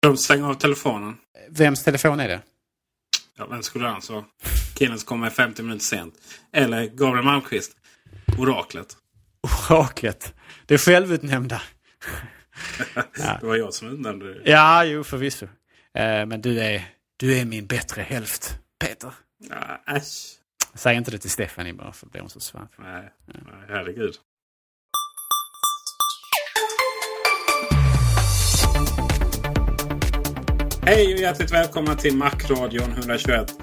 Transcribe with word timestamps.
De 0.00 0.16
stänger 0.16 0.46
av 0.48 0.54
telefonen. 0.54 1.16
Vems 1.48 1.84
telefon 1.84 2.20
är 2.20 2.28
det? 2.28 2.42
Ja, 3.36 3.46
vem 3.46 3.62
skulle 3.62 3.84
det 3.84 3.90
annars 3.90 4.10
vara? 4.10 4.24
Killen 4.78 4.98
som 4.98 5.06
kommer 5.06 5.30
50 5.30 5.62
minuter 5.62 5.84
sent. 5.84 6.14
Eller 6.52 6.86
Gabriel 6.86 7.24
Malmqvist. 7.24 7.76
Oraklet. 8.38 8.96
Oraklet. 9.70 10.34
Det 10.66 10.74
är 10.74 10.78
självutnämnda. 10.78 11.62
Det 13.40 13.46
var 13.46 13.56
jag 13.56 13.74
som 13.74 13.88
utnämnde 13.88 14.34
det. 14.34 14.50
Ja, 14.50 14.84
jo 14.84 15.04
förvisso. 15.04 15.44
Eh, 15.94 16.26
men 16.26 16.40
du 16.40 16.60
är, 16.60 16.84
du 17.16 17.38
är 17.38 17.44
min 17.44 17.66
bättre 17.66 18.02
hälft, 18.02 18.58
Peter. 18.84 19.12
Ja, 19.48 19.82
äsch. 19.96 20.36
Säg 20.74 20.96
inte 20.96 21.10
det 21.10 21.18
till 21.18 21.30
Stephanie 21.30 21.72
bara 21.72 21.92
för 21.92 22.06
blir 22.06 22.20
hon 22.20 22.30
så 22.30 22.40
svart. 22.40 22.70
Nej, 22.78 23.12
nej, 23.26 23.42
herregud. 23.68 24.14
Hej 30.82 31.14
och 31.14 31.20
hjärtligt 31.20 31.52
välkomna 31.52 31.94
till 31.94 32.16
Macradion 32.16 32.92
121. 32.92 33.54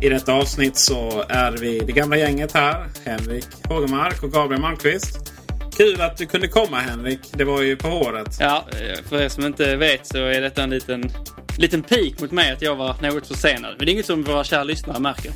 I 0.00 0.08
detta 0.08 0.32
avsnitt 0.32 0.76
så 0.76 1.24
är 1.28 1.52
vi 1.52 1.78
det 1.78 1.92
gamla 1.92 2.16
gänget 2.16 2.52
här. 2.52 2.86
Henrik 3.04 3.44
Hågemark 3.64 4.22
och 4.22 4.32
Gabriel 4.32 4.60
Malmqvist. 4.62 5.32
Kul 5.76 6.00
att 6.00 6.16
du 6.16 6.26
kunde 6.26 6.48
komma 6.48 6.76
Henrik. 6.76 7.20
Det 7.32 7.44
var 7.44 7.62
ju 7.62 7.76
på 7.76 7.88
håret. 7.88 8.36
Ja, 8.40 8.66
för 9.08 9.20
er 9.22 9.28
som 9.28 9.46
inte 9.46 9.76
vet 9.76 10.06
så 10.06 10.18
är 10.18 10.40
detta 10.40 10.62
en 10.62 10.70
liten, 10.70 11.10
liten 11.58 11.82
pik 11.82 12.20
mot 12.20 12.30
mig 12.32 12.52
att 12.52 12.62
jag 12.62 12.76
var 12.76 12.96
något 13.02 13.26
försenad. 13.26 13.74
Men 13.78 13.86
det 13.86 13.90
är 13.90 13.92
inget 13.92 14.06
som 14.06 14.22
våra 14.24 14.44
kära 14.44 14.64
lyssnare 14.64 15.00
märker. 15.00 15.32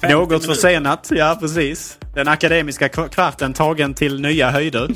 50 0.00 0.14
Något 0.14 0.46
försenat, 0.46 1.08
ja 1.10 1.36
precis. 1.40 1.98
Den 2.14 2.28
akademiska 2.28 2.88
kv- 2.88 3.08
kvarten 3.08 3.52
tagen 3.52 3.94
till 3.94 4.20
nya 4.20 4.50
höjder. 4.50 4.88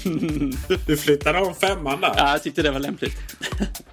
Du 0.87 0.97
flyttade 0.97 1.39
om 1.41 1.55
femman 1.55 2.01
där. 2.01 2.15
Ja, 2.17 2.31
jag 2.31 2.43
tyckte 2.43 2.63
det 2.63 2.71
var 2.71 2.81
lämpligt. 2.81 3.17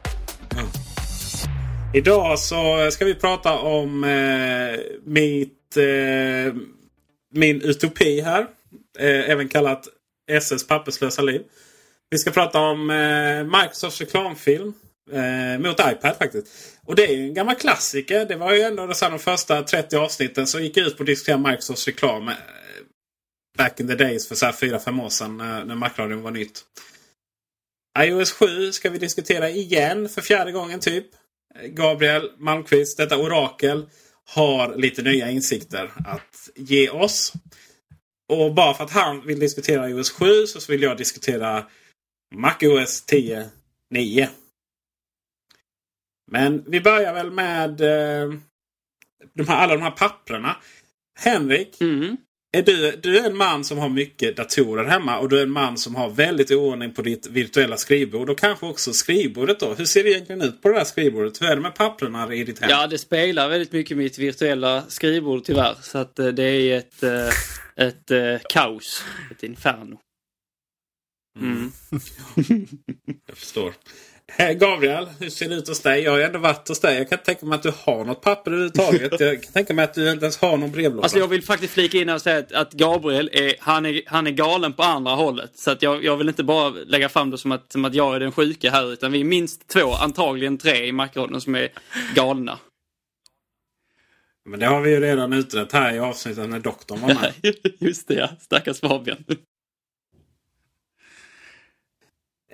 Idag 1.94 2.40
så 2.40 2.92
ska 2.92 3.06
vi 3.06 3.16
prata 3.16 3.54
om 3.54 4.04
eh, 4.04 4.80
mitt, 5.04 5.78
eh, 5.78 6.54
min 7.34 7.62
utopi 7.62 8.22
här. 8.22 8.42
Eh, 9.00 9.30
även 9.30 9.50
kallat 9.50 9.88
SS 10.32 10.68
papperslösa 10.68 11.22
liv. 11.22 11.42
Vi 12.10 12.18
ska 12.18 12.32
prata 12.32 12.60
om 12.60 12.90
eh, 12.90 13.44
Microsofts 13.44 14.02
reklamfilm. 14.02 14.74
Eh, 15.12 15.60
mot 15.60 15.80
iPad 15.80 16.16
faktiskt. 16.18 16.48
Och 16.86 16.96
det 16.96 17.06
är 17.06 17.16
ju 17.16 17.24
en 17.24 17.34
gammal 17.34 17.56
klassiker. 17.56 18.26
Det 18.26 18.36
var 18.36 18.54
ju 18.54 18.62
ändå 18.62 18.94
så 18.94 19.10
de 19.10 19.20
första 19.20 19.64
30 19.64 19.98
avsnitten 19.98 20.48
som 20.48 20.64
gick 20.64 20.78
ut 20.78 20.98
på 20.98 21.04
att 21.04 21.08
diskutera 21.08 21.38
Microsofts 21.38 21.88
reklam. 21.88 22.28
Eh, 22.28 22.36
back 23.58 23.80
in 23.80 23.88
the 23.88 23.96
days 23.96 24.28
för 24.28 24.36
så 24.36 24.46
här 24.46 24.54
4-5 24.54 25.06
år 25.06 25.10
sedan 25.10 25.38
när, 25.38 25.66
när 25.66 25.76
Macradion 25.76 26.22
var 26.22 26.32
nytt. 26.32 26.62
iOS 28.00 28.32
7 28.32 28.72
ska 28.72 28.90
vi 28.90 28.98
diskutera 28.98 29.50
igen 29.50 30.10
för 30.10 30.22
fjärde 30.22 30.52
gången 30.52 30.80
typ. 30.80 31.06
Gabriel 31.66 32.32
Malmqvist, 32.38 32.98
detta 32.98 33.18
orakel, 33.18 33.90
har 34.26 34.76
lite 34.76 35.02
nya 35.02 35.32
insikter 35.32 35.92
att 36.06 36.50
ge 36.56 36.90
oss. 36.90 37.34
Och 38.30 38.54
bara 38.54 38.74
för 38.74 38.84
att 38.84 38.92
han 38.92 39.28
vill 39.28 39.40
diskutera 39.40 39.90
iOS 39.90 40.12
7 40.12 40.48
så 40.48 40.72
vill 40.72 40.82
jag 40.82 40.98
diskutera 40.98 41.66
MacOS 42.36 43.06
10.9. 43.08 44.28
Men 46.32 46.64
vi 46.68 46.82
börjar 46.82 47.14
väl 47.14 47.32
med 47.32 47.82
eh, 47.82 48.34
de 49.34 49.48
här, 49.48 49.64
alla 49.64 49.74
de 49.74 49.82
här 49.82 49.92
papprena. 49.92 50.56
Henrik, 51.20 51.82
Mm 51.82 52.18
är 52.58 52.64
du, 52.64 53.00
du 53.02 53.18
är 53.18 53.26
en 53.30 53.38
man 53.38 53.64
som 53.64 53.78
har 53.78 53.90
mycket 53.90 54.38
datorer 54.38 54.86
hemma 54.86 55.20
och 55.20 55.30
du 55.30 55.40
är 55.40 55.44
en 55.44 55.52
man 55.52 55.78
som 55.78 55.96
har 55.96 56.10
väldigt 56.10 56.52
oordning 56.52 56.94
på 56.94 57.02
ditt 57.02 57.28
virtuella 57.28 57.78
skrivbord 57.78 58.30
och 58.30 58.38
kanske 58.40 58.66
också 58.66 58.94
skrivbordet 58.94 59.60
då. 59.60 59.74
Hur 59.74 59.86
ser 59.86 60.04
det 60.04 60.10
egentligen 60.10 60.42
ut 60.42 60.62
på 60.62 60.70
det 60.70 60.78
här 60.78 60.84
skrivbordet? 60.84 61.42
Hur 61.42 61.48
är 61.48 61.56
det 61.56 61.62
med 61.62 61.76
papperna 61.76 62.34
i 62.34 62.44
ditt 62.44 62.60
hem? 62.60 62.70
Ja, 62.70 62.88
det 62.88 62.98
spelar 62.98 63.50
väldigt 63.50 63.72
mycket 63.72 63.98
mitt 63.98 64.18
virtuella 64.18 64.84
skrivbord 64.88 65.44
tyvärr. 65.44 65.76
Så 65.82 65.98
att 65.98 66.20
eh, 66.20 66.28
det 66.28 66.44
är 66.44 66.78
ett, 66.78 67.04
eh, 67.04 67.86
ett 67.86 68.12
eh, 68.12 68.48
kaos. 68.50 69.04
Ett 69.32 69.44
inferno. 69.44 70.00
Mm. 71.40 71.72
Jag 73.28 73.38
förstår. 73.38 73.74
Hej, 74.32 74.56
Gabriel, 74.56 75.08
hur 75.20 75.30
ser 75.30 75.50
det 75.50 75.56
ut 75.56 75.68
hos 75.68 75.82
dig? 75.82 76.04
Jag 76.04 76.12
har 76.12 76.18
ju 76.18 76.24
ändå 76.24 76.40
varit 76.40 76.68
hos 76.68 76.80
dig. 76.80 76.98
Jag 76.98 77.10
kan 77.10 77.16
inte 77.16 77.26
tänka 77.26 77.46
mig 77.46 77.56
att 77.56 77.64
du 77.64 77.72
har 77.78 78.06
något 78.06 78.22
papper 78.22 78.52
överhuvudtaget. 78.52 79.02
Jag 79.20 79.44
kan 79.44 79.54
tänka 79.54 79.74
mig 79.74 79.86
att 79.86 79.94
du 79.94 80.12
inte 80.12 80.26
ens 80.26 80.38
har 80.38 80.58
någon 80.58 80.72
brevlåda. 80.72 81.04
Alltså 81.04 81.18
jag 81.18 81.28
vill 81.28 81.44
faktiskt 81.44 81.74
flika 81.74 81.98
in 81.98 82.10
och 82.10 82.22
säga 82.22 82.40
att, 82.40 82.52
att 82.52 82.74
Gabriel 82.74 83.30
är 83.34 83.56
han, 83.60 83.86
är, 83.86 84.02
han 84.06 84.28
är 84.28 84.32
galen 84.32 84.74
på 84.74 84.84
andra 84.84 85.12
hållet. 85.12 85.52
Så 85.58 85.72
att 85.72 85.82
jag, 85.82 86.04
jag 86.04 86.18
vill 86.18 86.28
inte 86.28 86.44
bara 86.44 86.70
lägga 86.70 87.10
fram 87.10 87.30
det 87.30 87.38
som 87.38 87.52
att, 87.52 87.72
som 87.72 87.86
att 87.86 87.94
jag 87.94 88.16
är 88.16 88.20
den 88.20 88.32
sjuka 88.32 88.72
här 88.72 88.94
utan 88.94 89.12
vi 89.12 89.20
är 89.20 89.26
minst 89.26 89.68
två, 89.68 89.94
antagligen 89.94 90.58
tre 90.58 90.86
i 90.86 90.92
Macradion 90.92 91.42
som 91.42 91.56
är 91.56 91.70
galna. 92.16 92.60
Men 94.50 94.60
det 94.60 94.66
har 94.66 94.82
vi 94.82 94.90
ju 94.90 95.00
redan 95.00 95.34
utrett 95.34 95.72
här 95.72 95.94
i 95.94 96.00
avsnittet 96.00 96.50
när 96.50 96.60
doktorn 96.60 97.02
var 97.02 97.08
med. 97.08 97.34
Just 97.80 98.08
det 98.08 98.14
ja, 98.14 98.30
stackars 98.40 98.80
Fabian. 98.80 99.18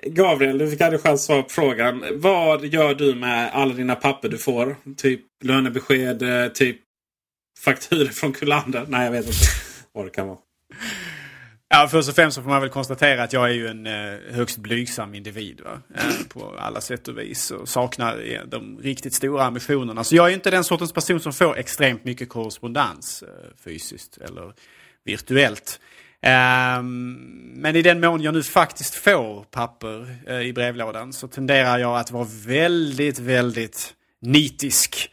Gabriel, 0.06 0.58
du 0.58 0.70
fick 0.70 0.80
aldrig 0.80 1.00
chans 1.00 1.20
att 1.20 1.26
svara 1.26 1.42
på 1.42 1.48
frågan. 1.48 2.04
Vad 2.14 2.64
gör 2.64 2.94
du 2.94 3.14
med 3.14 3.50
alla 3.52 3.74
dina 3.74 3.94
papper 3.94 4.28
du 4.28 4.38
får? 4.38 4.76
Typ 4.96 5.20
lönebesked, 5.44 6.22
eh, 6.22 6.48
typ 6.48 6.76
fakturor 7.64 8.08
från 8.08 8.32
Kullander? 8.32 8.84
Nej, 8.88 9.04
jag 9.04 9.12
vet 9.12 9.26
inte 9.26 9.38
vad 9.92 10.06
det 10.06 10.10
kan 10.10 10.28
vara. 10.28 10.38
Ja, 11.68 11.88
först 11.90 12.08
och 12.08 12.14
främst 12.14 12.34
så 12.34 12.42
får 12.42 12.50
man 12.50 12.60
väl 12.60 12.70
konstatera 12.70 13.22
att 13.22 13.32
jag 13.32 13.44
är 13.44 13.54
ju 13.54 13.66
en 13.66 13.86
eh, 13.86 14.18
högst 14.30 14.58
blygsam 14.58 15.14
individ. 15.14 15.60
Va? 15.60 15.80
Eh, 15.94 16.26
på 16.28 16.54
alla 16.58 16.80
sätt 16.80 17.08
och 17.08 17.18
vis. 17.18 17.50
Och 17.50 17.68
saknar 17.68 18.32
eh, 18.32 18.40
de 18.46 18.78
riktigt 18.82 19.14
stora 19.14 19.44
ambitionerna. 19.44 20.04
Så 20.04 20.16
jag 20.16 20.24
är 20.24 20.28
ju 20.28 20.34
inte 20.34 20.50
den 20.50 20.64
sortens 20.64 20.92
person 20.92 21.20
som 21.20 21.32
får 21.32 21.58
extremt 21.58 22.04
mycket 22.04 22.28
korrespondens 22.28 23.22
eh, 23.22 23.28
fysiskt 23.64 24.18
eller 24.18 24.52
virtuellt. 25.04 25.80
Ehm, 26.26 27.12
men 27.54 27.76
i 27.76 27.82
den 27.82 28.00
mån 28.00 28.22
jag 28.22 28.34
nu 28.34 28.42
faktiskt 28.42 28.94
får 28.94 29.44
papper 29.44 30.16
eh, 30.26 30.40
i 30.40 30.52
brevlådan 30.52 31.12
så 31.12 31.28
tenderar 31.28 31.78
jag 31.78 31.98
att 31.98 32.10
vara 32.10 32.26
väldigt, 32.46 33.18
väldigt 33.18 33.94
nitisk 34.20 35.10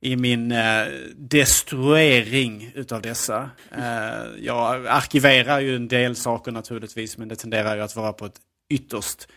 i 0.00 0.16
min 0.16 0.52
eh, 0.52 0.86
destruering 1.16 2.72
utav 2.74 3.02
dessa. 3.02 3.50
Eh, 3.70 4.44
jag 4.44 4.86
arkiverar 4.86 5.60
ju 5.60 5.76
en 5.76 5.88
del 5.88 6.16
saker 6.16 6.52
naturligtvis 6.52 7.18
men 7.18 7.28
det 7.28 7.36
tenderar 7.36 7.76
ju 7.76 7.82
att 7.82 7.96
vara 7.96 8.12
på 8.12 8.26
ett 8.26 8.40
ytterst 8.70 9.28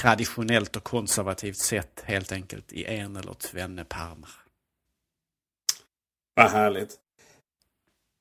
traditionellt 0.00 0.76
och 0.76 0.84
konservativt 0.84 1.56
sätt 1.56 2.02
helt 2.04 2.32
enkelt 2.32 2.72
i 2.72 2.84
en 2.84 3.16
eller 3.16 3.34
tvenne 3.34 3.84
pärmar. 3.84 4.30
Vad 6.34 6.50
härligt. 6.50 7.01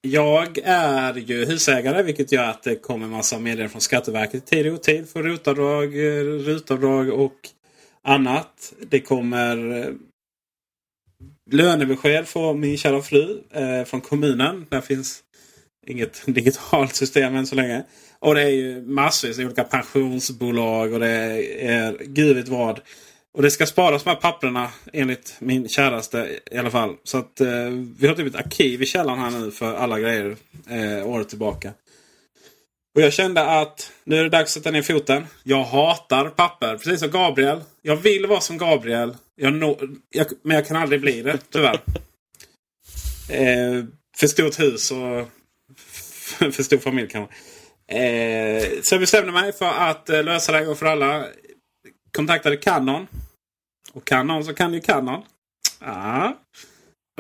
Jag 0.07 0.57
är 0.63 1.13
ju 1.13 1.45
husägare 1.45 2.03
vilket 2.03 2.31
gör 2.31 2.49
att 2.49 2.63
det 2.63 2.75
kommer 2.75 3.07
massa 3.07 3.39
meddelanden 3.39 3.69
från 3.69 3.81
Skatteverket 3.81 4.35
i 4.35 4.39
tid 4.39 4.67
och 4.67 4.73
otid 4.73 5.09
för 5.09 5.23
rutavdrag, 5.23 5.97
eh, 5.97 6.23
rutavdrag 6.23 7.09
och 7.09 7.49
annat. 8.03 8.73
Det 8.89 8.99
kommer 8.99 9.77
eh, 9.77 9.93
lönebesked 11.51 12.27
från 12.27 12.59
min 12.59 12.77
kära 12.77 13.01
fru 13.01 13.43
eh, 13.51 13.83
från 13.83 14.01
kommunen. 14.01 14.65
Där 14.69 14.81
finns 14.81 15.23
inget 15.87 16.21
digitalt 16.25 16.95
system 16.95 17.35
än 17.35 17.47
så 17.47 17.55
länge. 17.55 17.83
Och 18.19 18.35
det 18.35 18.41
är 18.41 18.49
ju 18.49 18.81
massvis 18.81 19.39
olika 19.39 19.63
pensionsbolag 19.63 20.93
och 20.93 20.99
det 20.99 21.07
är 21.65 21.97
gud 22.05 22.35
vet 22.35 22.47
vad. 22.47 22.79
Och 23.33 23.41
det 23.41 23.51
ska 23.51 23.65
sparas 23.65 24.03
de 24.03 24.09
här 24.09 24.17
papperna 24.17 24.71
enligt 24.93 25.35
min 25.39 25.69
käraste 25.69 26.39
i 26.51 26.57
alla 26.57 26.71
fall. 26.71 26.95
Så 27.03 27.17
att 27.17 27.41
eh, 27.41 27.69
vi 27.99 28.07
har 28.07 28.15
typ 28.15 28.27
ett 28.27 28.45
arkiv 28.45 28.81
i 28.81 28.85
källaren 28.85 29.19
här 29.19 29.31
nu 29.31 29.51
för 29.51 29.75
alla 29.75 29.99
grejer 29.99 30.35
eh, 30.69 31.07
året 31.07 31.29
tillbaka. 31.29 31.73
Och 32.95 33.01
jag 33.01 33.13
kände 33.13 33.41
att 33.41 33.91
nu 34.03 34.19
är 34.19 34.23
det 34.23 34.29
dags 34.29 34.57
att 34.57 34.63
sätta 34.63 34.71
ner 34.71 34.81
foten. 34.81 35.25
Jag 35.43 35.63
hatar 35.63 36.29
papper, 36.29 36.77
precis 36.77 36.99
som 36.99 37.11
Gabriel. 37.11 37.61
Jag 37.81 37.95
vill 37.95 38.25
vara 38.25 38.39
som 38.39 38.57
Gabriel. 38.57 39.17
Jag 39.35 39.53
no 39.53 39.79
jag, 40.09 40.27
men 40.43 40.55
jag 40.55 40.67
kan 40.67 40.77
aldrig 40.77 41.01
bli 41.01 41.21
det, 41.21 41.37
tyvärr. 41.49 41.81
Eh, 43.29 43.83
för 44.17 44.27
stort 44.27 44.59
hus 44.59 44.91
och 44.91 44.97
för 46.53 46.63
stor 46.63 46.77
familj 46.77 47.07
kanske. 47.07 47.35
Eh, 47.97 48.81
så 48.83 48.93
jag 48.95 48.99
bestämde 49.01 49.31
mig 49.31 49.53
för 49.53 49.65
att 49.65 50.09
eh, 50.09 50.23
lösa 50.23 50.51
det 50.51 50.57
en 50.57 50.65
gång 50.65 50.75
för 50.75 50.85
alla. 50.85 51.25
Kontaktade 52.11 52.57
Canon. 52.57 53.07
Och 53.93 54.05
Canon 54.05 54.45
så 54.45 54.53
kan 54.53 54.73
ju 54.73 54.81
Canon. 54.81 55.23
Ja. 55.79 56.37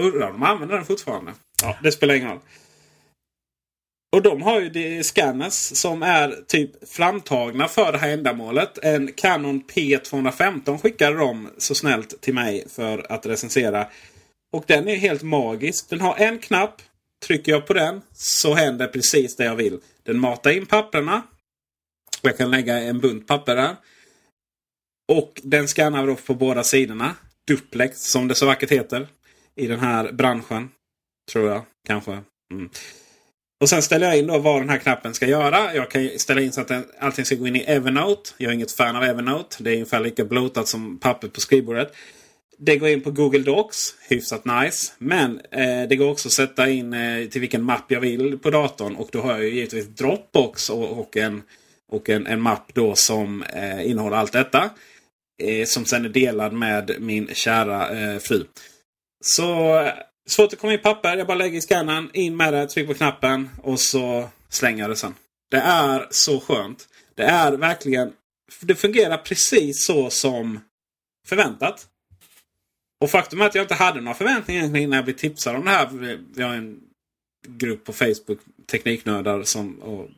Undrar 0.01 0.27
om 0.27 0.33
de 0.33 0.43
använder 0.43 0.75
den 0.75 0.85
fortfarande. 0.85 1.33
Ja, 1.63 1.77
det 1.83 1.91
spelar 1.91 2.15
ingen 2.15 2.29
roll. 2.29 2.39
Och 4.15 4.21
de 4.21 4.41
har 4.41 4.61
ju 4.61 4.69
de 4.69 5.03
scanners 5.03 5.53
som 5.53 6.03
är 6.03 6.43
typ 6.47 6.89
framtagna 6.89 7.67
för 7.67 7.91
det 7.91 7.97
här 7.97 8.09
ändamålet. 8.09 8.77
En 8.77 9.13
Canon 9.13 9.63
P215 9.63 10.77
skickade 10.77 11.17
de 11.17 11.49
så 11.57 11.75
snällt 11.75 12.21
till 12.21 12.33
mig 12.33 12.69
för 12.69 13.11
att 13.11 13.25
recensera. 13.25 13.87
Och 14.53 14.63
den 14.67 14.87
är 14.87 14.95
helt 14.95 15.21
magisk. 15.23 15.89
Den 15.89 16.01
har 16.01 16.15
en 16.17 16.39
knapp. 16.39 16.81
Trycker 17.27 17.51
jag 17.51 17.67
på 17.67 17.73
den 17.73 18.01
så 18.13 18.53
händer 18.53 18.87
precis 18.87 19.35
det 19.35 19.45
jag 19.45 19.55
vill. 19.55 19.79
Den 20.03 20.19
matar 20.19 20.51
in 20.51 20.65
papperna. 20.65 21.21
Jag 22.21 22.37
kan 22.37 22.51
lägga 22.51 22.79
en 22.79 22.99
bunt 22.99 23.27
papper 23.27 23.55
där. 23.55 23.75
Och 25.11 25.41
den 25.43 25.67
skannar 25.67 26.07
då 26.07 26.15
på 26.15 26.33
båda 26.33 26.63
sidorna. 26.63 27.15
Duplex 27.47 28.03
som 28.03 28.27
det 28.27 28.35
så 28.35 28.45
vackert 28.45 28.71
heter. 28.71 29.07
I 29.55 29.67
den 29.67 29.79
här 29.79 30.11
branschen. 30.11 30.69
Tror 31.31 31.49
jag 31.49 31.61
kanske. 31.87 32.11
Mm. 32.53 32.69
Och 33.61 33.69
sen 33.69 33.81
ställer 33.81 34.07
jag 34.07 34.17
in 34.17 34.27
då 34.27 34.37
vad 34.37 34.61
den 34.61 34.69
här 34.69 34.77
knappen 34.77 35.13
ska 35.13 35.27
göra. 35.27 35.75
Jag 35.75 35.91
kan 35.91 36.09
ställa 36.17 36.41
in 36.41 36.51
så 36.51 36.61
att 36.61 36.67
den, 36.67 36.85
allting 36.99 37.25
ska 37.25 37.35
gå 37.35 37.47
in 37.47 37.55
i 37.55 37.59
Evernote. 37.59 38.29
Jag 38.37 38.49
är 38.49 38.53
inget 38.53 38.71
fan 38.71 38.95
av 38.95 39.03
Evernote. 39.03 39.55
Det 39.59 39.69
är 39.69 39.73
ungefär 39.73 39.99
lika 39.99 40.25
blotat 40.25 40.67
som 40.67 40.97
papper 40.97 41.27
på 41.27 41.41
skrivbordet. 41.41 41.93
Det 42.57 42.77
går 42.77 42.89
in 42.89 43.01
på 43.01 43.11
Google 43.11 43.39
Docs. 43.39 43.95
Hyfsat 44.09 44.45
nice. 44.45 44.93
Men 44.97 45.41
eh, 45.51 45.87
det 45.89 45.95
går 45.95 46.09
också 46.09 46.27
att 46.27 46.33
sätta 46.33 46.69
in 46.69 46.93
eh, 46.93 47.27
till 47.27 47.41
vilken 47.41 47.63
mapp 47.63 47.85
jag 47.87 47.99
vill 47.99 48.39
på 48.39 48.49
datorn. 48.49 48.95
Och 48.95 49.09
då 49.11 49.21
har 49.21 49.31
jag 49.31 49.43
ju 49.43 49.55
givetvis 49.55 49.87
Dropbox 49.87 50.69
och, 50.69 50.99
och, 50.99 51.17
en, 51.17 51.41
och 51.89 52.09
en, 52.09 52.27
en 52.27 52.41
mapp 52.41 52.73
då 52.73 52.95
som 52.95 53.43
eh, 53.43 53.89
innehåller 53.89 54.17
allt 54.17 54.33
detta. 54.33 54.69
Eh, 55.41 55.65
som 55.65 55.85
sen 55.85 56.05
är 56.05 56.09
delad 56.09 56.53
med 56.53 56.95
min 56.99 57.27
kära 57.33 57.89
eh, 57.89 58.19
fru. 58.19 58.45
Så 59.23 59.83
Svårt 60.25 60.53
att 60.53 60.59
komma 60.59 60.73
in 60.73 60.79
papper. 60.79 61.17
Jag 61.17 61.27
bara 61.27 61.37
lägger 61.37 61.57
i 61.57 61.61
scannern, 61.61 62.09
in 62.13 62.37
med 62.37 62.53
det, 62.53 62.67
trycker 62.67 62.93
på 62.93 62.97
knappen 62.97 63.49
och 63.63 63.79
så 63.79 64.29
slänger 64.49 64.83
jag 64.83 64.89
det 64.89 64.95
sen. 64.95 65.15
Det 65.51 65.57
är 65.57 66.07
så 66.09 66.39
skönt. 66.39 66.87
Det 67.15 67.23
är 67.23 67.51
verkligen... 67.51 68.13
Det 68.61 68.75
fungerar 68.75 69.17
precis 69.17 69.85
så 69.85 70.09
som 70.09 70.59
förväntat. 71.27 71.87
Och 73.01 73.09
faktum 73.09 73.41
är 73.41 73.45
att 73.45 73.55
jag 73.55 73.63
inte 73.63 73.73
hade 73.73 74.01
några 74.01 74.17
förväntningar 74.17 74.67
när 74.87 74.97
jag 74.97 75.05
blev 75.05 75.15
tipsad 75.15 75.55
om 75.55 75.65
det 75.65 75.71
här. 75.71 75.89
Vi 76.35 76.43
har 76.43 76.53
en 76.53 76.79
grupp 77.47 77.83
på 77.83 77.93
Facebook, 77.93 78.39
Tekniknördar, 78.67 79.43
som... 79.43 79.79
Och 79.79 80.09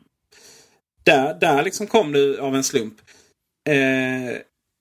där, 1.02 1.34
där 1.40 1.62
liksom 1.62 1.86
kom 1.86 2.12
det 2.12 2.38
av 2.40 2.54
en 2.54 2.64
slump. 2.64 2.94
Eh, 3.68 4.36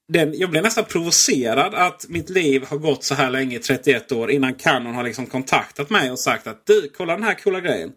den, 0.08 0.34
jag 0.38 0.50
blev 0.50 0.64
nästan 0.64 0.86
provocerad 0.86 1.76
att 1.76 2.06
mitt 2.10 2.30
liv 2.30 2.64
har 2.68 2.78
gått 2.78 3.04
så 3.04 3.16
här 3.16 3.30
länge, 3.30 3.60
31 3.60 4.12
år, 4.12 4.32
innan 4.32 4.54
Canon 4.54 4.96
har 4.96 5.04
liksom 5.04 5.26
kontaktat 5.26 5.90
mig 5.90 6.12
och 6.12 6.20
sagt 6.20 6.48
att 6.48 6.66
du, 6.66 6.90
kolla 6.98 7.14
den 7.14 7.24
här 7.24 7.34
coola 7.34 7.62
grejen. 7.62 7.92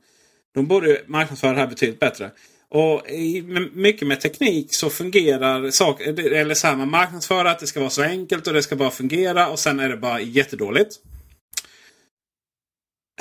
De 0.55 0.67
borde 0.67 1.03
marknadsföra 1.07 1.53
det 1.53 1.59
här 1.59 1.67
betydligt 1.67 2.01
bättre. 2.01 2.31
Och 2.69 3.09
i, 3.09 3.43
mycket 3.73 4.09
med 4.09 4.21
teknik 4.21 4.67
så 4.71 4.91
fungerar 4.91 5.71
saker, 5.71 6.33
eller 6.33 6.55
så 6.55 6.67
här, 6.67 6.77
man 6.77 6.91
marknadsför 6.91 7.45
att 7.45 7.59
det 7.59 7.67
ska 7.67 7.81
vara 7.81 7.91
så 7.91 8.03
enkelt 8.03 8.47
och 8.47 8.55
det 8.55 8.63
ska 8.63 8.77
bara 8.77 8.91
fungera 8.91 9.49
och 9.49 9.59
sen 9.59 9.81
är 9.81 9.89
det 9.89 9.97
bara 9.97 10.21
jättedåligt. 10.21 10.97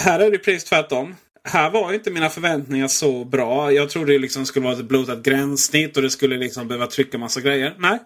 Här 0.01 0.19
är 0.19 0.31
det 0.31 0.37
precis 0.37 0.63
tvärtom. 0.63 1.15
Här 1.43 1.69
var 1.69 1.93
inte 1.93 2.11
mina 2.11 2.29
förväntningar 2.29 2.87
så 2.87 3.25
bra. 3.25 3.71
Jag 3.71 3.89
trodde 3.89 4.05
liksom 4.05 4.17
det 4.17 4.21
liksom 4.21 4.45
skulle 4.45 4.63
vara 4.63 4.77
ett 4.79 4.85
blotat 4.85 5.23
gränssnitt 5.23 5.97
och 5.97 6.03
det 6.03 6.09
skulle 6.09 6.37
liksom 6.37 6.67
behöva 6.67 6.87
trycka 6.87 7.17
massa 7.17 7.41
grejer. 7.41 7.75
Nej. 7.77 7.99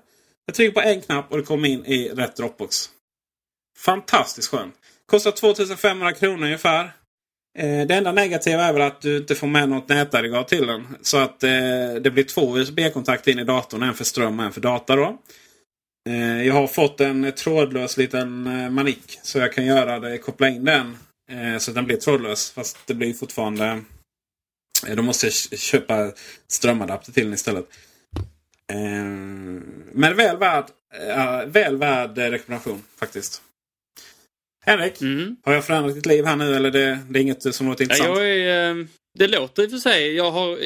Jag 0.50 0.56
trycker 0.56 0.82
på 0.82 0.82
en 0.82 1.02
knapp 1.02 1.32
och 1.32 1.38
det 1.38 1.44
kommer 1.44 1.68
in 1.68 1.86
i 1.86 2.10
rätt 2.10 2.36
Dropbox. 2.36 2.90
Fantastiskt 3.78 4.48
skönt. 4.48 4.76
Kostar 5.06 5.32
2500 5.32 6.14
kronor 6.14 6.44
ungefär. 6.44 6.84
Eh, 7.58 7.88
det 7.88 7.96
enda 7.96 8.12
negativa 8.12 8.64
är 8.64 8.74
väl 8.74 8.82
att 8.82 9.02
du 9.02 9.18
inte 9.18 9.36
får 9.36 9.48
med 9.48 9.70
något 9.70 9.90
nätaggregat 9.90 10.48
till 10.48 10.68
den. 10.68 10.88
Så 11.02 11.18
att 11.18 11.44
eh, 11.44 11.50
det 12.02 12.12
blir 12.14 12.24
två 12.24 12.58
USB-kontakter 12.58 13.32
in 13.32 13.40
i 13.40 13.44
datorn. 13.44 13.84
En 13.84 13.94
för 13.94 14.04
ström 14.04 14.40
och 14.40 14.46
en 14.46 14.52
för 14.52 14.62
data. 14.62 14.96
Då. 14.96 15.18
Eh, 16.10 16.44
jag 16.44 16.54
har 16.54 16.68
fått 16.68 17.02
en 17.02 17.32
trådlös 17.32 17.98
liten 17.98 18.48
eh, 18.48 18.70
manik. 18.70 19.20
Så 19.24 19.40
jag 19.40 19.54
kan 19.54 19.66
göra 19.66 20.00
det, 20.00 20.18
koppla 20.18 20.50
in 20.50 20.66
den. 20.66 20.98
Eh, 21.32 21.58
så 21.58 21.72
att 21.72 21.76
den 21.76 21.86
blir 21.86 21.98
trådlös. 21.98 22.52
Fast 22.52 22.78
det 22.86 22.94
blir 22.94 23.14
fortfarande... 23.14 23.82
Eh, 24.88 24.96
då 24.96 25.02
måste 25.02 25.26
jag 25.26 25.60
köpa 25.60 26.12
strömadapter 26.48 27.12
till 27.12 27.24
den 27.24 27.34
istället. 27.34 27.66
Eh, 28.70 29.04
men 29.92 30.16
väl 30.16 30.38
värd, 30.38 30.66
äh, 31.08 31.46
väl 31.46 31.78
värd 31.78 32.18
rekommendation 32.18 32.84
faktiskt. 33.00 33.42
Henrik, 34.66 35.02
mm. 35.02 35.36
har 35.44 35.54
jag 35.54 35.66
förändrat 35.66 35.96
ditt 35.96 36.06
liv 36.06 36.26
här 36.26 36.36
nu 36.36 36.56
eller 36.56 36.72
det, 36.72 37.00
det 37.10 37.20
är 37.20 37.22
inget 37.22 37.56
som 37.56 37.68
låter 37.68 37.84
intressant? 37.84 38.10
Ja, 38.18 38.24
är, 38.24 38.88
det 39.20 39.28
låter 39.28 39.64
i 39.64 39.66
och 39.66 39.72
för 39.72 39.78
sig. 39.78 40.16
Jag 40.16 40.32
har, 40.32 40.60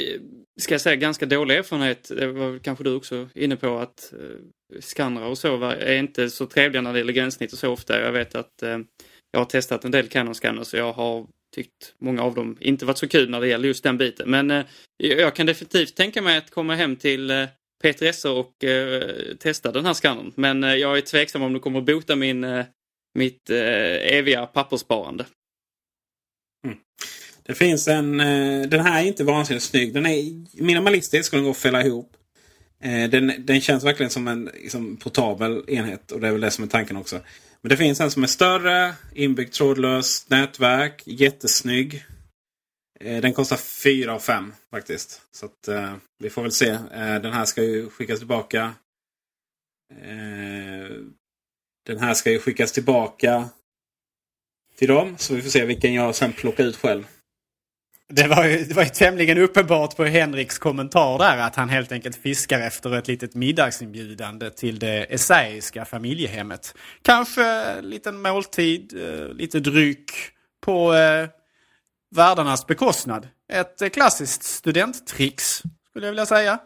ska 0.62 0.74
jag 0.74 0.82
säga, 0.82 0.96
ganska 0.96 1.26
dålig 1.26 1.58
erfarenhet. 1.58 2.12
Det 2.18 2.28
var 2.28 2.60
kanske 2.60 2.84
du 2.84 2.96
också 2.96 3.30
inne 3.36 3.56
på 3.56 3.78
att 3.78 4.14
eh, 4.14 4.80
skannrar 4.80 5.26
och 5.26 5.38
så 5.38 5.64
är 5.64 5.96
inte 5.96 6.30
så 6.30 6.46
trevliga 6.46 6.82
när 6.82 6.94
det 6.94 7.00
gäller 7.00 7.14
gränssnitt 7.14 7.54
och 7.54 7.60
så 7.60 7.70
ofta. 7.70 8.02
Jag 8.02 8.12
vet 8.12 8.36
att 8.36 8.64
eh, 8.64 8.80
jag 9.32 9.40
har 9.40 9.46
testat 9.46 9.86
en 9.86 9.92
del 9.92 10.08
Canon-scanners 10.08 10.74
och 10.74 10.80
jag 10.80 10.94
har 10.94 11.28
tyckt 11.56 11.96
många 12.00 12.24
av 12.24 12.36
dem 12.36 12.58
inte 12.60 12.86
varit 12.86 12.98
så 12.98 13.08
kul 13.08 13.30
när 13.30 13.42
det 13.42 13.48
gäller 13.48 13.68
just 13.68 13.84
den 13.84 13.98
biten. 13.98 14.30
Men 14.30 14.52
eh, 14.52 14.66
jag 14.98 15.36
kan 15.36 15.46
definitivt 15.46 15.96
tänka 15.96 16.22
mig 16.22 16.38
att 16.38 16.52
komma 16.52 16.76
hem 16.76 16.96
till 16.96 17.48
Peter 17.84 18.12
P3S 18.12 18.26
och 18.26 18.64
eh, 18.64 19.36
testa 19.36 19.72
den 19.72 19.86
här 19.86 19.94
skannern. 19.94 20.32
Men 20.36 20.64
eh, 20.64 20.74
jag 20.74 20.98
är 20.98 21.02
tveksam 21.02 21.42
om 21.42 21.54
det 21.54 21.60
kommer 21.60 21.80
att 21.80 21.86
bota 21.86 22.16
min, 22.16 22.44
eh, 22.44 22.66
mitt 23.14 23.50
eh, 23.50 24.18
eviga 24.18 24.46
papperssparande. 24.46 25.26
Mm. 26.66 26.78
Det 27.46 27.54
finns 27.54 27.88
en... 27.88 28.20
Eh, 28.20 28.62
den 28.62 28.80
här 28.80 29.02
är 29.02 29.08
inte 29.08 29.24
vansinnigt 29.24 29.66
snygg. 29.66 29.94
Den 29.94 30.06
är 30.06 30.46
minimalistisk 30.64 31.34
och 31.34 31.38
den 31.38 31.44
går 31.44 31.52
att 31.52 31.58
fälla 31.58 31.86
ihop. 31.86 32.12
Eh, 32.84 33.10
den, 33.10 33.34
den 33.40 33.62
känns 33.62 33.84
verkligen 33.84 34.10
som 34.10 34.28
en 34.28 34.50
liksom, 34.54 34.98
portabel 34.98 35.64
enhet 35.68 36.12
och 36.12 36.20
det 36.20 36.28
är 36.28 36.32
väl 36.32 36.42
det 36.42 36.52
som 36.52 36.64
är 36.64 36.68
tanken 36.68 36.98
också. 36.98 37.20
Men 37.62 37.70
det 37.70 37.78
finns 37.78 38.00
en 38.00 38.12
som 38.12 38.24
är 38.24 38.28
större, 38.28 38.94
inbyggd 39.16 39.54
trådlöst 39.54 40.30
nätverk, 40.30 41.02
jättesnygg. 41.06 42.04
Eh, 43.04 43.22
den 43.22 43.34
kostar 43.34 43.58
4 43.58 44.14
av 44.14 44.20
5 44.20 44.54
faktiskt. 44.72 45.22
Så 45.32 45.46
att, 45.46 45.68
eh, 45.68 45.96
vi 46.20 46.30
får 46.30 46.42
väl 46.42 46.52
se. 46.52 46.70
Eh, 46.70 47.16
den 47.22 47.34
här 47.34 47.46
ska 47.46 47.64
ju 47.64 47.90
skickas 47.90 48.20
tillbaka. 48.20 48.74
Eh, 50.02 50.92
den 51.86 52.00
här 52.00 52.14
ska 52.14 52.32
ju 52.32 52.40
skickas 52.40 52.72
tillbaka 52.72 53.50
till 54.76 54.88
dem. 54.88 55.16
Så 55.18 55.36
vi 55.36 55.42
får 55.42 55.50
se 55.50 55.66
vilken 55.66 55.94
jag 55.94 56.16
sen 56.16 56.34
plockar 56.34 56.64
ut 56.64 56.78
själv. 56.78 57.08
Det 58.10 58.28
var, 58.28 58.46
ju, 58.46 58.64
det 58.64 58.74
var 58.74 58.84
ju 58.84 58.90
tämligen 58.90 59.38
uppenbart 59.38 59.96
på 59.96 60.06
Henriks 60.06 60.58
kommentar 60.58 61.18
där 61.18 61.38
att 61.38 61.56
han 61.56 61.70
helt 61.70 61.92
enkelt 61.92 62.16
fiskar 62.16 62.60
efter 62.60 62.96
ett 62.96 63.08
litet 63.08 63.36
middagsinbjudande 63.36 64.50
till 64.50 64.80
det 64.80 65.14
essäiska 65.14 65.86
familjehemmet. 65.86 66.76
Kanske 67.02 67.46
en 67.46 67.90
liten 67.90 68.22
måltid, 68.22 68.94
eh, 68.98 69.34
lite 69.34 69.60
dryck 69.60 70.12
på 70.62 70.94
eh, 70.94 71.28
värdarnas 72.16 72.68
bekostnad. 72.68 73.28
Ett 73.54 73.94
klassiskt 73.94 74.44
studenttrix 74.44 75.64
skulle 75.90 76.06
jag 76.06 76.12
vilja 76.12 76.26
säga. 76.26 76.60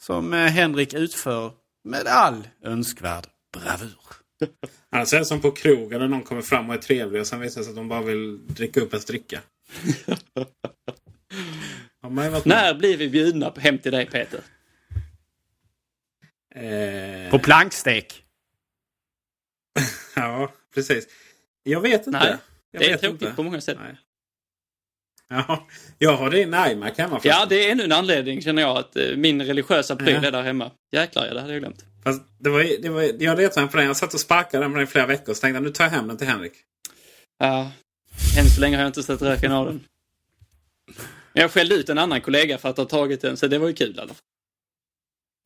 som 0.00 0.34
eh, 0.34 0.46
Henrik 0.46 0.94
utför 0.94 1.52
med 1.84 2.06
all 2.06 2.48
önskvärd 2.64 3.26
bravur. 3.52 3.96
Är 4.90 5.18
det 5.18 5.24
som 5.24 5.40
på 5.40 5.50
krogen 5.50 6.00
när 6.00 6.08
någon 6.08 6.22
kommer 6.22 6.42
fram 6.42 6.68
och 6.68 6.74
är 6.74 6.78
trevlig 6.78 7.20
och 7.20 7.26
sen 7.26 7.40
visar 7.40 7.60
det 7.60 7.64
sig 7.64 7.70
att 7.70 7.76
de 7.76 7.88
bara 7.88 8.02
vill 8.02 8.46
dricka 8.46 8.80
upp 8.80 8.94
en 8.94 9.00
dricka. 9.00 9.40
När 12.44 12.74
blir 12.74 12.96
vi 12.96 13.08
bjudna 13.08 13.50
på- 13.50 13.60
hem 13.60 13.78
till 13.78 13.92
dig 13.92 14.06
Peter? 14.06 14.40
Eh, 16.54 17.30
På 17.30 17.38
plankstek. 17.38 18.22
Ja, 20.16 20.52
precis. 20.74 21.06
Jag 21.62 21.80
vet 21.80 22.06
inte. 22.06 22.10
Nej, 22.18 22.36
jag 22.70 22.82
det 22.82 22.86
är 22.86 22.90
vet 22.90 23.00
tråkigt 23.00 23.22
inte. 23.22 23.34
på 23.34 23.42
många 23.42 23.60
sätt. 23.60 23.78
Nej. 23.80 23.96
Ja, 25.28 25.66
jag 25.98 26.16
har 26.16 26.30
din 26.30 26.48
iMac 26.48 26.98
hemma. 26.98 27.14
Ja, 27.14 27.20
förresten. 27.20 27.48
det 27.48 27.66
är 27.66 27.72
ännu 27.72 27.84
en 27.84 27.92
anledning 27.92 28.42
känner 28.42 28.62
jag 28.62 28.76
att 28.76 28.96
eh, 28.96 29.16
min 29.16 29.42
religiösa 29.42 29.96
pryl 29.96 30.18
Ja. 30.22 30.28
är 30.28 30.32
där 30.32 30.42
hemma. 30.42 30.70
Jäklar 30.92 31.26
ja, 31.26 31.34
det 31.34 31.40
hade 31.40 31.52
jag 31.52 31.62
glömt. 31.62 31.84
Fast 32.04 32.22
det 32.38 32.50
var, 32.50 32.82
det 32.82 32.88
var, 32.88 33.02
jag 33.22 33.38
letade 33.38 33.66
på 33.66 33.76
den. 33.76 33.86
Jag 33.86 33.96
satt 33.96 34.14
och 34.14 34.20
sparkade 34.20 34.64
den 34.64 34.72
på 34.72 34.78
den 34.78 34.84
i 34.84 34.90
flera 34.90 35.06
veckor. 35.06 35.34
Så 35.34 35.40
tänkte 35.40 35.56
jag 35.56 35.62
nu 35.62 35.70
tar 35.70 35.84
jag 35.84 35.90
hem 35.90 36.08
den 36.08 36.16
till 36.16 36.26
Henrik. 36.26 36.52
Ja, 37.38 37.70
än 38.38 38.46
så 38.54 38.60
länge 38.60 38.76
har 38.76 38.82
jag 38.82 38.88
inte 38.88 39.02
sett 39.02 39.22
röken 39.22 39.52
av 39.52 39.66
den. 39.66 39.84
Men 41.32 41.40
jag 41.42 41.50
skällde 41.50 41.74
ut 41.74 41.88
en 41.88 41.98
annan 41.98 42.20
kollega 42.20 42.58
för 42.58 42.68
att 42.68 42.76
ha 42.76 42.84
tagit 42.84 43.20
den, 43.20 43.36
så 43.36 43.46
det 43.46 43.58
var 43.58 43.68
ju 43.68 43.74
kul 43.74 43.94
i 43.96 43.98
alla 44.00 44.08
fall. 44.08 44.16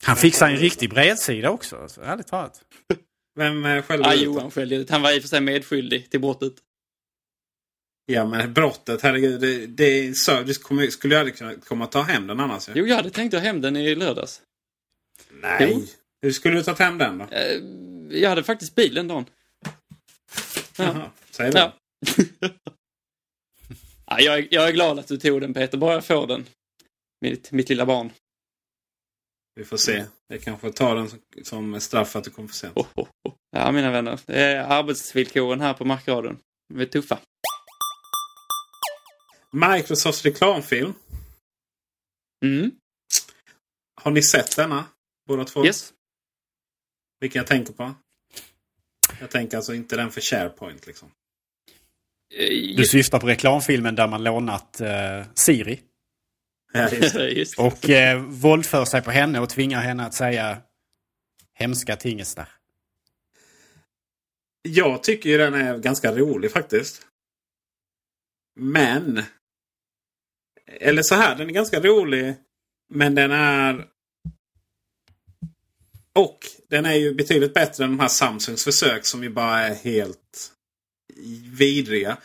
Han 0.04 0.16
fixar 0.16 0.48
en 0.50 0.56
riktig 0.56 0.90
bredsida 0.90 1.50
också. 1.50 1.76
Alltså, 1.76 2.00
ärligt 2.02 2.26
talat. 2.26 2.60
Vem 3.36 3.64
eh, 3.64 3.82
skällde 3.82 4.08
Ja, 4.08 4.14
ut 4.14 4.22
Johan 4.22 4.50
skällde 4.50 4.76
ut. 4.76 4.90
Han 4.90 5.02
var 5.02 5.12
i 5.16 5.18
och 5.18 5.22
för 5.22 5.28
sig 5.28 5.40
medskyldig 5.40 6.10
till 6.10 6.20
brottet. 6.20 6.52
Ja, 8.10 8.26
men 8.26 8.52
brottet, 8.52 9.02
herregud. 9.02 9.40
Det, 9.40 9.66
det 9.66 10.06
du 10.46 10.54
skulle, 10.54 11.14
ju 11.14 11.20
aldrig 11.20 11.36
kunna 11.36 11.54
komma 11.54 11.84
och 11.84 11.92
ta 11.92 12.02
hem 12.02 12.26
den 12.26 12.40
annars. 12.40 12.68
ju. 12.68 12.72
Jo, 12.74 12.86
jag 12.86 12.96
hade 12.96 13.10
tänkt 13.10 13.32
ta 13.32 13.38
hem 13.38 13.60
den 13.60 13.76
i 13.76 13.94
lördags. 13.94 14.42
Nej. 15.30 15.70
Jo. 15.72 15.82
Hur 16.22 16.32
skulle 16.32 16.56
du 16.56 16.62
ta 16.62 16.72
hem 16.72 16.98
den 16.98 17.18
då? 17.18 17.24
Eh, 17.24 17.56
Jag 18.20 18.28
hade 18.28 18.42
faktiskt 18.42 18.74
bil 18.74 18.94
den 18.94 19.08
dagen. 19.08 19.24
Jaha, 20.76 21.10
säg 21.30 21.50
det. 21.50 21.58
Ja. 21.58 21.72
ja, 24.06 24.20
jag, 24.20 24.38
är, 24.38 24.48
jag 24.50 24.68
är 24.68 24.72
glad 24.72 24.98
att 24.98 25.08
du 25.08 25.16
tog 25.16 25.40
den 25.40 25.54
Peter, 25.54 25.78
bara 25.78 25.94
jag 25.94 26.04
får 26.04 26.26
den. 26.26 26.46
Mitt, 27.20 27.52
mitt 27.52 27.68
lilla 27.68 27.86
barn. 27.86 28.10
Vi 29.54 29.64
får 29.64 29.76
se. 29.76 30.04
Jag 30.28 30.42
kanske 30.42 30.72
tar 30.72 30.96
den 30.96 31.08
som, 31.08 31.20
som 31.42 31.80
straff 31.80 32.10
för 32.10 32.18
att 32.18 32.24
du 32.24 32.30
kom 32.30 32.48
för 32.48 32.54
sent. 32.54 32.76
Oh, 32.76 32.86
oh, 32.96 33.08
oh. 33.28 33.34
Ja, 33.50 33.72
mina 33.72 33.90
vänner. 33.90 34.20
Det 34.26 34.40
är 34.40 34.62
arbetsvillkoren 34.64 35.60
här 35.60 35.74
på 35.74 35.84
Markradion. 35.84 36.38
De 36.74 36.80
är 36.80 36.86
tuffa. 36.86 37.18
Microsofts 39.52 40.24
reklamfilm. 40.24 40.94
Mm. 42.44 42.70
Har 43.94 44.10
ni 44.10 44.22
sett 44.22 44.56
denna? 44.56 44.84
Båda 45.26 45.44
två? 45.44 45.66
Yes. 45.66 45.92
Vilken 47.20 47.40
jag 47.40 47.46
tänker 47.46 47.72
på? 47.72 47.94
Jag 49.20 49.30
tänker 49.30 49.56
alltså 49.56 49.74
inte 49.74 49.96
den 49.96 50.10
för 50.10 50.20
SharePoint 50.20 50.86
liksom. 50.86 51.10
Eh, 52.34 52.76
Du 52.76 52.84
syftar 52.84 53.20
på 53.20 53.26
reklamfilmen 53.26 53.94
där 53.94 54.08
man 54.08 54.24
lånat 54.24 54.80
eh, 54.80 55.24
Siri. 55.34 55.80
Ja, 56.72 56.88
just 56.90 57.14
det. 57.14 57.28
Just 57.38 57.56
det. 57.56 57.62
Och 57.62 57.90
eh, 57.90 58.22
våldför 58.22 58.84
sig 58.84 59.02
på 59.02 59.10
henne 59.10 59.40
och 59.40 59.48
tvingar 59.48 59.80
henne 59.80 60.06
att 60.06 60.14
säga 60.14 60.62
hemska 61.52 61.96
tingestar. 61.96 62.48
Jag 64.62 65.02
tycker 65.02 65.30
ju 65.30 65.38
den 65.38 65.54
är 65.54 65.78
ganska 65.78 66.12
rolig 66.16 66.52
faktiskt. 66.52 67.06
Men. 68.56 69.22
Eller 70.70 71.02
så 71.02 71.14
här, 71.14 71.36
den 71.36 71.48
är 71.48 71.52
ganska 71.52 71.80
rolig. 71.80 72.34
Men 72.94 73.14
den 73.14 73.30
är. 73.30 73.86
Och 76.14 76.38
den 76.68 76.86
är 76.86 76.94
ju 76.94 77.14
betydligt 77.14 77.54
bättre 77.54 77.84
än 77.84 77.90
de 77.90 78.00
här 78.00 78.08
Samsungs 78.08 78.64
försök 78.64 79.04
som 79.04 79.22
ju 79.22 79.30
bara 79.30 79.60
är 79.60 79.74
helt 79.74 80.52
vidriga. 81.58 82.18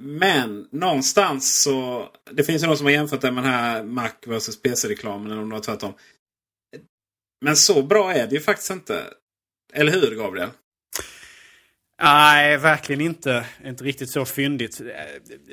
Men 0.00 0.68
någonstans 0.72 1.62
så. 1.62 2.08
Det 2.30 2.44
finns 2.44 2.62
ju 2.62 2.66
någon 2.66 2.76
som 2.76 2.86
har 2.86 2.92
jämfört 2.92 3.20
det 3.20 3.30
med 3.30 3.44
den 3.44 3.52
här 3.52 3.84
Mac 3.84 4.12
vs 4.26 4.62
PC-reklamen. 4.62 5.30
Eller 5.30 5.42
om 5.42 5.48
det 5.48 5.54
var 5.54 5.62
tvärtom. 5.62 5.94
Men 7.44 7.56
så 7.56 7.82
bra 7.82 8.12
är 8.14 8.26
det 8.26 8.34
ju 8.34 8.40
faktiskt 8.40 8.70
inte. 8.70 9.14
Eller 9.72 9.92
hur 9.92 10.16
Gabriel? 10.16 10.50
Nej, 12.02 12.56
verkligen 12.56 13.00
inte. 13.00 13.44
Inte 13.64 13.84
riktigt 13.84 14.10
så 14.10 14.24
fyndigt. 14.24 14.80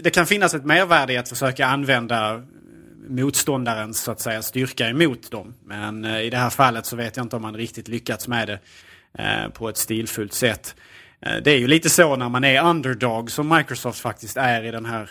Det 0.02 0.10
kan 0.10 0.26
finnas 0.26 0.54
ett 0.54 0.66
mervärde 0.66 1.14
i 1.14 1.18
att 1.18 1.30
försöka 1.30 1.66
använda 1.66 2.44
motståndarens 3.10 4.02
så 4.02 4.12
att 4.12 4.22
säga, 4.22 4.42
styrka 4.42 4.90
emot 4.90 5.32
dem. 5.32 5.54
Men 5.66 6.06
eh, 6.06 6.22
i 6.22 6.30
det 6.30 6.38
här 6.38 6.50
fallet 6.50 6.86
så 6.86 6.96
vet 6.96 7.18
jag 7.18 7.26
inte 7.26 7.36
om 7.36 7.42
man 7.42 7.56
riktigt 7.56 7.88
lyckats 7.88 8.28
med 8.28 8.48
det 8.48 8.60
eh, 9.24 9.50
på 9.50 9.70
ett 9.70 9.78
stilfullt 9.78 10.34
sätt. 10.34 10.76
Eh, 11.20 11.38
det 11.44 11.52
är 11.52 11.58
ju 11.58 11.68
lite 11.68 11.90
så 11.90 12.16
när 12.16 12.30
man 12.30 12.44
är 12.44 12.64
underdog 12.64 13.32
som 13.32 13.50
Microsoft 13.50 14.00
faktiskt 14.00 14.38
är 14.38 14.64
i 14.64 14.72
den 14.72 14.86
här, 14.86 15.10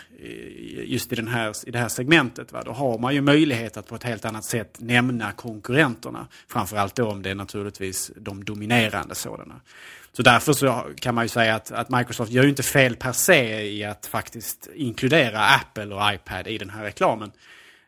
just 0.83 1.11
i, 1.11 1.15
den 1.15 1.27
här, 1.27 1.53
i 1.67 1.71
det 1.71 1.79
här 1.79 1.89
segmentet. 1.89 2.51
Va? 2.51 2.63
Då 2.65 2.71
har 2.71 2.97
man 2.97 3.13
ju 3.13 3.21
möjlighet 3.21 3.77
att 3.77 3.87
på 3.87 3.95
ett 3.95 4.03
helt 4.03 4.25
annat 4.25 4.45
sätt 4.45 4.75
nämna 4.79 5.31
konkurrenterna. 5.31 6.27
Framförallt 6.47 6.95
då 6.95 7.07
om 7.07 7.21
det 7.21 7.29
är 7.29 7.35
naturligtvis 7.35 8.11
de 8.15 8.43
dominerande 8.43 9.15
sådana. 9.15 9.61
Så 10.15 10.21
därför 10.21 10.53
så 10.53 10.85
kan 10.99 11.15
man 11.15 11.25
ju 11.25 11.29
säga 11.29 11.55
att, 11.55 11.71
att 11.71 11.89
Microsoft 11.89 12.31
gör 12.31 12.43
ju 12.43 12.49
inte 12.49 12.63
fel 12.63 12.95
per 12.95 13.11
se 13.11 13.71
i 13.71 13.83
att 13.83 14.05
faktiskt 14.05 14.69
inkludera 14.75 15.39
Apple 15.39 15.95
och 15.95 16.13
iPad 16.13 16.47
i 16.47 16.57
den 16.57 16.69
här 16.69 16.83
reklamen. 16.83 17.31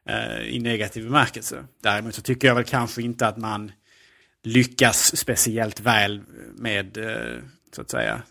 Eh, 0.05 0.41
I 0.41 0.60
negativ 0.60 1.03
bemärkelse. 1.03 1.63
Däremot 1.84 2.15
så 2.15 2.22
tycker 2.22 2.48
jag 2.48 2.55
väl 2.55 2.63
kanske 2.63 3.01
inte 3.01 3.27
att 3.27 3.38
man 3.38 3.72
lyckas 4.43 5.17
speciellt 5.17 5.79
väl 5.79 6.22
med, 6.55 6.98
eh, 6.98 7.41
så 7.75 7.81
att 7.81 7.89
säga, 7.89 8.22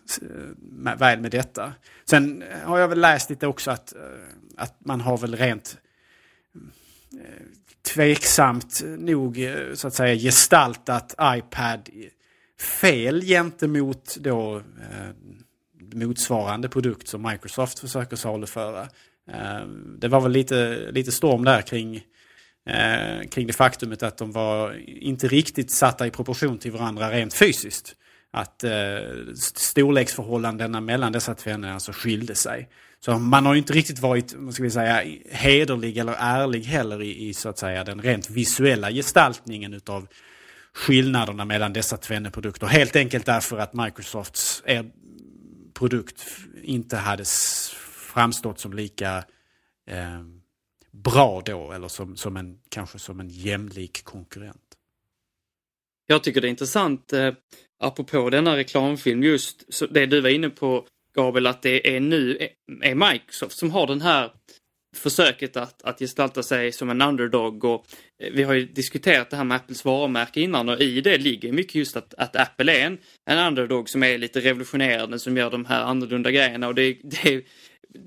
med, 0.59 0.93
eh, 0.93 0.99
väl 0.99 1.19
med 1.19 1.31
detta. 1.31 1.73
Sen 2.05 2.43
har 2.63 2.79
jag 2.79 2.87
väl 2.87 3.01
läst 3.01 3.29
lite 3.29 3.47
också 3.47 3.71
att, 3.71 3.95
eh, 3.95 4.01
att 4.57 4.85
man 4.85 5.01
har 5.01 5.17
väl 5.17 5.35
rent 5.35 5.77
eh, 7.13 7.45
tveksamt 7.93 8.81
nog 8.97 9.49
så 9.73 9.87
att 9.87 9.93
säga 9.93 10.15
gestaltat 10.15 11.15
iPad 11.21 11.89
fel 12.61 13.21
gentemot 13.21 14.17
då 14.19 14.55
eh, 14.57 15.09
motsvarande 15.93 16.69
produkt 16.69 17.07
som 17.07 17.21
Microsoft 17.21 17.79
försöker 17.79 18.15
saluföra. 18.15 18.81
Eh, 19.31 19.67
det 19.99 20.07
var 20.07 20.21
väl 20.21 20.31
lite, 20.31 20.77
lite 20.91 21.11
storm 21.11 21.45
där 21.45 21.61
kring, 21.61 21.95
eh, 22.65 23.27
kring 23.29 23.47
det 23.47 23.53
faktumet 23.53 24.03
att 24.03 24.17
de 24.17 24.31
var 24.31 24.87
inte 24.87 25.27
riktigt 25.27 25.71
satta 25.71 26.07
i 26.07 26.11
proportion 26.11 26.57
till 26.57 26.71
varandra 26.71 27.11
rent 27.11 27.33
fysiskt. 27.33 27.95
Att 28.31 28.63
eh, 28.63 28.71
storleksförhållandena 29.35 30.81
mellan 30.81 31.11
dessa 31.11 31.35
tvenne 31.35 31.73
alltså 31.73 31.91
skilde 31.91 32.35
sig. 32.35 32.69
Så 32.99 33.19
man 33.19 33.45
har 33.45 33.53
ju 33.53 33.57
inte 33.57 33.73
riktigt 33.73 33.99
varit, 33.99 34.33
vad 34.37 34.53
ska 34.53 34.63
vi 34.63 34.71
säga, 34.71 35.03
hederlig 35.31 35.97
eller 35.97 36.15
ärlig 36.19 36.61
heller 36.61 37.01
i, 37.01 37.27
i 37.29 37.33
så 37.33 37.49
att 37.49 37.59
säga 37.59 37.83
den 37.83 38.01
rent 38.01 38.29
visuella 38.29 38.91
gestaltningen 38.91 39.73
utav 39.73 40.07
skillnaderna 40.77 41.45
mellan 41.45 41.73
dessa 41.73 41.97
tvenne 41.97 42.31
produkter. 42.31 42.67
Helt 42.67 42.95
enkelt 42.95 43.25
därför 43.25 43.57
att 43.57 43.73
Microsofts 43.73 44.61
eh, 44.65 44.85
produkt 45.73 46.25
inte 46.63 46.97
hade 46.97 47.23
framstått 48.13 48.59
som 48.59 48.73
lika 48.73 49.17
eh, 49.87 50.21
bra 50.91 51.41
då 51.45 51.71
eller 51.71 51.87
som, 51.87 52.17
som 52.17 52.37
en, 52.37 52.59
kanske 52.69 52.99
som 52.99 53.19
en 53.19 53.29
jämlik 53.29 54.03
konkurrent. 54.03 54.77
Jag 56.07 56.23
tycker 56.23 56.41
det 56.41 56.47
är 56.47 56.49
intressant, 56.49 57.13
eh, 57.13 57.33
apropå 57.79 58.29
denna 58.29 58.57
reklamfilm, 58.57 59.23
just 59.23 59.73
så 59.73 59.85
det 59.85 60.05
du 60.05 60.21
var 60.21 60.29
inne 60.29 60.49
på 60.49 60.87
Gabriel, 61.15 61.47
att 61.47 61.61
det 61.61 61.95
är 61.95 61.99
nu 61.99 62.37
eh, 62.37 62.89
är 62.89 62.95
Microsoft 63.11 63.57
som 63.57 63.71
har 63.71 63.87
den 63.87 64.01
här 64.01 64.31
försöket 64.95 65.57
att, 65.57 65.81
att 65.83 65.99
gestalta 65.99 66.43
sig 66.43 66.71
som 66.71 66.89
en 66.89 67.01
underdog 67.01 67.63
och 67.63 67.85
eh, 68.23 68.31
vi 68.33 68.43
har 68.43 68.53
ju 68.53 68.65
diskuterat 68.65 69.29
det 69.29 69.37
här 69.37 69.43
med 69.43 69.55
Apples 69.57 69.85
varumärke 69.85 70.41
innan 70.41 70.69
och 70.69 70.81
i 70.81 71.01
det 71.01 71.17
ligger 71.17 71.51
mycket 71.51 71.75
just 71.75 71.97
att, 71.97 72.13
att 72.13 72.35
Apple 72.35 72.77
är 72.77 72.85
en, 72.85 72.97
en 73.29 73.47
underdog 73.47 73.89
som 73.89 74.03
är 74.03 74.17
lite 74.17 74.39
revolutionerande 74.39 75.19
som 75.19 75.37
gör 75.37 75.51
de 75.51 75.65
här 75.65 75.81
annorlunda 75.83 76.31
grejerna 76.31 76.67
och 76.67 76.75
det, 76.75 76.97
det, 77.03 77.33
är- 77.33 77.41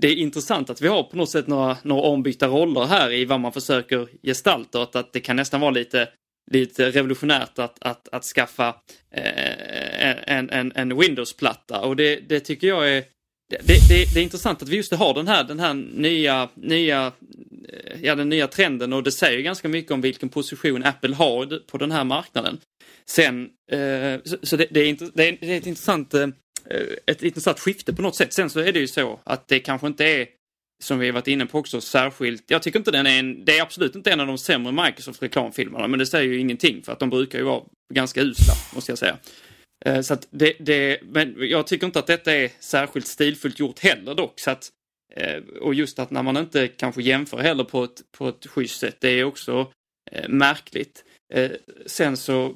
det 0.00 0.08
är 0.08 0.16
intressant 0.16 0.70
att 0.70 0.80
vi 0.80 0.88
har 0.88 1.02
på 1.02 1.16
något 1.16 1.30
sätt 1.30 1.46
några, 1.46 1.76
några 1.82 2.02
ombytta 2.02 2.46
roller 2.46 2.84
här 2.86 3.12
i 3.12 3.24
vad 3.24 3.40
man 3.40 3.52
försöker 3.52 4.08
gestalta 4.22 4.78
och 4.78 4.84
att, 4.84 4.96
att 4.96 5.12
det 5.12 5.20
kan 5.20 5.36
nästan 5.36 5.60
vara 5.60 5.70
lite 5.70 6.08
lite 6.50 6.90
revolutionärt 6.90 7.58
att, 7.58 7.76
att, 7.80 8.08
att 8.08 8.24
skaffa 8.24 8.68
eh, 9.14 10.34
en, 10.36 10.50
en, 10.50 10.72
en 10.74 10.98
Windows-platta 10.98 11.80
och 11.80 11.96
det, 11.96 12.16
det 12.28 12.40
tycker 12.40 12.66
jag 12.68 12.90
är 12.96 13.04
det, 13.50 13.88
det, 13.88 14.14
det 14.14 14.20
är 14.20 14.22
intressant 14.22 14.62
att 14.62 14.68
vi 14.68 14.76
just 14.76 14.94
har 14.94 15.14
den 15.14 15.28
här, 15.28 15.44
den 15.44 15.60
här 15.60 15.74
nya, 15.74 16.48
nya, 16.54 17.12
eh, 17.68 18.02
ja, 18.02 18.14
den 18.14 18.28
nya 18.28 18.46
trenden 18.46 18.92
och 18.92 19.02
det 19.02 19.12
säger 19.12 19.40
ganska 19.40 19.68
mycket 19.68 19.92
om 19.92 20.00
vilken 20.00 20.28
position 20.28 20.84
Apple 20.84 21.14
har 21.14 21.66
på 21.66 21.78
den 21.78 21.92
här 21.92 22.04
marknaden. 22.04 22.58
Sen, 23.06 23.48
eh, 23.72 24.20
så, 24.24 24.36
så 24.42 24.56
det, 24.56 24.66
det, 24.70 24.80
är 24.80 24.86
inte, 24.86 25.10
det, 25.14 25.28
är, 25.28 25.36
det 25.40 25.52
är 25.52 25.58
ett 25.58 25.66
intressant, 25.66 26.14
eh, 26.14 26.28
ett 27.06 27.22
intressant 27.22 27.60
skifte 27.60 27.92
på 27.92 28.02
något 28.02 28.16
sätt. 28.16 28.32
Sen 28.32 28.50
så 28.50 28.60
är 28.60 28.72
det 28.72 28.80
ju 28.80 28.88
så 28.88 29.20
att 29.24 29.48
det 29.48 29.58
kanske 29.58 29.86
inte 29.86 30.04
är 30.04 30.26
som 30.82 30.98
vi 30.98 31.10
varit 31.10 31.28
inne 31.28 31.46
på 31.46 31.58
också, 31.58 31.80
särskilt. 31.80 32.44
Jag 32.46 32.62
tycker 32.62 32.78
inte 32.78 32.90
den 32.90 33.06
är 33.06 33.18
en, 33.18 33.44
det 33.44 33.58
är 33.58 33.62
absolut 33.62 33.96
inte 33.96 34.10
en 34.10 34.20
av 34.20 34.26
de 34.26 34.38
sämre 34.38 34.72
Microsoft 34.72 35.22
reklamfilmerna, 35.22 35.88
men 35.88 35.98
det 35.98 36.06
säger 36.06 36.32
ju 36.32 36.38
ingenting 36.38 36.82
för 36.82 36.92
att 36.92 36.98
de 36.98 37.10
brukar 37.10 37.38
ju 37.38 37.44
vara 37.44 37.62
ganska 37.94 38.20
usla, 38.20 38.54
måste 38.74 38.92
jag 38.92 38.98
säga. 38.98 39.16
Eh, 39.84 40.00
så 40.00 40.14
att 40.14 40.26
det, 40.30 40.52
det, 40.60 40.98
men 41.02 41.34
jag 41.38 41.66
tycker 41.66 41.86
inte 41.86 41.98
att 41.98 42.06
detta 42.06 42.32
är 42.32 42.50
särskilt 42.60 43.06
stilfullt 43.06 43.58
gjort 43.58 43.78
heller 43.78 44.14
dock. 44.14 44.40
Så 44.40 44.50
att, 44.50 44.68
eh, 45.16 45.42
och 45.60 45.74
just 45.74 45.98
att 45.98 46.10
när 46.10 46.22
man 46.22 46.36
inte 46.36 46.68
kanske 46.68 47.02
jämför 47.02 47.38
heller 47.38 47.64
på 47.64 47.84
ett, 47.84 48.02
på 48.12 48.28
ett 48.28 48.46
schysst 48.46 48.80
sätt, 48.80 48.96
det 49.00 49.08
är 49.08 49.24
också 49.24 49.72
eh, 50.10 50.28
märkligt. 50.28 51.04
Sen 51.86 52.16
så 52.16 52.54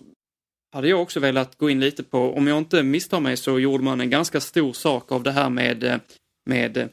hade 0.72 0.88
jag 0.88 1.02
också 1.02 1.20
velat 1.20 1.58
gå 1.58 1.70
in 1.70 1.80
lite 1.80 2.02
på, 2.02 2.18
om 2.18 2.46
jag 2.46 2.58
inte 2.58 2.82
misstar 2.82 3.20
mig 3.20 3.36
så 3.36 3.58
gjorde 3.58 3.84
man 3.84 4.00
en 4.00 4.10
ganska 4.10 4.40
stor 4.40 4.72
sak 4.72 5.12
av 5.12 5.22
det 5.22 5.32
här 5.32 5.50
med, 5.50 6.00
med 6.50 6.88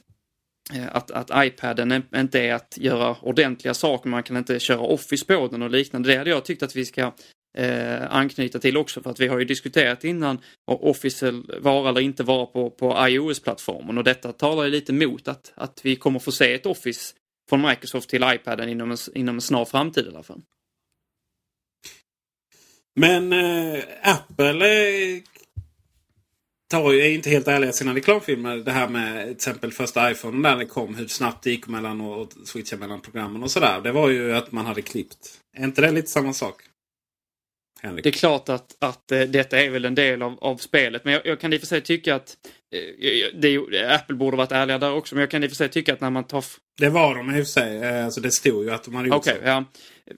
att, 0.92 1.12
att 1.12 1.46
iPaden 1.46 2.04
inte 2.16 2.40
är 2.40 2.54
att 2.54 2.78
göra 2.78 3.16
ordentliga 3.22 3.74
saker, 3.74 4.10
man 4.10 4.24
kan 4.24 4.38
inte 4.38 4.60
köra 4.60 4.80
Office 4.80 5.26
på 5.26 5.48
den 5.48 5.62
och 5.62 5.70
liknande. 5.70 6.10
Det 6.10 6.18
hade 6.18 6.30
jag 6.30 6.46
tyckt 6.46 6.64
att 6.64 6.76
vi 6.76 6.86
ska 6.86 7.12
eh, 7.58 8.16
anknyta 8.16 8.60
till 8.60 8.78
också 8.78 9.02
för 9.02 9.10
att 9.10 9.20
vi 9.20 9.28
har 9.28 9.40
ju 9.40 9.46
diskuterat 9.46 10.04
innan 10.04 10.40
Office 10.66 11.32
vara 11.60 11.90
eller 11.90 12.02
inte 12.02 12.24
vara 12.24 12.46
på, 12.46 12.70
på 12.70 13.08
iOS-plattformen 13.08 13.98
och 13.98 14.04
detta 14.04 14.34
talar 14.34 14.64
ju 14.64 14.70
lite 14.70 14.94
mot 14.94 15.28
att, 15.28 15.54
att 15.56 15.80
vi 15.84 15.96
kommer 15.96 16.20
få 16.20 16.32
se 16.32 16.54
ett 16.54 16.66
Office 16.66 17.16
från 17.50 17.62
Microsoft 17.62 18.10
till 18.10 18.24
iPaden 18.24 18.70
inom 18.70 18.92
en, 18.92 18.98
inom 19.16 19.36
en 19.36 19.42
snar 19.42 19.66
framtid 19.66 20.06
i 20.06 20.10
alla 20.10 20.24
fall. 20.24 20.42
Men 22.96 23.34
eh, 23.34 23.84
Apple 24.04 24.68
eh, 24.68 25.22
tar 26.70 26.92
ju, 26.92 27.02
är 27.02 27.10
inte 27.10 27.30
helt 27.30 27.48
ärliga 27.48 27.70
i 27.70 27.74
sina 27.74 27.96
reklamfilmer. 27.96 28.58
Det 28.58 28.72
här 28.72 28.90
med 28.90 29.24
till 29.24 29.32
exempel 29.32 29.72
första 29.72 30.12
iPhone 30.12 30.38
när 30.38 30.58
det 30.58 30.66
kom. 30.66 30.96
Hur 30.96 31.08
snabbt 31.08 31.44
det 31.44 31.50
gick 31.50 31.68
mellan 31.68 32.02
och, 32.02 32.22
och 32.22 32.34
switcha 32.46 32.78
mellan 32.78 33.02
programmen 33.02 33.44
och 33.44 33.52
sådär. 33.52 33.82
Det 33.82 33.92
var 33.92 34.10
ju 34.10 34.36
att 34.36 34.52
man 34.52 34.66
hade 34.66 34.82
klippt. 34.82 35.40
Är 35.58 35.64
inte 35.64 35.82
det 35.82 35.92
lite 35.92 36.08
samma 36.08 36.34
sak? 36.34 36.71
Henrik. 37.84 38.04
Det 38.04 38.10
är 38.10 38.12
klart 38.12 38.50
att, 38.50 38.76
att 38.80 39.12
uh, 39.12 39.22
detta 39.22 39.60
är 39.60 39.70
väl 39.70 39.86
en 39.86 39.96
del 39.96 40.22
av, 40.22 40.38
av 40.42 40.58
spelet. 40.58 41.06
Men 41.06 41.14
jag, 41.14 41.26
jag 41.26 41.40
kan 41.40 41.54
i 41.54 41.58
och 41.58 41.60
för 41.60 41.68
sig 41.68 41.82
tycka 41.82 42.16
att 42.16 42.38
uh, 42.76 43.40
det, 43.40 43.58
Apple 43.90 44.16
borde 44.16 44.38
varit 44.38 44.52
ärliga 44.52 44.78
där 44.78 44.94
också. 44.94 45.16
Men 45.16 45.20
jag 45.20 45.32
kan 45.32 45.44
i 45.44 45.48
och 45.48 45.52
för 45.52 45.56
sig 45.56 45.70
tycka 45.70 45.94
att 45.94 46.02
när 46.02 46.10
man 46.10 46.24
tar... 46.24 46.46
Det 46.78 46.90
var 46.90 47.16
de 47.16 47.30
i 47.30 47.34
och 47.34 47.36
för 47.36 47.44
sig. 47.44 48.02
Alltså 48.04 48.22
det 48.22 48.32
stod 48.32 48.64
ju 48.64 48.72
att 48.72 48.84
de 48.84 48.96
hade 48.96 49.08
gjort 49.08 49.18
okay, 49.18 49.36
så. 49.36 49.46
Ja. 49.46 49.66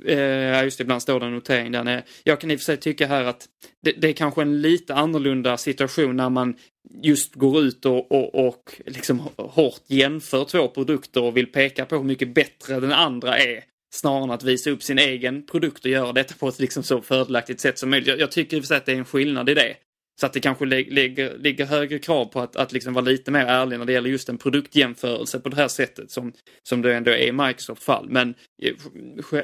Ja, 0.05 0.63
just 0.63 0.77
det, 0.77 0.81
ibland 0.81 1.01
står 1.01 1.19
det 1.19 1.25
en 1.25 1.33
notering 1.33 1.71
där 1.71 1.83
nere. 1.83 2.03
Jag 2.23 2.41
kan 2.41 2.51
i 2.51 2.55
och 2.55 2.59
för 2.59 2.65
sig 2.65 2.77
tycka 2.77 3.07
här 3.07 3.23
att 3.23 3.45
det, 3.83 3.91
det 3.91 4.07
är 4.07 4.13
kanske 4.13 4.41
en 4.41 4.61
lite 4.61 4.95
annorlunda 4.95 5.57
situation 5.57 6.15
när 6.15 6.29
man 6.29 6.55
just 7.03 7.35
går 7.35 7.61
ut 7.61 7.85
och, 7.85 8.11
och, 8.11 8.47
och 8.47 8.81
liksom 8.85 9.21
hårt 9.37 9.81
jämför 9.87 10.45
två 10.45 10.67
produkter 10.67 11.23
och 11.23 11.37
vill 11.37 11.51
peka 11.51 11.85
på 11.85 11.95
hur 11.95 12.03
mycket 12.03 12.33
bättre 12.33 12.79
den 12.79 12.91
andra 12.91 13.37
är 13.37 13.63
snarare 13.93 14.23
än 14.23 14.31
att 14.31 14.43
visa 14.43 14.69
upp 14.69 14.83
sin 14.83 14.99
egen 14.99 15.45
produkt 15.45 15.85
och 15.85 15.91
göra 15.91 16.11
detta 16.11 16.35
på 16.39 16.47
ett 16.47 16.59
liksom 16.59 16.83
så 16.83 17.01
fördelaktigt 17.01 17.59
sätt 17.59 17.79
som 17.79 17.89
möjligt. 17.89 18.07
Jag, 18.07 18.19
jag 18.19 18.31
tycker 18.31 18.57
i 18.57 18.59
och 18.59 18.63
för 18.63 18.67
sig 18.67 18.77
att 18.77 18.85
det 18.85 18.93
är 18.93 18.97
en 18.97 19.05
skillnad 19.05 19.49
i 19.49 19.53
det. 19.53 19.75
Så 20.19 20.25
att 20.25 20.33
det 20.33 20.39
kanske 20.39 20.65
ligger, 20.65 21.37
ligger 21.37 21.65
högre 21.65 21.99
krav 21.99 22.25
på 22.25 22.39
att, 22.39 22.55
att 22.55 22.71
liksom 22.71 22.93
vara 22.93 23.05
lite 23.05 23.31
mer 23.31 23.45
ärlig 23.45 23.79
när 23.79 23.85
det 23.85 23.93
gäller 23.93 24.09
just 24.09 24.29
en 24.29 24.37
produktjämförelse 24.37 25.39
på 25.39 25.49
det 25.49 25.55
här 25.55 25.67
sättet 25.67 26.11
som, 26.11 26.33
som 26.63 26.81
det 26.81 26.95
ändå 26.95 27.11
är 27.11 27.27
i 27.27 27.31
Microsofts 27.31 27.85
fall. 27.85 28.09
Men 28.09 28.33
eh, 28.63 28.73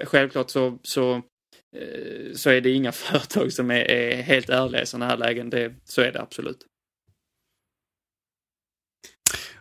självklart 0.06 0.50
så, 0.50 0.79
så, 0.84 1.15
eh, 1.77 2.34
så 2.34 2.50
är 2.50 2.62
det 2.62 2.70
inga 2.70 2.91
företag 2.91 3.53
som 3.53 3.72
är, 3.72 3.91
är 3.91 4.22
helt 4.22 4.50
ärliga 4.50 4.82
i 4.82 4.86
sådana 4.86 5.06
här 5.06 5.18
lägen. 5.18 5.50
Det, 5.50 5.74
så 5.84 6.01
är 6.01 6.12
det 6.12 6.22
absolut. 6.22 6.65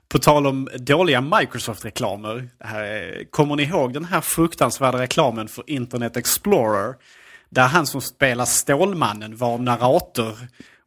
På 0.08 0.18
tal 0.18 0.46
om 0.46 0.68
dåliga 0.78 1.20
Microsoft-reklamer. 1.20 2.48
Kommer 3.30 3.56
ni 3.56 3.62
ihåg 3.62 3.92
den 3.92 4.04
här 4.04 4.20
fruktansvärda 4.20 4.98
reklamen 4.98 5.48
för 5.48 5.64
Internet 5.66 6.16
Explorer? 6.16 6.94
Där 7.50 7.66
han 7.66 7.86
som 7.86 8.00
spelar 8.00 8.44
Stålmannen 8.44 9.36
var 9.36 9.58
narrator. 9.58 10.38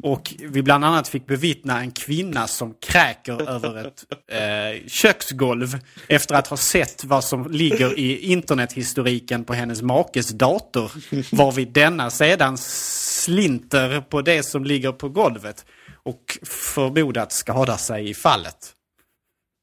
Och 0.03 0.33
vi 0.39 0.63
bland 0.63 0.85
annat 0.85 1.07
fick 1.07 1.27
bevittna 1.27 1.79
en 1.79 1.91
kvinna 1.91 2.47
som 2.47 2.73
kräker 2.73 3.49
över 3.49 3.85
ett 3.85 4.03
eh, 4.31 4.87
köksgolv 4.87 5.79
efter 6.07 6.35
att 6.35 6.47
ha 6.47 6.57
sett 6.57 7.03
vad 7.03 7.23
som 7.23 7.51
ligger 7.51 7.99
i 7.99 8.17
internethistoriken 8.17 9.43
på 9.43 9.53
hennes 9.53 9.81
makes 9.81 10.29
dator. 10.29 10.91
Varvid 11.35 11.67
denna 11.67 12.09
sedan 12.09 12.57
slinter 12.57 14.01
på 14.01 14.21
det 14.21 14.43
som 14.43 14.63
ligger 14.63 14.91
på 14.91 15.09
golvet 15.09 15.65
och 16.03 16.37
förmodat 16.43 17.31
skadar 17.31 17.77
sig 17.77 18.09
i 18.09 18.13
fallet. 18.13 18.75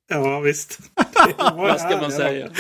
Ja, 0.09 0.41
visst. 0.41 0.79
Vad 1.39 1.81
ska 1.81 1.97
man 1.97 2.13
säga? 2.13 2.51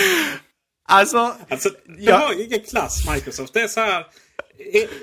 Alltså, 0.88 1.36
alltså 1.48 1.68
de 1.68 2.02
ja. 2.02 2.16
har 2.16 2.34
ju 2.34 2.44
ingen 2.44 2.60
klass 2.60 3.04
Microsoft. 3.14 3.54
Det 3.54 3.60
är 3.60 3.68
så 3.68 3.80
här. 3.80 4.06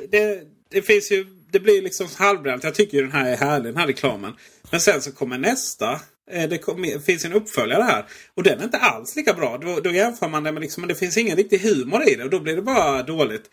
Det, 0.10 0.44
det 0.70 0.82
finns 0.82 1.12
ju. 1.12 1.26
Det 1.52 1.60
blir 1.60 1.82
liksom 1.82 2.08
halvbränt. 2.18 2.64
Jag 2.64 2.76
tycker 2.76 2.98
ju 2.98 3.04
den 3.04 3.12
här 3.12 3.26
är 3.32 3.38
härlig, 3.38 3.74
den 3.74 3.78
här 3.78 3.88
reklamen. 3.88 4.34
Men 4.72 4.80
sen 4.80 5.02
så 5.02 5.12
kommer 5.12 5.38
nästa. 5.38 6.00
Eh, 6.32 6.50
det 6.50 6.60
finns 7.06 7.26
en 7.26 7.34
uppföljare 7.34 7.84
här. 7.84 8.06
Och 8.36 8.44
den 8.44 8.60
är 8.60 8.64
inte 8.64 8.78
alls 8.78 9.16
lika 9.16 9.34
bra. 9.34 9.58
Då, 9.58 9.80
då 9.80 9.92
jämför 9.92 10.28
man 10.28 10.44
det 10.44 10.52
med 10.52 10.62
liksom, 10.62 10.82
men 10.82 10.88
det 10.88 10.96
finns 10.96 11.18
ingen 11.18 11.38
riktig 11.38 11.60
humor 11.60 12.10
i 12.10 12.16
det. 12.16 12.24
Och 12.24 12.30
då 12.30 12.40
blir 12.40 12.56
det 12.56 12.62
bara 12.62 13.04
dåligt. 13.04 13.44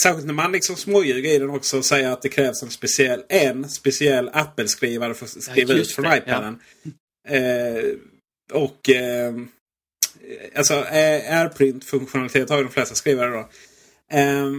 Särskilt 0.00 0.26
när 0.26 0.34
man 0.34 0.52
liksom 0.52 0.76
småljuger 0.76 1.30
i 1.30 1.38
den 1.38 1.50
också 1.50 1.78
och 1.78 1.84
säger 1.84 2.10
att 2.10 2.22
det 2.22 2.28
krävs 2.28 2.62
en 2.62 2.70
speciell, 2.70 3.22
en 3.28 3.68
speciell 3.68 4.30
Apple-skrivare 4.32 5.14
för 5.14 5.24
att 5.24 5.42
skriva 5.42 5.72
ja, 5.72 5.78
ut 5.78 5.92
från 5.92 6.04
iPaden. 6.04 6.58
Ja. 7.28 7.34
Eh, 7.34 7.84
och 8.52 8.90
eh, 8.90 9.34
alltså 10.56 10.74
AirPrint-funktionalitet 10.74 12.50
har 12.50 12.56
ju 12.56 12.64
de 12.64 12.70
flesta 12.70 12.94
skrivare 12.94 13.30
då. 13.30 13.48
Eh, 14.16 14.50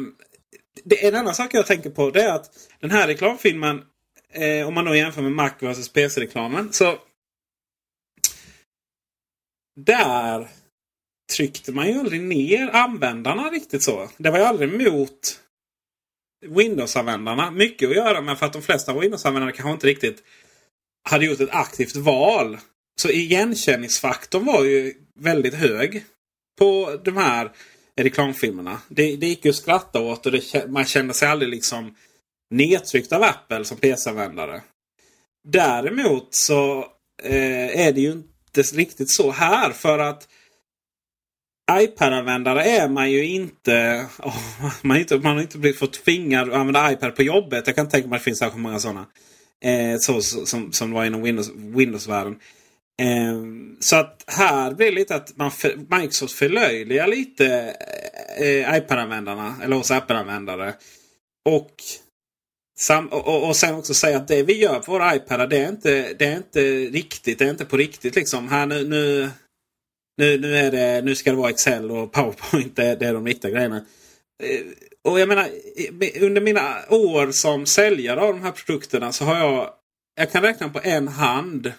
det, 0.83 1.07
en 1.07 1.15
annan 1.15 1.35
sak 1.35 1.53
jag 1.53 1.65
tänker 1.65 1.89
på 1.89 2.09
det 2.09 2.21
är 2.21 2.33
att 2.33 2.69
den 2.79 2.91
här 2.91 3.07
reklamfilmen, 3.07 3.83
eh, 4.31 4.67
om 4.67 4.73
man 4.73 4.85
då 4.85 4.95
jämför 4.95 5.21
med 5.21 5.31
Mac 5.31 5.51
vs 5.59 5.89
PC-reklamen, 5.89 6.73
så 6.73 6.97
där 9.79 10.47
tryckte 11.35 11.71
man 11.71 11.87
ju 11.87 11.99
aldrig 11.99 12.21
ner 12.21 12.69
användarna 12.69 13.49
riktigt 13.49 13.83
så. 13.83 14.09
Det 14.17 14.29
var 14.29 14.37
ju 14.37 14.45
aldrig 14.45 14.93
mot 14.93 15.41
Windows-användarna. 16.45 17.51
Mycket 17.51 17.89
att 17.89 17.95
göra 17.95 18.21
med 18.21 18.39
för 18.39 18.45
att 18.45 18.53
de 18.53 18.61
flesta 18.61 18.99
Windows-användare 18.99 19.51
kanske 19.51 19.71
inte 19.71 19.87
riktigt 19.87 20.23
hade 21.09 21.25
gjort 21.25 21.39
ett 21.39 21.49
aktivt 21.49 21.95
val 21.95 22.57
så 23.01 23.09
igenkänningsfaktorn 23.09 24.45
var 24.45 24.63
ju 24.63 24.93
väldigt 25.15 25.53
hög 25.53 26.03
på 26.59 26.99
de 27.03 27.17
här 27.17 27.51
reklamfilmerna. 27.95 28.81
Det, 28.89 29.15
det 29.15 29.27
gick 29.27 29.45
ju 29.45 29.49
att 29.49 29.55
skratta 29.55 30.01
åt 30.01 30.25
och 30.25 30.31
det, 30.31 30.67
man 30.67 30.85
kände 30.85 31.13
sig 31.13 31.27
aldrig 31.27 31.49
liksom 31.49 31.95
nedtryckt 32.49 33.11
av 33.11 33.23
Apple 33.23 33.65
som 33.65 33.77
PC-användare. 33.77 34.61
Däremot 35.47 36.35
så 36.35 36.79
eh, 37.23 37.87
är 37.87 37.91
det 37.91 38.01
ju 38.01 38.11
inte 38.11 38.61
riktigt 38.61 39.11
så 39.11 39.31
här 39.31 39.71
för 39.71 39.99
att 39.99 40.27
iPad-användare 41.71 42.63
är 42.63 42.89
man 42.89 43.11
ju 43.11 43.25
inte. 43.25 44.05
Oh, 44.19 44.71
man, 44.81 44.97
inte 44.97 45.17
man 45.17 45.35
har 45.35 45.41
inte 45.41 45.57
blivit 45.57 45.79
fått 45.79 45.93
tvingad 45.93 46.49
att 46.49 46.55
använda 46.55 46.91
iPad 46.91 47.15
på 47.15 47.23
jobbet. 47.23 47.67
Jag 47.67 47.75
kan 47.75 47.89
tänka 47.89 48.07
mig 48.07 48.15
att 48.15 48.21
det 48.21 48.25
finns 48.25 48.39
särskilt 48.39 48.61
många 48.61 48.79
sådana. 48.79 49.05
Eh, 49.61 49.97
så, 49.99 50.21
som, 50.21 50.71
som 50.71 50.91
var 50.91 51.05
inom 51.05 51.23
Windows-världen. 51.23 51.75
Windows 51.75 52.07
Ehm, 53.01 53.77
så 53.79 53.95
att 53.95 54.23
här 54.27 54.73
blir 54.73 54.85
det 54.85 54.95
lite 54.95 55.15
att 55.15 55.37
man 55.37 55.51
för, 55.51 55.75
Microsoft 55.97 56.33
förlöjligar 56.33 57.07
lite 57.07 57.75
eh, 58.37 58.77
iPad-användarna. 58.77 59.55
Eller 59.63 59.75
hos 59.75 59.91
Apple-användare. 59.91 60.73
Och, 61.49 61.71
sam, 62.79 63.07
och, 63.07 63.47
och 63.47 63.55
sen 63.55 63.75
också 63.75 63.93
säga 63.93 64.17
att 64.17 64.27
det 64.27 64.43
vi 64.43 64.57
gör 64.57 64.79
på 64.79 64.91
våra 64.91 65.15
iPadar 65.15 65.47
det 65.47 65.57
är 65.57 65.69
inte, 65.69 66.13
det 66.13 66.25
är 66.25 66.37
inte 66.37 66.61
riktigt. 66.97 67.39
Det 67.39 67.45
är 67.45 67.49
inte 67.49 67.65
på 67.65 67.77
riktigt 67.77 68.15
liksom. 68.15 68.47
Här 68.47 68.65
nu, 68.65 68.87
nu, 68.87 69.29
nu, 70.17 70.39
nu, 70.39 70.57
är 70.57 70.71
det, 70.71 71.01
nu 71.01 71.15
ska 71.15 71.31
det 71.31 71.37
vara 71.37 71.49
Excel 71.49 71.91
och 71.91 72.11
PowerPoint. 72.11 72.75
Det, 72.75 72.95
det 72.95 73.07
är 73.07 73.13
de 73.13 73.25
riktiga 73.25 73.51
grejerna. 73.51 73.85
Eh, 74.43 74.65
och 75.03 75.19
jag 75.19 75.27
menar 75.27 75.47
under 76.21 76.41
mina 76.41 76.75
år 76.89 77.31
som 77.31 77.65
säljare 77.65 78.21
av 78.21 78.33
de 78.33 78.41
här 78.41 78.51
produkterna 78.51 79.11
så 79.11 79.25
har 79.25 79.37
jag 79.37 79.73
jag 80.19 80.31
kan 80.31 80.41
räkna 80.41 80.69
på 80.69 80.79
en 80.83 81.07
hand 81.07 81.73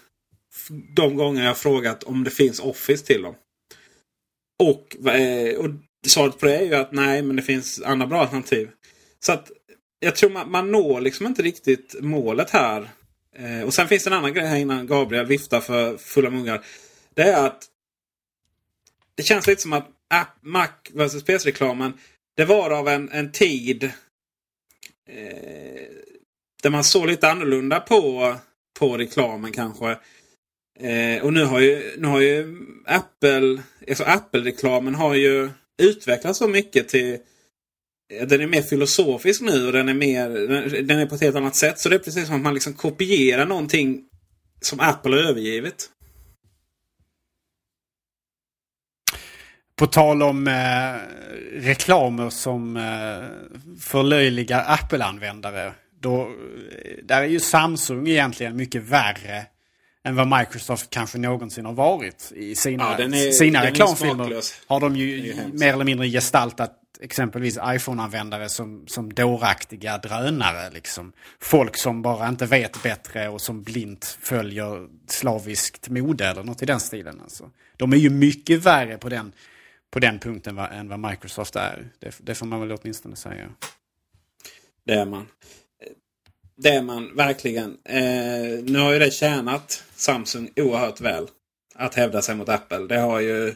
de 0.95 1.17
gånger 1.17 1.45
jag 1.45 1.59
frågat 1.59 2.03
om 2.03 2.25
det 2.25 2.31
finns 2.31 2.61
Office 2.61 3.07
till 3.07 3.23
dem. 3.23 3.35
Och, 4.63 5.07
eh, 5.07 5.57
och 5.57 5.71
svaret 6.07 6.39
på 6.39 6.47
det 6.47 6.57
är 6.57 6.63
ju 6.63 6.75
att 6.75 6.93
nej, 6.93 7.23
men 7.23 7.37
det 7.37 7.43
finns 7.43 7.83
andra 7.83 8.07
bra 8.07 8.21
alternativ. 8.21 8.71
Så 9.21 9.33
att 9.33 9.51
jag 10.01 10.17
tror 10.17 10.31
man, 10.31 10.51
man 10.51 10.73
når 10.73 11.01
liksom 11.01 11.27
inte 11.27 11.43
riktigt 11.43 11.95
målet 12.01 12.51
här. 12.51 12.91
Eh, 13.37 13.63
och 13.63 13.75
sen 13.75 13.89
finns 13.89 14.05
det 14.05 14.11
en 14.11 14.17
annan 14.17 14.35
grej 14.35 14.47
här 14.47 14.57
innan 14.57 14.87
Gabriel 14.87 15.27
viftar 15.27 15.61
för 15.61 15.97
fulla 15.97 16.31
mungar. 16.31 16.65
Det 17.15 17.23
är 17.23 17.47
att 17.47 17.67
det 19.15 19.23
känns 19.23 19.47
lite 19.47 19.63
som 19.63 19.73
att 19.73 19.89
App, 20.11 20.39
Mac 20.43 20.69
vs 20.93 21.25
PC-reklamen 21.25 21.93
det 22.39 22.45
var 22.45 22.71
av 22.71 22.89
en, 22.89 23.09
en 23.09 23.33
tid 23.33 23.85
eh, 25.09 25.89
där 26.63 26.71
man 26.71 26.85
såg 26.85 27.07
lite 27.07 27.31
annorlunda 27.31 27.81
på, 27.81 28.35
på 28.79 28.97
reklamen 28.97 29.53
kanske. 29.53 29.99
Eh, 30.81 31.23
och 31.23 31.33
nu 31.33 31.45
har 31.45 31.61
ju, 31.61 31.95
nu 31.99 32.09
har 32.09 32.21
ju 32.21 32.57
Apple, 32.87 33.63
alltså 33.89 34.05
Apple-reklamen 34.05 34.95
har 34.95 35.15
ju 35.15 35.51
utvecklats 35.83 36.39
så 36.39 36.49
mycket 36.49 36.89
till 36.89 37.19
eh, 38.13 38.27
den 38.27 38.41
är 38.41 38.47
mer 38.47 38.63
filosofisk 38.63 39.41
nu 39.41 39.67
och 39.67 39.73
den 39.73 39.89
är, 39.89 39.95
mer, 39.95 40.29
den 40.83 40.99
är 40.99 41.07
på 41.07 41.15
ett 41.15 41.21
helt 41.21 41.37
annat 41.37 41.57
sätt. 41.57 41.79
Så 41.79 41.89
det 41.89 41.95
är 41.95 41.99
precis 41.99 42.27
som 42.27 42.37
att 42.37 42.43
man 42.43 42.55
liksom 42.55 42.73
kopierar 42.73 43.47
någonting 43.47 44.05
som 44.61 44.81
Apple 44.81 45.17
har 45.17 45.23
övergivit. 45.23 45.91
På 49.77 49.87
tal 49.87 50.23
om 50.23 50.49
eh, 50.49 50.97
reklamer 51.61 52.31
som 52.31 52.77
eh, 52.77 53.29
förlöjligar 53.81 54.65
Apple-användare. 54.69 55.73
Då, 56.01 56.21
eh, 56.23 57.05
där 57.05 57.23
är 57.23 57.27
ju 57.27 57.41
Samsung 57.41 58.09
egentligen 58.09 58.57
mycket 58.57 58.83
värre 58.83 59.47
än 60.05 60.17
vad 60.17 60.39
Microsoft 60.39 60.91
kanske 60.91 61.19
någonsin 61.19 61.65
har 61.65 61.73
varit. 61.73 62.33
I 62.37 62.55
sina, 62.55 62.97
ja, 62.99 63.05
är, 63.05 63.31
sina 63.31 63.65
reklamfilmer 63.65 64.43
har 64.67 64.81
de 64.81 64.97
ju 64.97 65.35
mer 65.53 65.73
eller 65.73 65.85
mindre 65.85 66.09
gestaltat 66.09 66.75
exempelvis 67.01 67.59
iPhone-användare 67.65 68.49
som, 68.49 68.87
som 68.87 69.15
dåraktiga 69.15 69.99
drönare. 69.99 70.71
Liksom. 70.71 71.13
Folk 71.41 71.77
som 71.77 72.03
bara 72.03 72.29
inte 72.29 72.47
vet 72.47 72.83
bättre 72.83 73.29
och 73.29 73.41
som 73.41 73.63
blint 73.63 74.19
följer 74.21 74.89
slaviskt 75.09 75.89
mode 75.89 76.27
eller 76.27 76.43
något 76.43 76.63
i 76.63 76.67
den 76.67 76.81
stilen. 76.81 77.21
Alltså. 77.21 77.51
De 77.77 77.93
är 77.93 77.97
ju 77.97 78.11
mycket 78.11 78.65
värre 78.65 78.99
på 78.99 79.09
den, 79.09 79.33
på 79.91 79.99
den 79.99 80.19
punkten 80.19 80.57
va, 80.57 80.69
än 80.69 80.89
vad 80.89 80.99
Microsoft 80.99 81.57
är. 81.57 81.89
Det, 81.99 82.15
det 82.19 82.35
får 82.35 82.47
man 82.47 82.61
väl 82.61 82.73
åtminstone 82.73 83.17
säga. 83.17 83.49
Det 84.85 84.95
är 84.95 85.05
man. 85.05 85.27
Det 86.63 86.69
är 86.69 86.83
man 86.83 87.17
verkligen. 87.17 87.79
Eh, 87.85 88.63
nu 88.63 88.79
har 88.79 88.93
ju 88.93 88.99
det 88.99 89.11
tjänat 89.11 89.85
Samsung 89.95 90.51
oerhört 90.57 91.01
väl. 91.01 91.27
Att 91.75 91.95
hävda 91.95 92.23
sig 92.23 92.35
mot 92.35 92.49
Apple. 92.49 92.79
Det 92.79 92.99
har 92.99 93.21
ju 93.21 93.55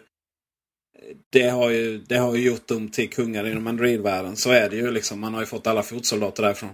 det 1.30 1.48
har 1.48 1.70
ju, 1.70 1.98
det 1.98 2.16
har 2.16 2.34
ju 2.34 2.46
gjort 2.46 2.66
dem 2.66 2.88
till 2.88 3.10
kungar 3.10 3.46
inom 3.46 3.66
Android-världen. 3.66 4.36
Så 4.36 4.50
är 4.50 4.70
det 4.70 4.76
ju 4.76 4.90
liksom. 4.90 5.20
Man 5.20 5.34
har 5.34 5.40
ju 5.40 5.46
fått 5.46 5.66
alla 5.66 5.82
fotsoldater 5.82 6.42
därifrån. 6.42 6.70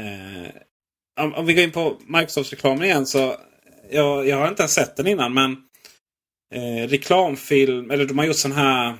Eh, 0.00 0.50
om, 1.20 1.34
om, 1.34 1.46
vi 1.46 1.54
går 1.54 1.64
in 1.64 1.72
på 1.72 1.96
Microsoft-reklamen 2.06 2.84
igen 2.84 3.06
så. 3.06 3.36
Jag, 3.90 4.28
jag 4.28 4.36
har 4.36 4.48
inte 4.48 4.62
ens 4.62 4.74
sett 4.74 4.96
den 4.96 5.06
innan 5.06 5.34
men 5.34 5.52
eh, 6.54 6.88
reklamfilm, 6.88 7.90
eller 7.90 8.04
de 8.04 8.18
har 8.18 8.26
gjort 8.26 8.38
sån 8.38 8.52
här. 8.52 8.96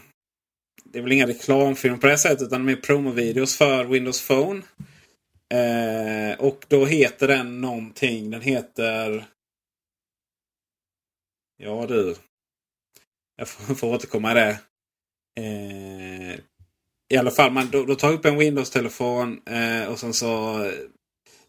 Det 0.85 0.99
är 0.99 1.03
väl 1.03 1.13
inga 1.13 1.27
reklamfilmer 1.27 1.99
på 1.99 2.07
det 2.07 2.19
sättet 2.19 2.43
utan 2.43 2.65
mer 2.65 2.77
promovideos 2.77 3.57
för 3.57 3.85
Windows 3.85 4.29
Phone. 4.29 4.63
Eh, 5.55 6.39
och 6.39 6.65
då 6.69 6.87
heter 6.87 7.29
den 7.29 7.61
någonting. 7.61 8.31
Den 8.31 8.41
heter... 8.41 9.27
Ja 11.57 11.87
du. 11.87 12.17
Jag 13.37 13.49
får, 13.49 13.75
får 13.75 13.95
återkomma 13.95 14.31
i 14.31 14.35
det. 14.35 14.59
Eh, 15.41 16.39
I 17.09 17.17
alla 17.19 17.31
fall, 17.31 17.53
man, 17.53 17.71
då, 17.71 17.85
då 17.85 17.95
tar 17.95 18.13
upp 18.13 18.25
en 18.25 18.39
Windows-telefon 18.39 19.41
eh, 19.47 19.89
och 19.89 19.99
sen 19.99 20.13
så 20.15 20.65
eh, 20.65 20.73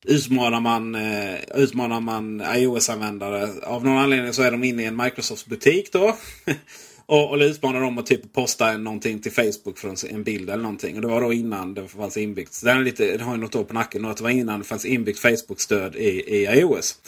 utmanar 0.04 0.60
man, 0.60 0.96
eh, 0.96 1.40
utmanar 1.56 2.00
man 2.00 2.42
iOS-användare. 2.56 3.50
Av 3.64 3.86
någon 3.86 3.98
anledning 3.98 4.34
så 4.34 4.42
är 4.42 4.52
de 4.52 4.64
inne 4.64 4.84
i 4.84 4.86
en 4.86 5.02
Microsoft-butik 5.02 5.92
då. 5.92 6.18
och, 7.08 7.32
och 7.32 7.38
utmanar 7.38 7.82
dem 7.82 7.98
att 7.98 8.06
typ 8.06 8.34
posta 8.34 8.78
någonting 8.78 9.20
till 9.20 9.32
Facebook 9.32 9.78
från 9.78 9.96
en 10.10 10.24
bild 10.24 10.50
eller 10.50 10.63
någonting. 10.63 10.96
Och 10.96 11.02
det 11.02 11.08
var 11.08 11.22
då 11.22 11.34
innan 11.34 11.74
det 11.74 11.88
fanns 11.88 12.17
inbyggt. 12.17 12.54
Så 12.54 12.65
den, 12.65 12.78
är 12.78 12.84
lite, 12.84 13.17
den 13.17 13.22
har 13.22 13.36
ju 13.36 13.41
något 13.41 13.56
år 13.56 13.63
på 13.63 13.74
nacken. 13.74 14.06
Och 14.06 14.15
det 14.15 14.24
var 14.24 14.30
innan 14.30 14.60
det 14.60 14.65
fanns 14.65 14.86
inbyggt 14.86 15.20
Facebook-stöd 15.20 15.96
i, 15.96 16.36
i 16.36 16.46
iOS. 16.46 17.00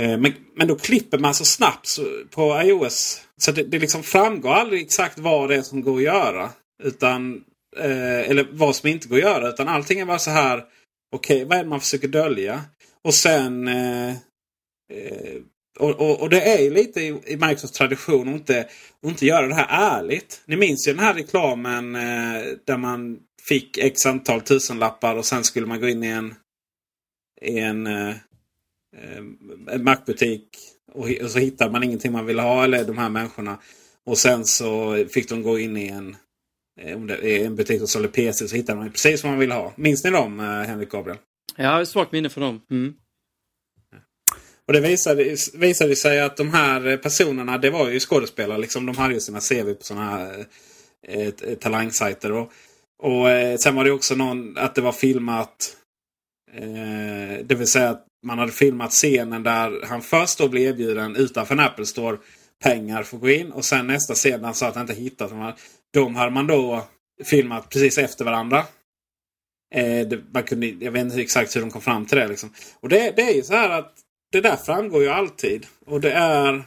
Eh, 0.00 0.18
men, 0.18 0.34
men 0.56 0.68
då 0.68 0.76
klipper 0.76 1.18
man 1.18 1.34
så 1.34 1.44
snabbt 1.44 1.98
på 2.30 2.62
iOS. 2.62 3.22
Så 3.36 3.52
det, 3.52 3.62
det 3.62 3.78
liksom 3.78 4.02
framgår 4.02 4.50
aldrig 4.50 4.82
exakt 4.82 5.18
vad 5.18 5.48
det 5.48 5.56
är 5.56 5.62
som 5.62 5.82
går 5.82 5.96
att 5.96 6.02
göra. 6.02 6.50
Utan, 6.82 7.44
eh, 7.76 8.30
eller 8.30 8.48
vad 8.52 8.76
som 8.76 8.88
inte 8.88 9.08
går 9.08 9.16
att 9.16 9.22
göra. 9.22 9.48
Utan 9.48 9.68
allting 9.68 10.00
är 10.00 10.06
bara 10.06 10.18
så 10.18 10.30
här. 10.30 10.64
Okej, 11.14 11.36
okay, 11.36 11.44
vad 11.44 11.58
är 11.58 11.62
det 11.62 11.70
man 11.70 11.80
försöker 11.80 12.08
dölja? 12.08 12.60
Och 13.04 13.14
sen... 13.14 13.68
Eh, 13.68 14.08
eh 14.92 15.36
och, 15.78 16.00
och, 16.00 16.20
och, 16.20 16.30
det 16.30 16.40
är 16.40 16.62
ju 16.62 16.70
lite 16.70 17.00
i, 17.00 17.06
i 17.06 17.36
Microsofts 17.36 17.78
tradition 17.78 18.28
att 18.28 18.34
inte, 18.34 18.60
att 19.02 19.10
inte 19.10 19.26
göra 19.26 19.46
det 19.46 19.54
här 19.54 19.98
ärligt. 20.00 20.42
Ni 20.46 20.56
minns 20.56 20.88
ju 20.88 20.92
den 20.92 21.04
här 21.04 21.14
reklamen 21.14 21.94
eh, 21.94 22.42
där 22.64 22.76
man 22.76 23.18
fick 23.48 23.78
x 23.78 24.06
antal 24.06 24.40
tusenlappar 24.40 25.16
och 25.16 25.24
sen 25.24 25.44
skulle 25.44 25.66
man 25.66 25.80
gå 25.80 25.88
in 25.88 26.04
i 26.04 26.08
en, 26.08 26.34
i 27.40 27.58
en 27.58 27.86
eh, 27.86 28.08
eh 28.08 29.22
en 29.70 29.84
Mac-butik 29.84 30.48
och, 30.92 31.08
och, 31.22 31.30
så 31.30 31.38
hittade 31.38 31.70
man 31.70 31.82
ingenting 31.82 32.12
man 32.12 32.26
ville 32.26 32.42
ha 32.42 32.64
eller 32.64 32.84
de 32.84 32.98
här 32.98 33.08
människorna. 33.08 33.58
Och 34.06 34.18
sen 34.18 34.44
så 34.44 34.96
fick 35.10 35.28
de 35.28 35.42
gå 35.42 35.58
in 35.58 35.76
i 35.76 35.88
en, 35.88 36.16
eh, 36.80 36.96
om 36.96 37.06
det 37.06 37.30
är 37.30 37.46
en 37.46 37.56
butik 37.56 37.78
som 37.78 37.88
sålde 37.88 38.08
PC 38.08 38.48
så 38.48 38.56
hittade 38.56 38.78
man 38.78 38.90
precis 38.90 39.22
vad 39.22 39.32
man 39.32 39.38
ville 39.38 39.54
ha. 39.54 39.72
Minns 39.76 40.04
ni 40.04 40.10
dem, 40.10 40.40
eh, 40.40 40.46
Henrik 40.46 40.90
Gabriel? 40.90 41.18
Jag 41.56 41.70
har 41.70 41.82
ett 41.82 41.88
svagt 41.88 42.12
minne 42.12 42.28
för 42.28 42.40
dem. 42.40 42.60
Mm. 42.70 42.94
Och 44.68 44.74
det 44.74 44.80
visade, 44.80 45.36
visade 45.54 45.96
sig 45.96 46.20
att 46.20 46.36
de 46.36 46.52
här 46.52 46.96
personerna, 46.96 47.58
det 47.58 47.70
var 47.70 47.88
ju 47.88 48.00
skådespelare. 48.00 48.58
Liksom, 48.58 48.86
de 48.86 48.96
hade 48.96 49.14
ju 49.14 49.20
sina 49.20 49.40
CV 49.40 49.74
på 49.74 49.84
sådana 49.84 50.10
här 50.10 50.46
eh, 51.08 51.54
talangsajter. 51.60 52.32
Och, 52.32 52.52
och 53.02 53.30
eh, 53.30 53.56
sen 53.56 53.74
var 53.74 53.84
det 53.84 53.90
också 53.90 54.14
någon, 54.14 54.58
att 54.58 54.74
det 54.74 54.80
var 54.80 54.92
filmat. 54.92 55.76
Eh, 56.52 57.44
det 57.44 57.54
vill 57.54 57.66
säga 57.66 57.90
att 57.90 58.06
man 58.26 58.38
hade 58.38 58.52
filmat 58.52 58.90
scenen 58.90 59.42
där 59.42 59.86
han 59.86 60.02
först 60.02 60.38
då 60.38 60.48
blev 60.48 60.68
erbjuden 60.68 61.16
utanför 61.16 61.54
en 61.54 61.60
Apple 61.60 61.86
Store 61.86 62.18
pengar 62.64 63.02
för 63.02 63.16
att 63.16 63.22
gå 63.22 63.30
in. 63.30 63.52
Och 63.52 63.64
sen 63.64 63.86
nästa 63.86 64.14
scen 64.14 64.44
han 64.44 64.54
sa 64.54 64.66
att 64.66 64.74
han 64.74 64.90
inte 64.90 65.02
hittat 65.02 65.30
dem. 65.30 65.52
De 65.94 66.16
hade 66.16 66.30
man 66.30 66.46
då 66.46 66.86
filmat 67.24 67.68
precis 67.70 67.98
efter 67.98 68.24
varandra. 68.24 68.58
Eh, 69.74 70.08
det, 70.08 70.20
man 70.32 70.42
kunde, 70.42 70.66
jag 70.66 70.92
vet 70.92 71.04
inte 71.04 71.20
exakt 71.20 71.56
hur 71.56 71.60
de 71.60 71.70
kom 71.70 71.82
fram 71.82 72.06
till 72.06 72.18
det. 72.18 72.28
Liksom. 72.28 72.52
Och 72.80 72.88
det, 72.88 73.12
det 73.16 73.22
är 73.22 73.34
ju 73.34 73.42
så 73.42 73.54
här 73.54 73.70
att 73.70 74.04
det 74.32 74.40
där 74.40 74.56
framgår 74.56 75.02
ju 75.02 75.08
alltid. 75.08 75.66
Och 75.86 76.00
det 76.00 76.12
är 76.12 76.64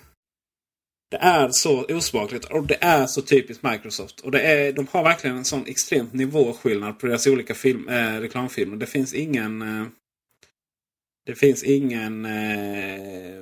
det 1.12 1.17
är 1.17 1.50
så 1.50 1.86
osmakligt 1.86 2.45
och 2.45 2.67
det 2.67 2.78
är 2.82 3.06
så 3.06 3.21
typiskt 3.21 3.63
Microsoft. 3.63 4.19
Och 4.19 4.32
det 4.32 4.41
är, 4.41 4.74
de 4.74 4.88
har 4.91 5.04
verkligen 5.04 5.38
en 5.38 5.45
sån 5.45 5.67
extremt 5.67 6.13
nivåskillnad 6.13 7.00
på 7.00 7.08
deras 7.08 7.28
olika 7.28 7.54
film, 7.54 7.89
eh, 7.89 8.19
reklamfilmer. 8.19 8.78
Det 8.78 8.86
finns 8.86 9.13
ingen... 9.13 9.62
Eh, 9.62 9.88
det 11.26 11.36
finns 11.36 11.63
ingen 11.63 12.26
eh, 12.26 13.38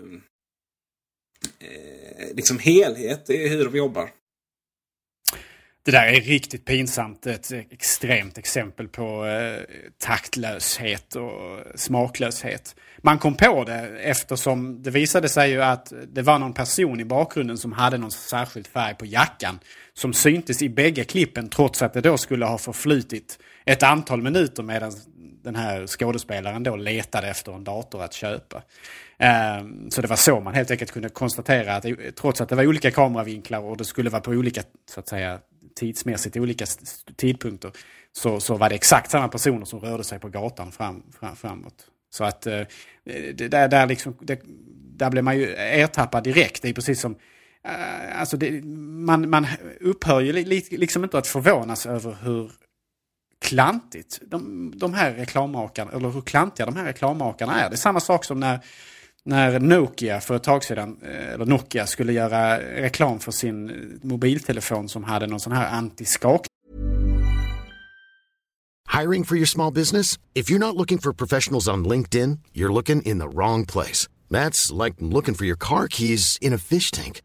eh, 1.60 2.36
liksom 2.36 2.60
helhet 2.60 3.29
i 3.29 3.47
hur 3.47 3.65
de 3.65 3.77
jobbar. 3.77 4.10
Det 5.89 5.97
där 5.97 6.08
är 6.08 6.21
riktigt 6.21 6.65
pinsamt. 6.65 7.28
Ett 7.28 7.52
extremt 7.52 8.38
exempel 8.38 8.88
på 8.88 9.25
eh, 9.25 9.63
taktlöshet 9.97 11.15
och 11.15 11.60
smaklöshet. 11.75 12.75
Man 12.97 13.19
kom 13.19 13.36
på 13.36 13.63
det 13.63 13.99
eftersom 13.99 14.84
det 14.84 14.91
visade 14.91 15.30
sig 15.30 15.52
ju 15.52 15.62
att 15.62 15.93
det 16.08 16.21
var 16.21 16.39
någon 16.39 16.54
person 16.54 16.99
i 16.99 17.06
bakgrunden 17.06 17.58
som 17.58 17.71
hade 17.71 17.97
någon 17.97 18.12
särskild 18.12 18.67
färg 18.67 18.95
på 18.95 19.06
jackan. 19.06 19.60
Som 19.93 20.13
syntes 20.13 20.62
i 20.62 20.69
bägge 20.69 21.04
klippen 21.04 21.49
trots 21.49 21.82
att 21.82 21.93
det 21.93 22.02
då 22.02 22.17
skulle 22.17 22.45
ha 22.45 22.58
förflutit 22.58 23.39
ett 23.65 23.84
antal 23.84 24.21
minuter 24.21 24.63
medan 24.63 24.91
den 25.43 25.56
här 25.56 25.88
skådespelaren 25.88 26.63
då 26.63 26.75
letade 26.75 27.28
efter 27.28 27.52
en 27.52 27.63
dator 27.63 28.04
att 28.04 28.13
köpa. 28.13 28.63
Ehm, 29.17 29.91
så 29.91 30.02
det 30.02 30.08
var 30.08 30.15
så 30.15 30.39
man 30.39 30.54
helt 30.54 30.71
enkelt 30.71 30.91
kunde 30.91 31.10
konstatera 31.10 31.75
att 31.75 31.86
trots 32.15 32.41
att 32.41 32.49
det 32.49 32.56
var 32.56 32.67
olika 32.67 32.91
kameravinklar 32.91 33.60
och 33.60 33.78
det 33.78 33.86
skulle 33.86 34.10
vara 34.10 34.21
på 34.21 34.32
olika, 34.32 34.62
så 34.89 34.99
att 34.99 35.08
säga, 35.08 35.39
tidsmässigt 35.79 36.37
olika 36.37 36.65
tidpunkter. 37.15 37.71
Så, 38.11 38.39
så 38.39 38.57
var 38.57 38.69
det 38.69 38.75
exakt 38.75 39.11
samma 39.11 39.27
personer 39.27 39.65
som 39.65 39.79
rörde 39.79 40.03
sig 40.03 40.19
på 40.19 40.29
gatan 40.29 40.71
fram, 40.71 41.03
fram, 41.19 41.35
framåt. 41.35 41.85
Så 42.09 42.23
att 42.23 42.47
eh, 42.47 42.61
det, 43.33 43.47
där, 43.47 43.67
där, 43.67 43.87
liksom, 43.87 44.17
det, 44.21 44.41
där 44.97 45.09
blev 45.09 45.23
man 45.23 45.37
ju 45.37 45.55
ertappad 45.55 46.23
direkt. 46.23 46.61
Det 46.61 46.69
är 46.69 46.73
precis 46.73 47.01
som 47.01 47.15
eh, 47.63 48.19
alltså 48.19 48.37
det, 48.37 48.65
man, 49.05 49.29
man 49.29 49.47
upphör 49.81 50.19
ju 50.21 50.33
li, 50.33 50.67
liksom 50.71 51.03
inte 51.03 51.17
att 51.17 51.27
förvånas 51.27 51.85
över 51.85 52.17
hur 52.23 52.51
klantigt 53.41 54.19
de, 54.27 54.71
de 54.75 54.93
här 54.93 55.13
reklammakarna, 55.13 55.91
eller 55.91 56.09
hur 56.09 56.21
klantiga 56.21 56.65
de 56.65 56.75
här 56.75 56.85
reklammakarna 56.85 57.61
är. 57.61 57.69
Det 57.69 57.75
är 57.75 57.77
samma 57.77 57.99
sak 57.99 58.25
som 58.25 58.39
när, 58.39 58.59
när 59.25 59.60
Nokia 59.60 60.19
för 60.19 60.36
ett 60.36 60.43
tag 60.43 60.63
sedan, 60.63 60.97
eh, 61.01 61.34
eller 61.34 61.45
Nokia 61.45 61.88
skulle 61.88 62.13
göra 62.13 62.60
reklam 62.60 63.19
för 63.19 63.32
sin 63.32 63.69
eh, 63.69 63.75
mobiltelefon 64.01 64.89
som 64.89 65.03
hade 65.03 65.27
någon 65.27 65.39
sån 65.39 65.53
här 65.53 65.77
antiskak. 65.77 66.45
Hiring 68.99 69.23
for 69.23 69.38
your 69.38 69.47
small 69.47 69.73
business? 69.73 70.17
If 70.34 70.49
you're 70.49 70.60
not 70.60 70.75
looking 70.75 70.97
for 70.97 71.13
professionals 71.13 71.67
on 71.67 71.88
LinkedIn, 71.88 72.39
you're 72.53 72.73
looking 72.73 73.01
in 73.01 73.19
the 73.19 73.27
wrong 73.27 73.65
place. 73.65 74.10
That's 74.32 74.84
like 74.84 74.95
looking 74.99 75.36
for 75.36 75.45
your 75.45 75.58
car 75.58 75.88
keys 75.88 76.38
in 76.41 76.53
a 76.53 76.58
fish 76.58 76.91
tank. 76.91 77.21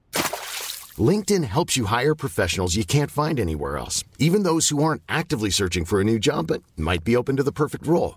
LinkedIn 0.98 1.44
helps 1.44 1.76
you 1.76 1.86
hire 1.86 2.14
professionals 2.14 2.76
you 2.76 2.84
can't 2.84 3.10
find 3.10 3.40
anywhere 3.40 3.78
else, 3.78 4.04
even 4.18 4.44
those 4.44 4.68
who 4.68 4.82
aren't 4.82 5.02
actively 5.08 5.50
searching 5.50 5.84
for 5.84 6.00
a 6.00 6.04
new 6.04 6.18
job 6.18 6.46
but 6.46 6.62
might 6.76 7.02
be 7.02 7.16
open 7.16 7.36
to 7.36 7.42
the 7.42 7.52
perfect 7.52 7.86
role. 7.86 8.16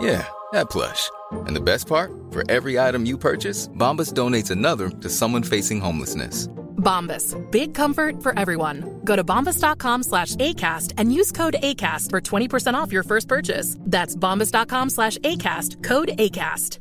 Yeah, 0.00 0.26
that 0.52 0.70
plush. 0.70 1.10
And 1.46 1.56
the 1.56 1.60
best 1.60 1.86
part? 1.86 2.10
For 2.30 2.42
every 2.50 2.78
item 2.78 3.06
you 3.06 3.18
purchase, 3.18 3.68
Bombas 3.68 4.12
donates 4.12 4.50
another 4.50 4.88
to 4.88 5.08
someone 5.08 5.42
facing 5.42 5.80
homelessness. 5.80 6.48
Bombas. 6.76 7.36
Big 7.50 7.74
comfort 7.74 8.22
for 8.22 8.38
everyone. 8.38 9.00
Go 9.04 9.16
to 9.16 9.24
bombas.com 9.24 10.02
slash 10.02 10.34
ACAST 10.36 10.94
and 10.98 11.12
use 11.12 11.32
code 11.32 11.54
ACAST 11.62 12.10
for 12.10 12.20
20% 12.20 12.74
off 12.74 12.92
your 12.92 13.04
first 13.04 13.28
purchase. 13.28 13.76
That's 13.80 14.16
bombas.com 14.16 14.90
slash 14.90 15.18
ACAST. 15.18 15.82
Code 15.84 16.08
ACAST. 16.18 16.78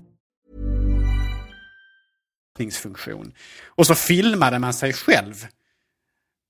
funktion. 2.72 3.34
Och 3.66 3.88
så 3.88 3.96
filmade 3.96 4.60
man 4.60 4.74
sig 4.74 4.94
själv. 4.94 5.48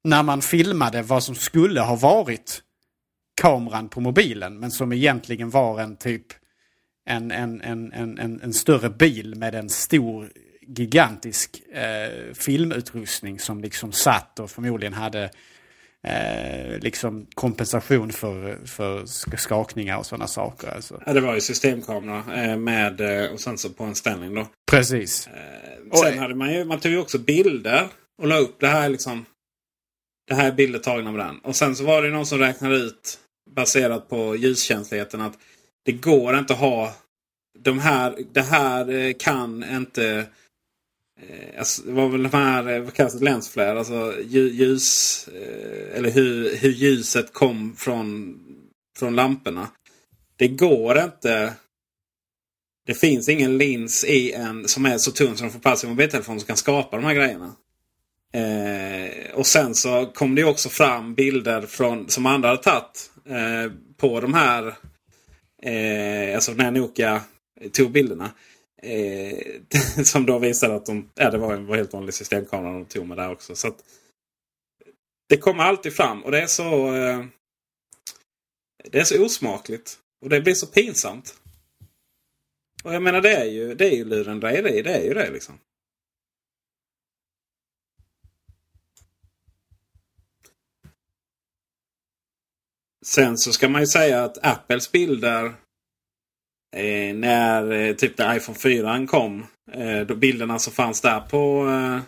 När 0.03 0.23
man 0.23 0.41
filmade 0.41 1.01
vad 1.01 1.23
som 1.23 1.35
skulle 1.35 1.81
ha 1.81 1.95
varit 1.95 2.61
kameran 3.41 3.89
på 3.89 4.01
mobilen. 4.01 4.59
Men 4.59 4.71
som 4.71 4.91
egentligen 4.91 5.49
var 5.49 5.79
en 5.79 5.97
typ 5.97 6.25
en, 7.09 7.31
en, 7.31 7.61
en, 7.61 7.93
en, 7.93 8.19
en, 8.19 8.41
en 8.43 8.53
större 8.53 8.89
bil 8.89 9.35
med 9.35 9.55
en 9.55 9.69
stor 9.69 10.31
gigantisk 10.67 11.61
eh, 11.73 12.33
filmutrustning 12.33 13.39
som 13.39 13.61
liksom 13.61 13.91
satt 13.91 14.39
och 14.39 14.51
förmodligen 14.51 14.93
hade 14.93 15.31
eh, 16.07 16.79
liksom 16.79 17.27
kompensation 17.33 18.11
för, 18.11 18.65
för 18.65 19.05
skakningar 19.37 19.97
och 19.97 20.05
sådana 20.05 20.27
saker. 20.27 20.67
Alltså. 20.67 21.01
Ja, 21.05 21.13
det 21.13 21.21
var 21.21 21.33
ju 21.33 21.41
systemkamera 21.41 22.43
eh, 22.43 22.57
med 22.57 23.01
eh, 23.01 23.31
och 23.31 23.39
sen 23.39 23.57
så 23.57 23.69
på 23.69 23.83
en 23.83 23.95
ställning 23.95 24.35
då. 24.35 24.47
Precis. 24.71 25.27
Eh, 25.27 25.97
sen 25.97 26.19
hade 26.19 26.35
man 26.35 26.53
ju, 26.53 26.65
man 26.65 26.79
tog 26.79 26.91
ju 26.91 26.99
också 26.99 27.19
bilder 27.19 27.87
och 28.21 28.27
la 28.27 28.37
upp 28.37 28.59
det 28.59 28.67
här 28.67 28.89
liksom. 28.89 29.25
Det 30.27 30.35
här 30.35 30.47
är 30.47 30.51
bilder 30.51 30.79
tagna 30.79 31.11
med 31.11 31.25
den. 31.25 31.39
Och 31.39 31.55
sen 31.55 31.75
så 31.75 31.83
var 31.83 32.01
det 32.01 32.09
någon 32.09 32.25
som 32.25 32.39
räknade 32.39 32.75
ut 32.75 33.19
baserat 33.55 34.09
på 34.09 34.35
ljuskänsligheten 34.35 35.21
att 35.21 35.37
det 35.83 35.91
går 35.91 36.37
inte 36.37 36.53
att 36.53 36.59
ha 36.59 36.93
de 37.59 37.79
här. 37.79 38.17
Det 38.31 38.41
här 38.41 38.89
eh, 38.89 39.13
kan 39.19 39.63
inte. 39.63 40.27
Eh, 41.21 41.59
alltså, 41.59 41.81
det 41.81 41.91
var 41.91 42.09
väl 42.09 42.23
de 42.23 42.37
här, 42.37 42.69
eh, 42.69 42.81
vad 42.81 42.93
kallas 42.93 43.13
det, 43.13 43.25
länsflare? 43.25 43.79
Alltså 43.79 44.13
ljus. 44.23 45.27
Eller 45.93 46.11
hur, 46.11 46.57
hur 46.57 46.71
ljuset 46.71 47.33
kom 47.33 47.75
från, 47.77 48.35
från 48.99 49.15
lamporna. 49.15 49.67
Det 50.35 50.47
går 50.47 50.99
inte. 50.99 51.53
Det 52.85 52.93
finns 52.93 53.29
ingen 53.29 53.57
lins 53.57 54.03
i 54.03 54.31
en 54.31 54.67
som 54.67 54.85
är 54.85 54.97
så 54.97 55.11
tunn 55.11 55.37
som 55.37 55.47
de 55.47 55.53
får 55.53 55.59
plats 55.59 55.83
i 55.83 55.87
mobiltelefonen 55.87 56.39
som 56.39 56.47
kan 56.47 56.57
skapa 56.57 56.97
de 56.97 57.05
här 57.05 57.13
grejerna. 57.13 57.55
Eh, 58.33 59.33
och 59.33 59.47
sen 59.47 59.75
så 59.75 60.05
kom 60.05 60.35
det 60.35 60.43
också 60.43 60.69
fram 60.69 61.13
bilder 61.13 61.61
från, 61.61 62.09
som 62.09 62.25
andra 62.25 62.49
hade 62.49 62.63
tagit 62.63 63.11
eh, 63.25 63.71
på 63.97 64.19
de 64.19 64.33
här 64.33 64.75
Eh, 65.61 66.35
alltså 66.35 66.53
när 66.53 66.71
Nokia 66.71 67.23
eh, 67.61 67.71
tog 67.71 67.91
bilderna. 67.91 68.31
Eh, 68.83 69.37
som 70.03 70.25
då 70.25 70.39
visade 70.39 70.75
att 70.75 70.85
de, 70.85 71.09
ja, 71.15 71.31
det 71.31 71.37
var 71.37 71.53
en 71.53 71.65
var 71.65 71.77
helt 71.77 71.93
vanlig 71.93 72.13
systemkamera 72.13 72.73
de 72.73 72.85
tog 72.85 73.07
med 73.07 73.17
där 73.17 73.31
också. 73.31 73.55
Så 73.55 73.67
att, 73.67 73.83
Det 75.29 75.37
kommer 75.37 75.63
alltid 75.63 75.93
fram 75.93 76.23
och 76.23 76.31
det 76.31 76.41
är 76.41 76.47
så 76.47 76.95
eh, 76.95 77.25
Det 78.83 78.99
är 78.99 79.03
så 79.03 79.25
osmakligt. 79.25 79.97
Och 80.21 80.29
det 80.29 80.41
blir 80.41 80.53
så 80.53 80.67
pinsamt. 80.67 81.35
Och 82.83 82.93
jag 82.93 83.03
menar 83.03 83.21
det 83.21 83.35
är 83.35 83.45
ju, 83.45 83.75
det 83.75 83.85
är 83.85 83.95
ju 83.95 84.05
lurendrejeri. 84.05 84.81
Det 84.81 84.93
är 84.93 85.03
ju 85.03 85.13
det 85.13 85.31
liksom. 85.31 85.59
Sen 93.05 93.37
så 93.37 93.51
ska 93.51 93.69
man 93.69 93.81
ju 93.81 93.87
säga 93.87 94.23
att 94.23 94.45
Apples 94.45 94.91
bilder 94.91 95.45
eh, 96.75 97.15
när 97.15 97.71
eh, 97.71 97.95
typ 97.95 98.17
när 98.17 98.37
iPhone 98.37 98.57
4 98.57 99.07
kom. 99.07 99.45
Eh, 99.71 99.99
då 99.99 100.15
bilderna 100.15 100.59
som 100.59 100.73
fanns 100.73 101.01
där 101.01 101.19
på, 101.19 101.69
eh, 101.69 102.01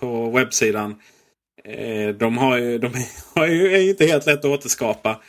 på 0.00 0.30
webbsidan. 0.30 1.00
Eh, 1.64 2.08
de, 2.08 2.38
har 2.38 2.56
ju, 2.58 2.78
de 2.78 2.92
har 3.34 3.46
ju, 3.46 3.74
är 3.74 3.78
ju 3.78 3.90
inte 3.90 4.06
helt 4.06 4.26
lätt 4.26 4.38
att 4.38 4.44
återskapa. 4.44 5.20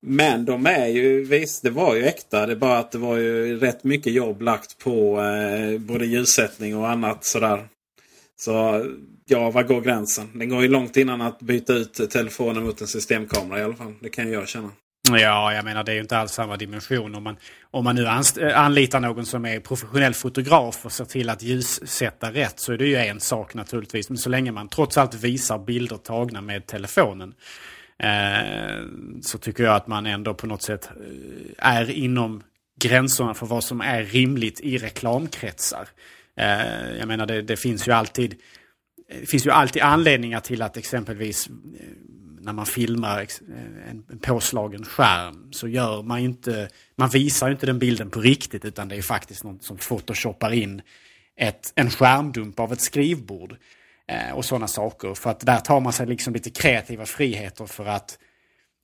Men 0.00 0.44
de 0.44 0.66
är 0.66 0.86
ju, 0.86 1.24
visst 1.24 1.62
det 1.62 1.70
var 1.70 1.94
ju 1.94 2.04
äkta. 2.04 2.46
Det 2.46 2.52
är 2.52 2.56
bara 2.56 2.78
att 2.78 2.92
det 2.92 2.98
var 2.98 3.16
ju 3.16 3.58
rätt 3.58 3.84
mycket 3.84 4.12
jobb 4.12 4.42
lagt 4.42 4.78
på 4.78 5.20
eh, 5.20 5.78
både 5.78 6.06
ljussättning 6.06 6.76
och 6.76 6.90
annat 6.90 7.24
sådär. 7.24 7.68
Så 8.36 8.84
ja, 9.30 9.50
var 9.50 9.62
går 9.62 9.80
gränsen? 9.80 10.30
Den 10.34 10.48
går 10.48 10.62
ju 10.62 10.68
långt 10.68 10.96
innan 10.96 11.20
att 11.20 11.38
byta 11.38 11.72
ut 11.72 12.10
telefonen 12.10 12.64
mot 12.64 12.80
en 12.80 12.86
systemkamera 12.86 13.60
i 13.60 13.62
alla 13.62 13.76
fall. 13.76 13.94
Det 14.00 14.08
kan 14.08 14.32
jag 14.32 14.48
känna. 14.48 14.70
Ja, 15.10 15.54
jag 15.54 15.64
menar 15.64 15.84
det 15.84 15.92
är 15.92 15.94
ju 15.94 16.00
inte 16.00 16.18
alls 16.18 16.32
samma 16.32 16.56
dimension. 16.56 17.14
Om 17.14 17.22
man, 17.22 17.36
om 17.70 17.84
man 17.84 17.94
nu 17.94 18.04
eh, 18.04 18.60
anlitar 18.60 19.00
någon 19.00 19.26
som 19.26 19.44
är 19.44 19.60
professionell 19.60 20.14
fotograf 20.14 20.84
och 20.84 20.92
ser 20.92 21.04
till 21.04 21.30
att 21.30 21.42
ljussätta 21.42 22.32
rätt 22.32 22.60
så 22.60 22.72
är 22.72 22.78
det 22.78 22.86
ju 22.86 22.96
en 22.96 23.20
sak 23.20 23.54
naturligtvis. 23.54 24.10
Men 24.10 24.18
så 24.18 24.28
länge 24.28 24.52
man 24.52 24.68
trots 24.68 24.98
allt 24.98 25.14
visar 25.14 25.58
bilder 25.58 25.96
tagna 25.96 26.40
med 26.40 26.66
telefonen 26.66 27.34
eh, 27.98 28.86
så 29.22 29.38
tycker 29.38 29.64
jag 29.64 29.74
att 29.74 29.86
man 29.86 30.06
ändå 30.06 30.34
på 30.34 30.46
något 30.46 30.62
sätt 30.62 30.90
eh, 30.90 31.68
är 31.68 31.90
inom 31.90 32.42
gränserna 32.80 33.34
för 33.34 33.46
vad 33.46 33.64
som 33.64 33.80
är 33.80 34.04
rimligt 34.04 34.60
i 34.60 34.78
reklamkretsar. 34.78 35.88
Eh, 36.36 36.98
jag 36.98 37.08
menar 37.08 37.26
det, 37.26 37.42
det 37.42 37.56
finns 37.56 37.88
ju 37.88 37.92
alltid 37.92 38.34
det 39.08 39.26
finns 39.26 39.46
ju 39.46 39.50
alltid 39.50 39.82
anledningar 39.82 40.40
till 40.40 40.62
att 40.62 40.76
exempelvis 40.76 41.46
eh, 41.46 41.54
när 42.40 42.52
man 42.52 42.66
filmar 42.66 43.20
eh, 43.20 43.90
en 43.90 44.18
påslagen 44.22 44.84
skärm 44.84 45.52
så 45.52 45.68
gör 45.68 46.02
man 46.02 46.18
inte, 46.18 46.68
man 46.96 47.08
visar 47.08 47.50
inte 47.50 47.66
den 47.66 47.78
bilden 47.78 48.10
på 48.10 48.20
riktigt 48.20 48.64
utan 48.64 48.88
det 48.88 48.96
är 48.96 49.02
faktiskt 49.02 49.44
någon 49.44 49.60
som 49.60 49.76
photoshoppar 49.76 50.52
in 50.52 50.82
ett, 51.36 51.72
en 51.74 51.90
skärmdump 51.90 52.60
av 52.60 52.72
ett 52.72 52.80
skrivbord. 52.80 53.56
Eh, 54.10 54.34
och 54.34 54.44
sådana 54.44 54.68
saker. 54.68 55.14
För 55.14 55.30
att 55.30 55.40
där 55.40 55.60
tar 55.60 55.80
man 55.80 55.92
sig 55.92 56.06
liksom 56.06 56.32
lite 56.32 56.50
kreativa 56.50 57.06
friheter 57.06 57.66
för 57.66 57.86
att 57.86 58.18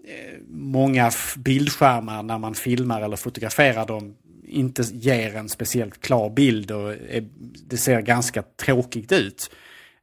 eh, 0.08 0.38
många 0.48 1.10
bildskärmar 1.36 2.22
när 2.22 2.38
man 2.38 2.54
filmar 2.54 3.02
eller 3.02 3.16
fotograferar 3.16 3.86
dem 3.86 4.16
inte 4.46 4.82
ger 4.82 5.36
en 5.36 5.48
speciellt 5.48 6.00
klar 6.00 6.30
bild 6.30 6.70
och 6.70 6.92
är, 6.92 7.28
det 7.68 7.76
ser 7.76 8.00
ganska 8.00 8.42
tråkigt 8.42 9.12
ut. 9.12 9.50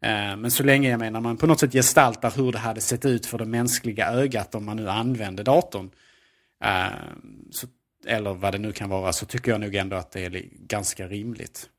Eh, 0.06 0.38
men 0.38 0.52
så 0.52 0.64
länge 0.64 0.90
jag 0.90 1.00
menar 1.00 1.22
man 1.22 1.38
på 1.38 1.48
något 1.48 1.60
sätt 1.60 1.74
gestaltar 1.74 2.32
hur 2.36 2.52
det 2.52 2.58
hade 2.58 2.82
sett 2.82 3.06
ut 3.06 3.26
för 3.26 3.38
det 3.38 3.46
mänskliga 3.46 4.08
ögat 4.08 4.56
om 4.56 4.66
man 4.66 4.78
nu 4.78 4.90
använde 4.90 5.44
datorn. 5.44 5.90
Eh, 6.64 6.88
så, 7.52 7.68
eller 8.06 8.34
vad 8.34 8.54
det 8.54 8.58
nu 8.58 8.72
kan 8.72 8.90
vara 8.90 9.14
så 9.14 9.26
tycker 9.26 9.52
jag 9.52 9.62
nog 9.62 9.76
ändå 9.76 9.96
att 9.96 10.12
det 10.12 10.26
är 10.26 10.44
ganska 10.52 11.08
rimligt. 11.08 11.70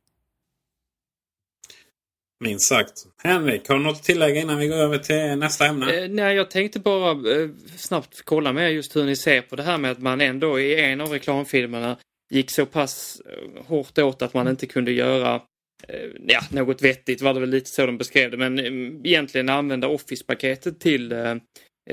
Minst 2.40 2.68
sagt. 2.68 2.92
Henrik, 3.22 3.68
har 3.68 3.76
du 3.76 3.82
något 3.82 3.96
att 3.96 4.02
tillägga 4.02 4.40
innan 4.40 4.58
vi 4.58 4.68
går 4.68 4.76
över 4.76 4.98
till 4.98 5.38
nästa 5.38 5.66
ämne? 5.66 5.96
Eh, 5.96 6.08
nej, 6.10 6.36
jag 6.36 6.50
tänkte 6.50 6.80
bara 6.80 7.10
eh, 7.10 7.48
snabbt 7.76 8.22
kolla 8.24 8.52
med 8.52 8.72
just 8.72 8.96
hur 8.96 9.04
ni 9.04 9.16
ser 9.16 9.42
på 9.42 9.56
det 9.56 9.62
här 9.62 9.78
med 9.78 9.90
att 9.90 9.98
man 9.98 10.20
ändå 10.20 10.60
i 10.60 10.80
en 10.80 11.00
av 11.00 11.08
reklamfilmerna 11.08 11.96
gick 12.30 12.50
så 12.50 12.66
pass 12.66 13.22
hårt 13.66 13.98
åt 13.98 14.22
att 14.22 14.34
man 14.34 14.48
inte 14.48 14.66
kunde 14.66 14.92
göra 14.92 15.34
Eh, 15.34 15.51
Eh, 15.88 16.10
ja, 16.26 16.40
något 16.50 16.82
vettigt 16.82 17.22
var 17.22 17.34
det 17.34 17.40
väl 17.40 17.50
lite 17.50 17.70
så 17.70 17.86
de 17.86 17.98
beskrev 17.98 18.30
det, 18.30 18.36
men 18.36 18.58
eh, 18.58 19.10
egentligen 19.10 19.48
använda 19.48 19.88
Office-paketet 19.88 20.80
till, 20.80 21.12
eh, 21.12 21.36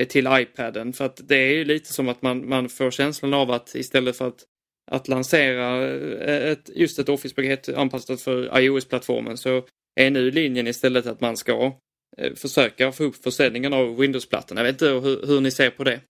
till 0.08 0.28
iPaden. 0.30 0.92
För 0.92 1.04
att 1.04 1.28
det 1.28 1.36
är 1.36 1.54
ju 1.54 1.64
lite 1.64 1.92
som 1.92 2.08
att 2.08 2.22
man, 2.22 2.48
man 2.48 2.68
får 2.68 2.90
känslan 2.90 3.34
av 3.34 3.50
att 3.50 3.74
istället 3.74 4.16
för 4.16 4.28
att, 4.28 4.44
att 4.90 5.08
lansera 5.08 5.88
ett, 6.24 6.70
just 6.74 6.98
ett 6.98 7.08
Office-paket 7.08 7.68
anpassat 7.68 8.20
för 8.20 8.58
iOS-plattformen 8.60 9.36
så 9.36 9.64
är 10.00 10.10
nu 10.10 10.30
linjen 10.30 10.66
istället 10.66 11.06
att 11.06 11.20
man 11.20 11.36
ska 11.36 11.72
försöka 12.36 12.92
få 12.92 13.04
upp 13.04 13.16
försäljningen 13.16 13.72
av 13.72 13.96
Windows-plattan. 13.96 14.56
Jag 14.56 14.64
vet 14.64 14.72
inte 14.72 14.86
hur, 14.86 15.26
hur 15.26 15.40
ni 15.40 15.50
ser 15.50 15.70
på 15.70 15.84
det. 15.84 16.00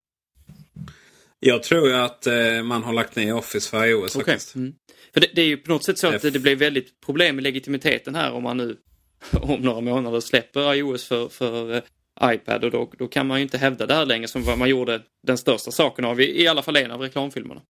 Jag 1.41 1.63
tror 1.63 1.93
att 1.93 2.27
eh, 2.27 2.63
man 2.63 2.85
har 2.85 2.93
lagt 2.93 3.17
ner 3.17 3.35
Office 3.35 3.71
för 3.71 3.87
iOS 3.87 4.17
Okej. 4.17 4.35
faktiskt. 4.35 4.55
Mm. 4.55 4.75
För 5.13 5.21
det, 5.21 5.31
det 5.35 5.43
är 5.43 5.47
ju 5.47 5.57
på 5.57 5.73
något 5.73 5.85
sätt 5.85 5.99
så 5.99 6.07
att 6.07 6.25
F. 6.25 6.33
det 6.33 6.39
blir 6.39 6.57
väldigt 6.57 7.01
problem 7.01 7.37
med 7.37 7.43
legitimiteten 7.43 8.15
här 8.15 8.33
om 8.33 8.43
man 8.43 8.57
nu 8.57 8.77
om 9.33 9.61
några 9.61 9.81
månader 9.81 10.21
släpper 10.21 10.75
iOS 10.75 11.05
för, 11.05 11.29
för 11.29 11.75
eh, 11.75 11.83
iPad 12.35 12.65
och 12.65 12.71
då, 12.71 12.93
då 12.99 13.09
kan 13.09 13.27
man 13.27 13.39
ju 13.39 13.43
inte 13.43 13.59
hävda 13.59 13.87
det 13.87 13.95
här 13.95 14.07
längre 14.07 14.29
som 14.29 14.43
vad 14.43 14.59
man 14.59 14.69
gjorde 14.69 15.03
den 15.27 15.39
största 15.39 15.71
saken 15.71 16.05
av 16.05 16.21
i, 16.21 16.43
i 16.43 16.49
alla 16.49 16.63
fall 16.63 16.77
en 16.77 16.91
av 16.91 17.01
reklamfilmerna. 17.01 17.63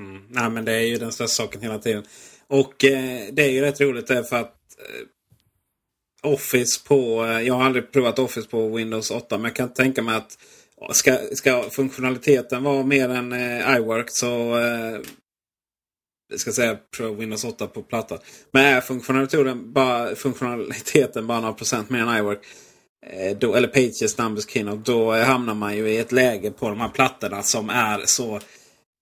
Mm. 0.00 0.22
Nej 0.28 0.50
men 0.50 0.64
det 0.64 0.72
är 0.72 0.86
ju 0.86 0.96
den 0.96 1.12
största 1.12 1.42
saken 1.42 1.60
hela 1.60 1.78
tiden. 1.78 2.04
Och 2.46 2.84
eh, 2.84 3.28
det 3.32 3.42
är 3.42 3.50
ju 3.50 3.60
rätt 3.60 3.80
roligt 3.80 4.06
därför 4.06 4.36
att 4.36 4.54
eh, 4.78 5.06
Office 6.32 6.84
på... 6.88 7.24
Eh, 7.24 7.40
jag 7.40 7.54
har 7.54 7.64
aldrig 7.64 7.92
provat 7.92 8.18
Office 8.18 8.48
på 8.48 8.68
Windows 8.68 9.10
8 9.10 9.38
men 9.38 9.44
jag 9.44 9.56
kan 9.56 9.72
tänka 9.74 10.02
mig 10.02 10.16
att 10.16 10.38
ska, 10.90 11.18
ska 11.32 11.62
funktionaliteten 11.70 12.62
vara 12.62 12.82
mer 12.82 13.08
än 13.08 13.32
eh, 13.32 13.76
iWork 13.76 14.10
så... 14.10 14.58
Eh, 14.58 15.00
ska 16.36 16.52
säga 16.52 16.78
Pro, 16.96 17.14
Windows 17.14 17.44
8 17.44 17.66
på 17.66 17.82
platta. 17.82 18.18
Men 18.50 18.64
är 18.64 18.80
funktionaliteten 18.80 19.72
bara, 19.72 20.14
funktionaliteten 20.14 21.26
bara 21.26 21.40
några 21.40 21.54
procent 21.54 21.90
mer 21.90 22.00
än 22.00 22.16
iWork 22.16 22.40
eh, 23.06 23.36
då, 23.38 23.54
eller 23.54 23.68
Pages, 23.68 24.18
Numbers, 24.18 24.48
Keynote, 24.48 24.92
då 24.92 25.12
hamnar 25.12 25.54
man 25.54 25.76
ju 25.76 25.88
i 25.88 25.98
ett 25.98 26.12
läge 26.12 26.50
på 26.50 26.68
de 26.68 26.80
här 26.80 26.88
plattorna 26.88 27.42
som 27.42 27.70
är 27.70 28.02
så 28.06 28.40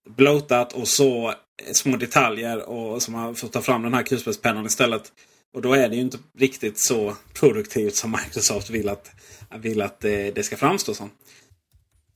blotat 0.09 0.73
och 0.73 0.87
så 0.87 1.29
eh, 1.29 1.35
små 1.73 1.97
detaljer 1.97 2.69
och 2.69 3.01
som 3.01 3.13
man 3.13 3.35
får 3.35 3.47
ta 3.47 3.61
fram 3.61 3.83
den 3.83 3.93
här 3.93 4.03
kulspetspennan 4.03 4.65
istället. 4.65 5.11
Och 5.53 5.61
då 5.61 5.73
är 5.73 5.89
det 5.89 5.95
ju 5.95 6.01
inte 6.01 6.17
riktigt 6.37 6.79
så 6.79 7.15
produktivt 7.33 7.95
som 7.95 8.11
Microsoft 8.25 8.69
vill 8.69 8.89
att, 8.89 9.11
vill 9.59 9.81
att 9.81 9.99
det, 9.99 10.31
det 10.31 10.43
ska 10.43 10.57
framstå 10.57 10.93
som. 10.93 11.09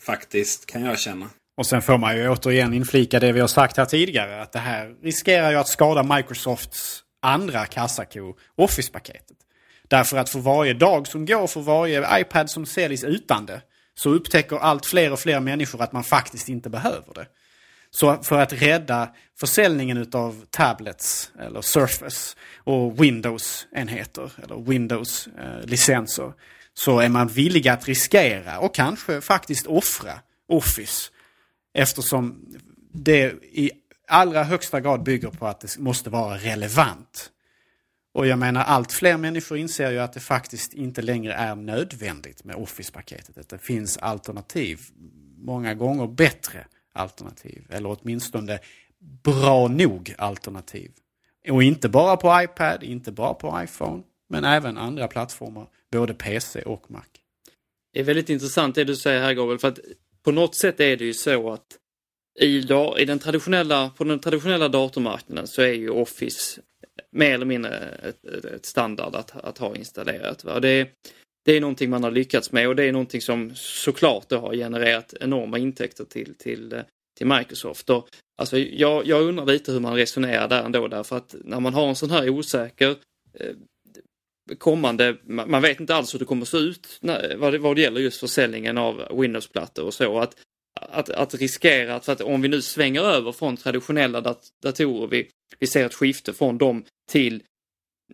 Faktiskt 0.01 0.65
kan 0.65 0.83
jag 0.83 0.99
känna. 0.99 1.29
Och 1.57 1.65
sen 1.65 1.81
får 1.81 1.97
man 1.97 2.17
ju 2.17 2.29
återigen 2.29 2.73
inflika 2.73 3.19
det 3.19 3.31
vi 3.31 3.39
har 3.39 3.47
sagt 3.47 3.77
här 3.77 3.85
tidigare. 3.85 4.41
Att 4.41 4.51
det 4.51 4.59
här 4.59 4.95
riskerar 5.03 5.51
ju 5.51 5.57
att 5.57 5.67
skada 5.67 6.03
Microsofts 6.03 7.03
andra 7.21 7.65
kassako, 7.65 8.35
Office-paketet. 8.55 9.37
Därför 9.87 10.17
att 10.17 10.29
för 10.29 10.39
varje 10.39 10.73
dag 10.73 11.07
som 11.07 11.25
går, 11.25 11.47
för 11.47 11.61
varje 11.61 12.19
iPad 12.21 12.49
som 12.49 12.65
säljs 12.65 13.03
utan 13.03 13.45
det, 13.45 13.61
så 13.93 14.09
upptäcker 14.09 14.57
allt 14.57 14.85
fler 14.85 15.11
och 15.11 15.19
fler 15.19 15.39
människor 15.39 15.81
att 15.81 15.91
man 15.91 16.03
faktiskt 16.03 16.49
inte 16.49 16.69
behöver 16.69 17.13
det. 17.15 17.27
Så 17.91 18.23
för 18.23 18.39
att 18.39 18.53
rädda 18.53 19.09
försäljningen 19.39 19.97
utav 19.97 20.45
tablets 20.49 21.31
eller 21.39 21.61
Surface 21.61 22.35
och 22.57 23.03
Windows-enheter 23.03 24.31
eller 24.43 24.55
Windows-licenser 24.55 26.25
eh, 26.25 26.33
så 26.79 26.99
är 26.99 27.09
man 27.09 27.27
villig 27.27 27.67
att 27.67 27.87
riskera 27.87 28.59
och 28.59 28.75
kanske 28.75 29.21
faktiskt 29.21 29.67
offra 29.67 30.19
Office 30.47 31.11
eftersom 31.73 32.45
det 32.91 33.33
i 33.41 33.71
allra 34.07 34.43
högsta 34.43 34.81
grad 34.81 35.03
bygger 35.03 35.29
på 35.29 35.47
att 35.47 35.59
det 35.59 35.77
måste 35.77 36.09
vara 36.09 36.37
relevant. 36.37 37.31
Och 38.13 38.27
jag 38.27 38.39
menar 38.39 38.63
allt 38.63 38.91
fler 38.91 39.17
människor 39.17 39.57
inser 39.57 39.91
ju 39.91 39.99
att 39.99 40.13
det 40.13 40.19
faktiskt 40.19 40.73
inte 40.73 41.01
längre 41.01 41.33
är 41.33 41.55
nödvändigt 41.55 42.43
med 42.43 42.55
Office-paketet. 42.55 43.37
Att 43.37 43.49
det 43.49 43.59
finns 43.59 43.97
alternativ, 43.97 44.79
många 45.37 45.73
gånger 45.73 46.07
bättre 46.07 46.65
alternativ. 46.93 47.65
Eller 47.69 47.97
åtminstone 47.99 48.59
bra 49.23 49.67
nog 49.67 50.15
alternativ. 50.17 50.91
Och 51.49 51.63
inte 51.63 51.89
bara 51.89 52.17
på 52.17 52.41
iPad, 52.43 52.83
inte 52.83 53.11
bara 53.11 53.33
på 53.33 53.61
iPhone, 53.63 54.03
men 54.29 54.43
även 54.43 54.77
andra 54.77 55.07
plattformar, 55.07 55.67
både 55.91 56.13
PC 56.13 56.61
och 56.61 56.91
Mac. 56.91 57.03
Det 57.93 57.99
är 57.99 58.03
väldigt 58.03 58.29
intressant 58.29 58.75
det 58.75 58.83
du 58.83 58.95
säger 58.95 59.21
här 59.21 59.33
Gabriel, 59.33 59.59
för 59.59 59.67
att 59.67 59.79
på 60.23 60.31
något 60.31 60.55
sätt 60.55 60.79
är 60.79 60.97
det 60.97 61.05
ju 61.05 61.13
så 61.13 61.51
att 61.53 61.65
i, 62.39 62.45
i 62.99 63.05
den 63.05 63.19
traditionella, 63.19 63.89
på 63.89 64.03
den 64.03 64.19
traditionella 64.19 64.69
datormarknaden 64.69 65.47
så 65.47 65.61
är 65.61 65.73
ju 65.73 65.89
Office 65.89 66.61
mer 67.11 67.33
eller 67.33 67.45
mindre 67.45 67.77
ett, 67.79 68.25
ett- 68.25 68.65
standard 68.65 69.15
att, 69.15 69.35
att 69.35 69.57
ha 69.57 69.75
installerat. 69.75 70.43
Va? 70.43 70.59
Det, 70.59 70.69
är- 70.69 70.87
det 71.45 71.53
är 71.57 71.61
någonting 71.61 71.89
man 71.89 72.03
har 72.03 72.11
lyckats 72.11 72.51
med 72.51 72.67
och 72.67 72.75
det 72.75 72.83
är 72.83 72.91
någonting 72.91 73.21
som 73.21 73.51
såklart 73.55 74.31
har 74.31 74.53
genererat 74.53 75.13
enorma 75.21 75.57
intäkter 75.57 76.03
till, 76.05 76.35
till, 76.37 76.81
till 77.17 77.27
Microsoft. 77.27 77.89
Och, 77.89 78.07
alltså, 78.41 78.57
jag, 78.57 79.05
jag 79.07 79.21
undrar 79.21 79.45
lite 79.45 79.71
hur 79.71 79.79
man 79.79 79.95
resonerar 79.95 80.47
där 80.47 80.63
ändå 80.63 80.87
därför 80.87 81.17
att 81.17 81.35
när 81.43 81.59
man 81.59 81.73
har 81.73 81.87
en 81.89 81.95
sån 81.95 82.11
här 82.11 82.29
osäker 82.29 82.89
eh, 83.33 83.55
kommande, 84.55 85.15
man 85.23 85.61
vet 85.61 85.79
inte 85.79 85.95
alls 85.95 86.13
hur 86.13 86.19
det 86.19 86.25
kommer 86.25 86.41
att 86.41 86.49
se 86.49 86.57
ut 86.57 86.97
när, 87.01 87.35
vad, 87.35 87.53
det, 87.53 87.57
vad 87.57 87.75
det 87.75 87.81
gäller 87.81 88.01
just 88.01 88.19
försäljningen 88.19 88.77
av 88.77 89.19
Windows-plattor 89.21 89.85
och 89.85 89.93
så. 89.93 90.19
Att, 90.19 90.35
att, 90.79 91.09
att 91.09 91.35
riskera 91.35 91.95
att, 91.95 92.05
för 92.05 92.11
att 92.11 92.21
om 92.21 92.41
vi 92.41 92.47
nu 92.47 92.61
svänger 92.61 93.01
över 93.01 93.31
från 93.31 93.57
traditionella 93.57 94.21
dat 94.21 94.47
datorer, 94.63 95.07
vi, 95.07 95.29
vi 95.59 95.67
ser 95.67 95.85
ett 95.85 95.93
skifte 95.93 96.33
från 96.33 96.57
dem 96.57 96.83
till 97.11 97.43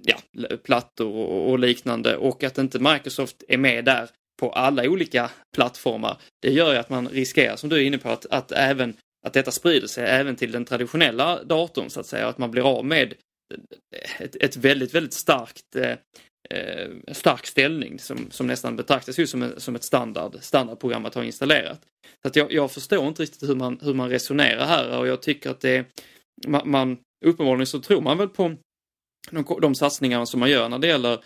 ja, 0.02 0.18
plattor 0.64 1.16
och, 1.16 1.50
och 1.50 1.60
liknande 1.60 2.18
och 2.18 2.44
att 2.44 2.58
inte 2.58 2.80
Microsoft 2.80 3.44
är 3.48 3.58
med 3.58 3.86
där 3.86 4.10
på 4.40 4.50
alla 4.52 4.84
olika 4.84 5.30
plattformar. 5.56 6.18
Det 6.42 6.52
gör 6.52 6.74
ju 6.74 6.78
att 6.78 6.90
man 6.90 7.08
riskerar, 7.08 7.56
som 7.56 7.70
du 7.70 7.76
är 7.76 7.82
inne 7.82 7.98
på, 7.98 8.10
att, 8.10 8.26
att 8.26 8.52
även 8.52 8.94
att 9.26 9.34
detta 9.34 9.52
sprider 9.52 9.88
sig 9.88 10.06
även 10.06 10.36
till 10.36 10.52
den 10.52 10.66
traditionella 10.66 11.44
datorn 11.44 11.90
så 11.90 12.00
att 12.00 12.06
säga, 12.06 12.28
att 12.28 12.38
man 12.38 12.52
blir 12.52 12.78
av 12.78 12.86
med 12.86 13.14
ett, 14.20 14.36
ett 14.36 14.58
väldigt, 14.58 14.94
väldigt 14.94 15.14
starkt 15.14 15.76
eh, 15.76 15.98
eh, 16.50 16.90
stark 17.12 17.46
ställning 17.46 18.00
som, 18.00 18.32
som 18.32 18.48
nästan 18.48 18.76
betraktas 18.76 19.20
ju 19.20 19.28
som, 19.28 19.42
en, 19.42 19.60
som 19.60 19.76
ett 19.76 19.84
standard, 19.84 20.38
standardprogram 20.42 21.06
att 21.06 21.16
ha 21.16 21.24
installerat. 21.24 21.82
Så 22.22 22.28
att 22.28 22.36
jag, 22.36 22.52
jag 22.52 22.72
förstår 22.72 23.08
inte 23.08 23.24
riktigt 23.24 23.50
hur 23.50 23.56
man, 23.56 23.80
hur 23.82 23.94
man 23.94 24.10
resonerar 24.10 24.66
här 24.66 25.00
och 25.00 25.08
jag 25.08 25.22
tycker 25.22 25.50
att 25.50 25.62
det 25.62 25.86
man, 26.48 26.70
man 26.70 26.98
uppenbarligen 27.26 27.68
så 27.68 27.80
tror 27.80 28.02
man 28.02 28.18
väl 28.18 28.30
på 28.30 28.56
de, 29.32 29.46
de 29.62 29.76
satsningarna 29.76 30.26
som 30.26 30.40
man 30.40 30.50
gör 30.50 30.70
när 30.70 30.80
det 30.80 30.88
gäller 30.88 31.20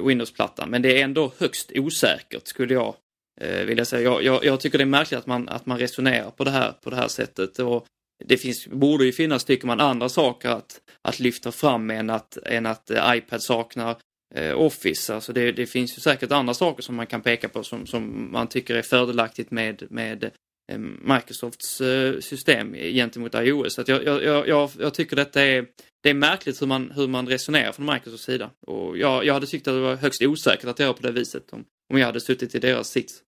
Windows-plattan 0.00 0.70
men 0.70 0.82
det 0.82 1.00
är 1.00 1.04
ändå 1.04 1.32
högst 1.38 1.72
osäkert 1.74 2.46
skulle 2.46 2.74
jag 2.74 2.94
eh, 3.40 3.64
vilja 3.64 3.84
säga. 3.84 4.02
Jag, 4.02 4.22
jag, 4.22 4.44
jag 4.44 4.60
tycker 4.60 4.78
det 4.78 4.84
är 4.84 4.86
märkligt 4.86 5.18
att 5.18 5.26
man, 5.26 5.48
att 5.48 5.66
man 5.66 5.78
resonerar 5.78 6.30
på 6.30 6.44
det 6.44 6.50
här, 6.50 6.72
på 6.72 6.90
det 6.90 6.96
här 6.96 7.08
sättet. 7.08 7.58
Och 7.58 7.86
det 8.24 8.36
finns, 8.36 8.66
borde 8.66 9.04
ju 9.04 9.12
finnas, 9.12 9.44
tycker 9.44 9.66
man, 9.66 9.80
andra 9.80 10.08
saker 10.08 10.48
att, 10.48 10.80
att 11.02 11.20
lyfta 11.20 11.52
fram 11.52 11.90
än 11.90 12.10
att, 12.10 12.36
än 12.36 12.66
att 12.66 12.90
eh, 12.90 13.12
iPad 13.16 13.42
saknar 13.42 13.96
eh, 14.34 14.54
Office. 14.60 15.14
Alltså 15.14 15.32
det, 15.32 15.52
det 15.52 15.66
finns 15.66 15.98
ju 15.98 16.00
säkert 16.00 16.32
andra 16.32 16.54
saker 16.54 16.82
som 16.82 16.94
man 16.96 17.06
kan 17.06 17.20
peka 17.22 17.48
på 17.48 17.62
som, 17.64 17.86
som 17.86 18.32
man 18.32 18.46
tycker 18.48 18.74
är 18.76 18.82
fördelaktigt 18.82 19.50
med, 19.50 19.82
med 19.90 20.24
eh, 20.72 20.78
Microsofts 20.78 21.80
eh, 21.80 22.20
system 22.20 22.74
gentemot 22.74 23.34
iOS. 23.34 23.74
Så 23.74 23.80
att 23.80 23.88
jag, 23.88 24.04
jag, 24.04 24.22
jag- 24.24 24.48
jag, 24.48 24.70
jag 24.78 24.94
tycker 24.94 25.16
detta 25.16 25.42
är, 25.42 25.66
det 26.02 26.10
är 26.10 26.14
märkligt 26.14 26.62
hur 26.62 26.66
man, 26.66 26.90
hur 26.90 27.08
man 27.08 27.28
resonerar 27.28 27.72
från 27.72 27.86
Microsofts 27.86 28.24
sida. 28.24 28.50
Och 28.66 28.98
jag, 28.98 29.24
jag 29.24 29.34
hade 29.34 29.46
tyckt 29.46 29.68
att 29.68 29.74
det 29.74 29.80
var 29.80 29.96
högst 29.96 30.22
osäkert 30.22 30.64
att 30.64 30.78
göra 30.78 30.92
på 30.92 31.02
det 31.02 31.12
viset 31.12 31.52
om, 31.52 31.64
om 31.92 31.98
jag 31.98 32.06
hade 32.06 32.20
suttit 32.20 32.54
i 32.54 32.58
deras 32.58 32.88
sits. 32.88 33.22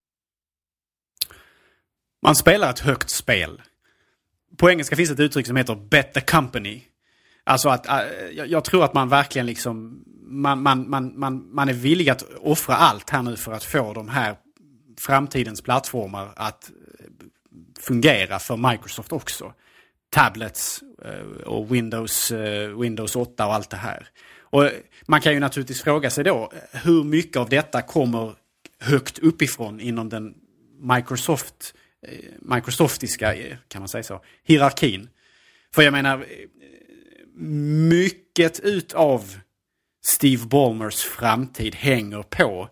Man 2.26 2.36
spelar 2.36 2.70
ett 2.70 2.80
högt 2.80 3.10
spel. 3.10 3.62
På 4.58 4.70
engelska 4.70 4.96
finns 4.96 5.12
ett 5.12 5.20
uttryck 5.20 5.48
som 5.48 5.56
heter 5.56 5.76
bet 5.76 6.14
the 6.14 6.22
company. 6.22 6.82
Alltså 7.44 7.70
att 7.70 7.88
äh, 7.88 8.00
jag, 8.34 8.64
tror 8.64 8.84
att 8.84 8.94
man 8.94 9.10
verkligen 9.10 9.46
liksom 9.46 10.04
man, 10.22 10.64
man, 10.64 10.90
man, 10.90 11.20
man, 11.20 11.56
man 11.56 11.70
är 11.70 11.74
villig 11.74 12.10
att 12.10 12.24
offra 12.40 12.76
allt 12.76 13.10
här 13.10 13.24
nu 13.24 13.36
för 13.36 13.52
att 13.52 13.64
få 13.64 13.94
de 13.94 14.10
här 14.10 14.36
framtidens 15.00 15.62
plattformar 15.62 16.30
att 16.36 16.70
äh, 16.70 17.06
fungera 17.80 18.40
för 18.40 18.72
Microsoft 18.72 19.12
också. 19.12 19.54
Tablets 20.10 20.84
äh, 21.06 21.42
och 21.48 21.76
Windows, 21.76 22.32
Windows 22.82 23.16
8 23.16 23.48
och 23.48 23.54
allt 23.54 23.70
det 23.70 23.78
här. 23.78 24.08
Och 24.42 24.70
man 25.06 25.22
kan 25.22 25.34
ju 25.34 25.40
naturligtvis 25.40 25.82
fråga 25.82 26.10
sig 26.10 26.24
då 26.24 26.52
hur 26.72 27.04
mycket 27.04 27.38
av 27.38 27.50
detta 27.50 27.82
kommer 27.82 28.36
högt 28.80 29.20
uppifrån 29.20 29.80
inom 29.80 30.10
den 30.10 30.34
Microsoft, 30.82 31.74
eh, 31.74 31.79
Eh, 32.08 32.32
microsoftiska, 32.42 33.36
eh, 33.36 33.58
kan 33.68 33.82
man 33.82 33.90
säga 33.90 34.04
så, 34.04 34.22
hierarkin. 34.44 35.10
För 35.74 35.82
jag 35.82 35.92
menar, 35.92 36.18
eh, 36.18 36.26
mycket 37.90 38.60
utav 38.60 39.36
Steve 40.02 40.46
Ballmers 40.46 41.02
framtid 41.02 41.76
hänger 41.76 42.24
på 42.24 42.70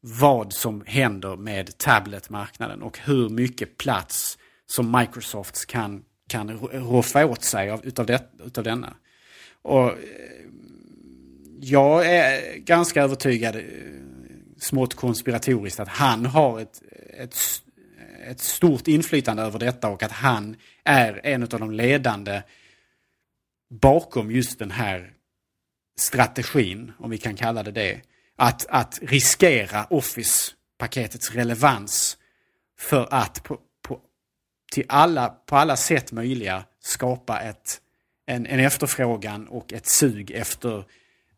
vad 0.00 0.52
som 0.52 0.82
händer 0.86 1.36
med 1.36 1.78
tabletmarknaden 1.78 2.82
och 2.82 2.98
hur 2.98 3.28
mycket 3.28 3.76
plats 3.78 4.38
som 4.66 4.98
Microsoft 4.98 5.66
kan, 5.66 6.04
kan 6.28 6.58
roffa 6.58 7.26
åt 7.26 7.44
sig 7.44 7.70
av, 7.70 7.86
utav, 7.86 8.06
det, 8.06 8.22
utav 8.44 8.64
denna. 8.64 8.94
Och 9.62 9.92
jag 11.60 12.06
är 12.06 12.56
ganska 12.56 13.02
övertygad, 13.02 13.56
smått 14.58 14.94
konspiratoriskt, 14.94 15.80
att 15.80 15.88
han 15.88 16.26
har 16.26 16.60
ett, 16.60 16.82
ett, 17.18 17.36
ett 18.30 18.40
stort 18.40 18.88
inflytande 18.88 19.42
över 19.42 19.58
detta 19.58 19.88
och 19.88 20.02
att 20.02 20.12
han 20.12 20.56
är 20.84 21.20
en 21.24 21.42
av 21.42 21.48
de 21.48 21.70
ledande 21.70 22.42
bakom 23.70 24.30
just 24.30 24.58
den 24.58 24.70
här 24.70 25.12
strategin, 25.98 26.92
om 26.98 27.10
vi 27.10 27.18
kan 27.18 27.36
kalla 27.36 27.62
det 27.62 27.70
det. 27.70 28.00
Att, 28.36 28.66
att 28.66 28.98
riskera 29.02 29.86
Office-paketets 29.90 31.30
relevans 31.34 32.18
för 32.78 33.08
att 33.10 33.42
på, 33.42 33.58
på, 33.82 34.00
till 34.72 34.84
alla, 34.88 35.28
på 35.28 35.56
alla 35.56 35.76
sätt 35.76 36.12
möjliga 36.12 36.64
skapa 36.80 37.40
ett, 37.40 37.80
en, 38.26 38.46
en 38.46 38.60
efterfrågan 38.60 39.48
och 39.48 39.72
ett 39.72 39.86
sug 39.86 40.30
efter, 40.30 40.78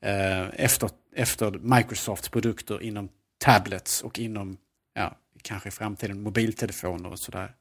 eh, 0.00 0.48
efter, 0.54 0.90
efter 1.14 1.50
Microsofts 1.50 2.28
produkter 2.28 2.82
inom 2.82 3.08
tablets 3.38 4.02
och 4.02 4.18
inom, 4.18 4.56
ja, 4.94 5.16
kanske 5.46 5.68
i 5.68 5.72
framtiden 5.72 6.22
mobiltelefoner 6.22 7.12
och 7.12 7.18
sådär. 7.18 7.54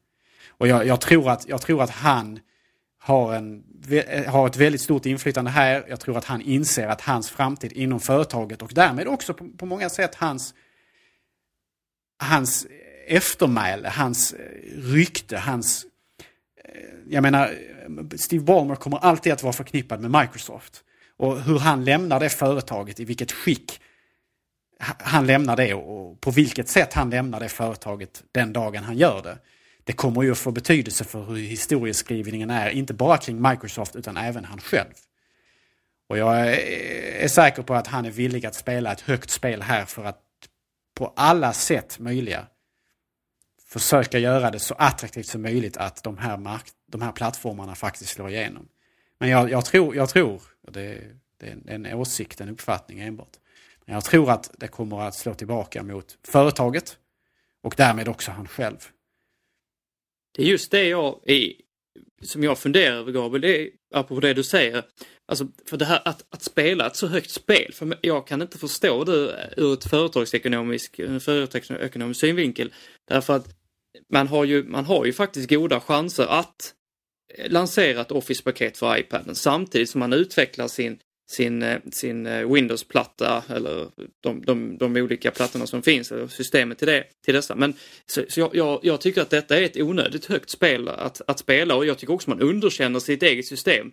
Och 0.48 0.68
jag, 0.68 0.86
jag, 0.88 1.02
tror 1.02 1.30
att, 1.30 1.48
jag 1.48 1.62
tror 1.62 1.84
att 1.84 1.90
han 1.90 2.40
har, 3.00 3.34
en, 3.34 3.64
eh, 3.90 4.32
har 4.32 4.48
ett 4.48 4.58
väldigt 4.58 4.82
stort 4.82 5.06
inflytande 5.06 5.52
här. 5.52 5.86
Jag 5.90 6.00
tror 6.00 6.18
att 6.18 6.26
han 6.26 6.42
inser 6.42 6.88
att 6.88 7.02
hans 7.02 7.30
framtid 7.30 7.72
inom 7.72 8.00
företaget 8.00 8.62
och 8.62 8.72
därmed 8.74 9.08
också 9.08 9.34
på, 9.34 9.50
på 9.58 9.66
många 9.66 9.90
sätt 9.90 10.16
hans, 10.16 10.54
hans 12.18 12.68
eftermäle, 13.08 13.90
hans 13.90 14.34
eh, 14.34 14.40
rykte, 14.76 15.38
hans... 15.38 15.86
Eh, 16.64 16.82
jag 17.10 17.22
menar, 17.22 17.54
Steve 18.16 18.44
Ballmer 18.44 18.76
kommer 18.76 18.98
alltid 18.98 19.34
att 19.34 19.44
vara 19.44 19.54
förknippad 19.54 20.02
med 20.02 20.22
Microsoft. 20.22 20.84
Och 21.18 21.42
hur 21.42 21.60
han 21.60 21.84
lämnar 21.84 22.20
det 22.20 22.30
företaget, 22.30 23.00
i 23.00 23.06
vilket 23.06 23.32
skick 23.32 23.82
han 24.80 25.28
lämnar 25.28 25.56
det 25.56 25.74
och 25.74 26.22
på 26.22 26.32
vilket 26.32 26.70
sätt 26.70 26.94
han 26.94 27.10
lämnar 27.10 27.40
det 27.40 27.50
företaget 27.50 28.24
den 28.32 28.54
dagen 28.54 28.84
han 28.84 28.98
gör 28.98 29.22
det. 29.22 29.38
Det 29.84 29.94
kommer 29.94 30.24
ju 30.24 30.32
att 30.32 30.38
få 30.38 30.52
betydelse 30.52 31.04
för 31.04 31.24
hur 31.24 31.36
historieskrivningen 31.36 32.50
är, 32.50 32.70
inte 32.70 32.94
bara 32.94 33.18
kring 33.18 33.42
Microsoft 33.42 33.96
utan 33.96 34.18
även 34.18 34.46
han 34.46 34.60
själv. 34.60 34.94
Och 36.08 36.18
jag 36.18 36.48
är 37.24 37.28
säker 37.28 37.64
på 37.64 37.74
att 37.74 37.88
han 37.88 38.06
är 38.06 38.12
villig 38.12 38.46
att 38.46 38.56
spela 38.56 38.92
ett 38.92 39.02
högt 39.02 39.30
spel 39.30 39.62
här 39.62 39.86
för 39.86 40.06
att 40.06 40.22
på 40.96 41.14
alla 41.16 41.54
sätt 41.54 42.00
möjliga 42.00 42.48
försöka 43.68 44.20
göra 44.20 44.52
det 44.52 44.60
så 44.60 44.74
attraktivt 44.74 45.26
som 45.26 45.42
möjligt 45.42 45.78
att 45.78 46.04
de 46.04 46.18
här, 46.18 46.38
mark 46.38 46.64
de 46.92 47.02
här 47.02 47.12
plattformarna 47.12 47.76
faktiskt 47.76 48.10
slår 48.10 48.30
igenom. 48.30 48.68
Men 49.20 49.30
jag, 49.30 49.52
jag 49.52 49.66
tror, 49.66 49.96
jag 49.96 50.10
tror 50.10 50.42
det, 50.72 51.02
det 51.38 51.48
är 51.48 51.70
en 51.70 51.94
åsikt, 51.94 52.42
en 52.42 52.50
uppfattning 52.50 53.00
enbart, 53.00 53.38
men 53.86 53.94
jag 53.94 54.06
tror 54.06 54.32
att 54.32 54.52
det 54.58 54.68
kommer 54.68 55.02
att 55.02 55.16
slå 55.16 55.34
tillbaka 55.34 55.84
mot 55.84 56.18
företaget 56.28 56.98
och 57.64 57.74
därmed 57.78 58.08
också 58.08 58.32
han 58.32 58.48
själv. 58.48 58.78
Det 60.36 60.42
är 60.44 60.46
just 60.46 60.72
det 60.72 60.88
jag 60.88 61.20
är, 61.26 61.54
som 62.22 62.44
jag 62.44 62.60
funderar 62.60 62.96
över 62.96 63.12
Gabriel, 63.12 63.42
det 63.42 63.62
är, 63.62 63.70
apropå 63.94 64.20
det 64.20 64.34
du 64.34 64.44
säger. 64.44 64.84
Alltså, 65.28 65.48
för 65.70 65.78
det 65.78 65.86
här 65.86 66.02
att, 66.06 66.26
att 66.30 66.42
spela 66.42 66.88
ett 66.88 66.96
så 66.96 67.08
högt 67.08 67.30
spel, 67.30 67.74
för 67.74 67.98
jag 68.02 68.28
kan 68.28 68.42
inte 68.42 68.58
förstå 68.58 69.04
det 69.04 69.52
ur 69.58 69.74
ett 69.74 69.90
företagsekonomisk, 69.90 70.96
företagsekonomisk 71.22 72.20
synvinkel. 72.20 72.74
Därför 73.08 73.36
att 73.36 73.48
man 74.10 74.28
har, 74.28 74.44
ju, 74.44 74.64
man 74.64 74.86
har 74.86 75.06
ju 75.06 75.14
faktiskt 75.14 75.50
goda 75.50 75.80
chanser 75.80 76.28
att 76.28 76.74
lansera 77.46 78.02
ett 78.02 78.12
Office-paket 78.12 78.78
för 78.78 78.98
iPaden 78.98 79.36
samtidigt 79.36 79.90
som 79.90 80.00
man 80.00 80.14
utvecklar 80.14 80.68
sin, 80.68 81.00
sin, 81.28 81.64
eh, 81.64 81.80
sin 81.92 82.26
eh, 82.26 82.52
Windows-platta 82.52 83.44
eller 83.50 83.88
de, 84.22 84.42
de, 84.46 84.78
de 84.78 84.96
olika 84.96 85.32
plattorna 85.32 85.68
som 85.68 85.82
finns, 85.82 86.12
eller 86.12 86.28
systemet 86.28 86.78
till, 86.78 86.88
det, 86.88 87.04
till 87.26 87.34
dessa. 87.34 87.56
Men 87.56 87.74
så, 88.06 88.24
så 88.28 88.40
jag, 88.40 88.56
jag, 88.56 88.80
jag, 88.84 89.02
tycker 89.02 89.22
att 89.22 89.30
detta 89.30 89.58
är 89.58 89.62
ett 89.62 89.78
onödigt 89.78 90.26
högt 90.26 90.50
spel 90.50 90.90
att, 90.90 91.22
att 91.28 91.40
spela 91.40 91.76
och 91.76 91.86
jag 91.86 91.98
tycker 91.98 92.14
också 92.14 92.30
man 92.30 92.42
underkänner 92.42 93.00
sitt 93.00 93.24
eget 93.24 93.46
system 93.46 93.92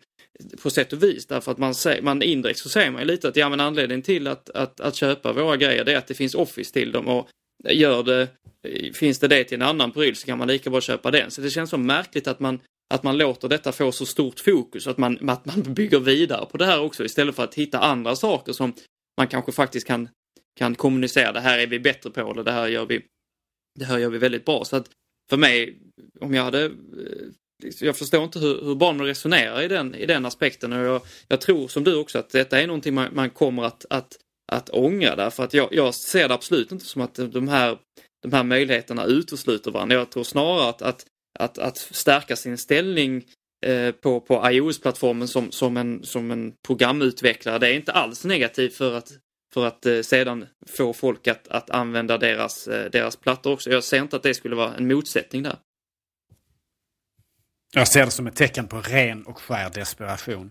på 0.62 0.70
sätt 0.70 0.92
och 0.92 1.02
vis 1.02 1.26
därför 1.26 1.52
att 1.52 1.58
man, 1.58 1.74
man 2.02 2.22
indirekt 2.22 2.58
så 2.58 2.68
säger 2.68 2.90
man 2.90 3.06
lite 3.06 3.28
att 3.28 3.36
ja 3.36 3.48
men 3.48 3.60
anledningen 3.60 4.02
till 4.02 4.26
att, 4.26 4.50
att, 4.50 4.80
att 4.80 4.94
köpa 4.94 5.32
våra 5.32 5.56
grejer 5.56 5.84
det 5.84 5.92
är 5.92 5.98
att 5.98 6.06
det 6.06 6.14
finns 6.14 6.34
Office 6.34 6.72
till 6.72 6.92
dem 6.92 7.08
och 7.08 7.28
gör 7.64 8.02
det, 8.02 8.28
finns 8.94 9.18
det 9.18 9.28
det 9.28 9.44
till 9.44 9.54
en 9.54 9.68
annan 9.68 9.92
pryl 9.92 10.16
så 10.16 10.26
kan 10.26 10.38
man 10.38 10.48
lika 10.48 10.70
bra 10.70 10.80
köpa 10.80 11.10
den. 11.10 11.30
Så 11.30 11.40
det 11.40 11.50
känns 11.50 11.70
så 11.70 11.78
märkligt 11.78 12.26
att 12.26 12.40
man 12.40 12.60
att 12.92 13.02
man 13.02 13.18
låter 13.18 13.48
detta 13.48 13.72
få 13.72 13.92
så 13.92 14.06
stort 14.06 14.40
fokus, 14.40 14.86
att 14.86 14.98
man, 14.98 15.30
att 15.30 15.44
man 15.44 15.62
bygger 15.74 15.98
vidare 15.98 16.46
på 16.46 16.58
det 16.58 16.66
här 16.66 16.80
också 16.80 17.04
istället 17.04 17.36
för 17.36 17.44
att 17.44 17.54
hitta 17.54 17.78
andra 17.78 18.16
saker 18.16 18.52
som 18.52 18.74
man 19.16 19.28
kanske 19.28 19.52
faktiskt 19.52 19.86
kan, 19.86 20.08
kan 20.58 20.74
kommunicera. 20.74 21.32
Det 21.32 21.40
här 21.40 21.58
är 21.58 21.66
vi 21.66 21.80
bättre 21.80 22.10
på 22.10 22.20
eller 22.20 22.44
det 22.44 22.52
här 22.52 22.68
gör 22.68 22.86
vi, 22.86 23.02
det 23.78 23.84
här 23.84 23.98
gör 23.98 24.10
vi 24.10 24.18
väldigt 24.18 24.44
bra. 24.44 24.64
Så 24.64 24.76
att 24.76 24.90
för 25.30 25.36
mig, 25.36 25.78
om 26.20 26.34
jag 26.34 26.42
hade 26.42 26.64
eh, 26.64 26.70
jag 27.80 27.96
förstår 27.96 28.24
inte 28.24 28.38
hur, 28.38 28.64
hur 28.64 28.74
barnen 28.74 29.06
resonerar 29.06 29.62
i 29.62 29.68
den, 29.68 29.94
i 29.94 30.06
den 30.06 30.26
aspekten 30.26 30.72
och 30.72 30.86
jag, 30.86 31.02
jag 31.28 31.40
tror 31.40 31.68
som 31.68 31.84
du 31.84 31.96
också 31.96 32.18
att 32.18 32.30
detta 32.30 32.60
är 32.60 32.66
någonting 32.66 32.94
man, 32.94 33.14
man 33.14 33.30
kommer 33.30 33.62
att, 33.64 33.86
att, 33.90 34.16
att 34.52 34.70
ångra 34.70 35.16
därför 35.16 35.44
att 35.44 35.54
jag, 35.54 35.68
jag 35.70 35.94
ser 35.94 36.28
det 36.28 36.34
absolut 36.34 36.72
inte 36.72 36.84
som 36.84 37.02
att 37.02 37.14
de 37.14 37.48
här, 37.48 37.78
de 38.22 38.32
här 38.32 38.44
möjligheterna 38.44 39.04
utesluter 39.04 39.70
varandra. 39.70 39.96
Jag 39.96 40.10
tror 40.10 40.24
snarare 40.24 40.68
att, 40.68 40.82
att 40.82 41.06
att, 41.44 41.58
att 41.58 41.78
stärka 41.78 42.36
sin 42.36 42.58
ställning 42.58 43.24
eh, 43.66 43.92
på, 43.92 44.20
på 44.20 44.50
iOS-plattformen 44.50 45.28
som, 45.28 45.50
som, 45.52 45.76
en, 45.76 46.04
som 46.04 46.30
en 46.30 46.52
programutvecklare. 46.66 47.58
Det 47.58 47.68
är 47.68 47.74
inte 47.74 47.92
alls 47.92 48.24
negativt 48.24 48.74
för 48.74 48.94
att, 48.94 49.12
för 49.54 49.66
att 49.66 49.86
eh, 49.86 50.00
sedan 50.00 50.46
få 50.66 50.92
folk 50.92 51.28
att, 51.28 51.48
att 51.48 51.70
använda 51.70 52.18
deras, 52.18 52.68
eh, 52.68 52.90
deras 52.90 53.16
plattor 53.16 53.52
också. 53.52 53.70
Jag 53.70 53.84
ser 53.84 54.02
inte 54.02 54.16
att 54.16 54.22
det 54.22 54.34
skulle 54.34 54.56
vara 54.56 54.74
en 54.74 54.88
motsättning 54.88 55.42
där. 55.42 55.56
Jag 57.74 57.88
ser 57.88 58.04
det 58.04 58.10
som 58.10 58.26
ett 58.26 58.36
tecken 58.36 58.68
på 58.68 58.80
ren 58.80 59.22
och 59.22 59.38
skär 59.38 59.70
desperation. 59.70 60.50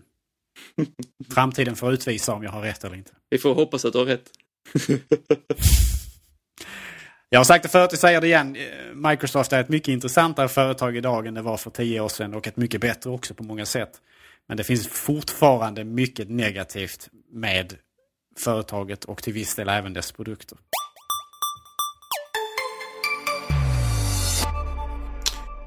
Framtiden 1.34 1.76
får 1.76 1.92
utvisa 1.92 2.32
om 2.34 2.42
jag 2.42 2.50
har 2.50 2.62
rätt 2.62 2.84
eller 2.84 2.96
inte. 2.96 3.12
Vi 3.30 3.38
får 3.38 3.54
hoppas 3.54 3.84
att 3.84 3.92
du 3.92 3.98
har 3.98 4.06
rätt. 4.06 4.30
Jag 7.32 7.40
har 7.40 7.44
sagt 7.44 7.62
det 7.62 7.68
förut, 7.68 7.88
jag 7.92 8.00
säger 8.00 8.20
det 8.20 8.26
igen. 8.26 8.56
Microsoft 8.94 9.52
är 9.52 9.60
ett 9.60 9.68
mycket 9.68 9.88
intressantare 9.88 10.48
företag 10.48 10.96
idag 10.96 11.26
än 11.26 11.34
det 11.34 11.42
var 11.42 11.56
för 11.56 11.70
tio 11.70 12.00
år 12.00 12.08
sedan 12.08 12.34
och 12.34 12.46
ett 12.46 12.56
mycket 12.56 12.80
bättre 12.80 13.10
också 13.10 13.34
på 13.34 13.42
många 13.42 13.66
sätt. 13.66 13.90
Men 14.48 14.56
det 14.56 14.64
finns 14.64 14.88
fortfarande 14.88 15.84
mycket 15.84 16.30
negativt 16.30 17.08
med 17.30 17.74
företaget 18.38 19.04
och 19.04 19.22
till 19.22 19.32
viss 19.32 19.54
del 19.54 19.68
även 19.68 19.92
dess 19.92 20.12
produkter. 20.12 20.58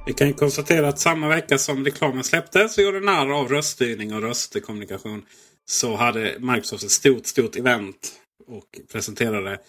Vi 0.06 0.14
kan 0.14 0.34
konstatera 0.34 0.88
att 0.88 1.00
samma 1.00 1.28
vecka 1.28 1.58
som 1.58 1.86
reklamen 1.86 2.24
släpptes 2.24 2.78
och 2.78 2.84
gjorde 2.84 3.00
narr 3.00 3.40
av 3.40 3.50
röststyrning 3.50 4.14
och 4.14 4.22
röstkommunikation 4.22 5.26
så 5.66 5.96
hade 5.96 6.36
Microsoft 6.40 6.84
ett 6.84 6.92
stort, 6.92 7.26
stort 7.26 7.56
event 7.56 8.12
och 8.48 8.80
presenterade 8.92 9.60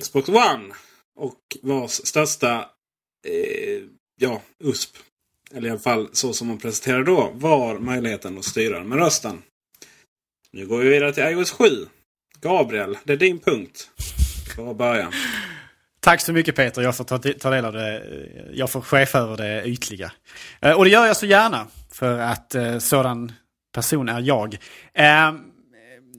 Xbox 0.00 0.28
One. 0.28 0.74
Och 1.16 1.40
vars 1.62 1.90
största 1.90 2.54
eh, 3.26 3.82
ja, 4.20 4.42
USP, 4.64 4.96
eller 5.54 5.68
i 5.68 5.70
alla 5.70 5.80
fall 5.80 6.08
så 6.12 6.32
som 6.32 6.48
man 6.48 6.58
presenterade 6.58 7.04
då, 7.04 7.30
var 7.34 7.78
möjligheten 7.78 8.38
att 8.38 8.44
styra 8.44 8.84
med 8.84 8.98
rösten. 8.98 9.42
Nu 10.52 10.66
går 10.66 10.78
vi 10.78 10.88
vidare 10.88 11.12
till 11.12 11.24
iOS 11.24 11.50
7. 11.50 11.64
Gabriel, 12.40 12.98
det 13.04 13.12
är 13.12 13.16
din 13.16 13.38
punkt. 13.38 13.90
För 14.56 14.70
att 14.70 14.76
börja. 14.76 15.12
Tack 16.00 16.20
så 16.20 16.32
mycket 16.32 16.56
Peter, 16.56 16.82
jag 16.82 16.96
får 16.96 17.04
ta, 17.04 17.18
ta 17.18 17.50
del 17.50 17.64
av 17.64 17.72
det. 17.72 18.02
Jag 18.52 18.70
får 18.70 18.80
chef 18.80 19.14
över 19.14 19.36
det 19.36 19.64
ytliga. 19.64 20.12
Eh, 20.60 20.72
och 20.72 20.84
det 20.84 20.90
gör 20.90 21.06
jag 21.06 21.16
så 21.16 21.26
gärna, 21.26 21.66
för 21.92 22.18
att 22.18 22.54
eh, 22.54 22.78
sådan 22.78 23.32
person 23.74 24.08
är 24.08 24.20
jag. 24.20 24.54
Eh, 24.94 25.32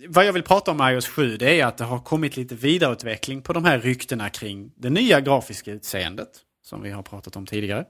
vad 0.08 0.26
jag 0.26 0.34
vill 0.34 0.44
prata 0.44 0.72
om 0.72 0.82
iOS 0.82 1.08
7 1.08 1.38
det 1.38 1.60
är 1.60 1.66
att 1.66 1.78
det 1.78 1.84
har 1.84 2.00
kommit 2.00 2.38
lite 2.38 2.56
vidareutveckling 2.56 3.42
på 3.42 3.54
de 3.54 3.66
här 3.66 3.80
ryktena 3.80 4.30
kring 4.30 4.72
det 4.76 4.90
nya 4.90 5.22
grafiska 5.22 5.72
utseendet. 5.72 6.30
Som 6.62 6.82
vi 6.82 6.92
har 6.92 7.04
pratat 7.04 7.36
om 7.36 7.46
tidigare. 7.46 7.86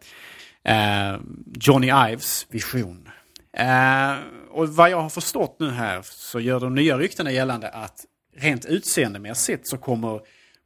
Eh, 0.64 1.20
Johnny 1.60 1.88
Ives 2.12 2.48
vision. 2.50 3.10
Eh, 3.54 4.16
och 4.52 4.70
vad 4.70 4.90
jag 4.90 5.02
har 5.02 5.10
förstått 5.10 5.58
nu 5.60 5.70
här 5.70 6.02
så 6.04 6.40
gör 6.40 6.60
de 6.60 6.76
nya 6.76 6.98
ryktena 6.98 7.32
gällande 7.32 7.70
att 7.70 8.06
rent 8.36 8.66
utseendemässigt 8.66 9.68
så 9.68 9.78
kommer 9.78 10.22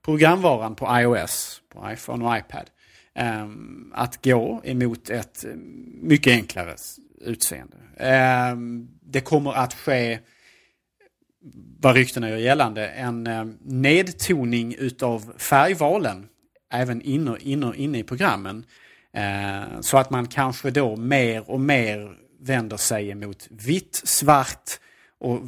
programvaran 0.06 0.76
på 0.76 1.00
iOS, 1.00 1.62
på 1.74 1.92
iPhone 1.92 2.26
och 2.26 2.38
iPad, 2.38 2.70
eh, 3.16 3.48
att 3.94 4.26
gå 4.26 4.62
emot 4.64 5.10
ett 5.10 5.46
mycket 6.02 6.34
enklare 6.34 6.76
utseende. 7.22 7.78
Eh, 7.98 8.56
det 9.02 9.22
kommer 9.22 9.54
att 9.54 9.74
ske 9.74 10.20
vad 11.84 11.96
ryktena 11.96 12.30
gör 12.30 12.38
gällande, 12.38 12.88
en 12.88 13.28
eh, 13.28 13.46
nedtoning 13.62 14.76
utav 14.76 15.34
färgvalen 15.38 16.28
även 16.74 17.02
inne, 17.02 17.38
inne, 17.40 17.74
inne 17.76 18.00
i 18.00 18.04
programmen. 18.04 18.66
Eh, 19.14 19.82
så 19.82 19.98
att 19.98 20.10
man 20.10 20.28
kanske 20.28 20.72
då 20.72 20.96
mer 20.96 21.50
och 21.50 21.60
mer 21.60 22.18
vänder 22.42 22.78
sig 22.78 23.10
emot 23.10 23.48
vitt, 23.52 24.02
svart 24.04 24.80
och 25.20 25.42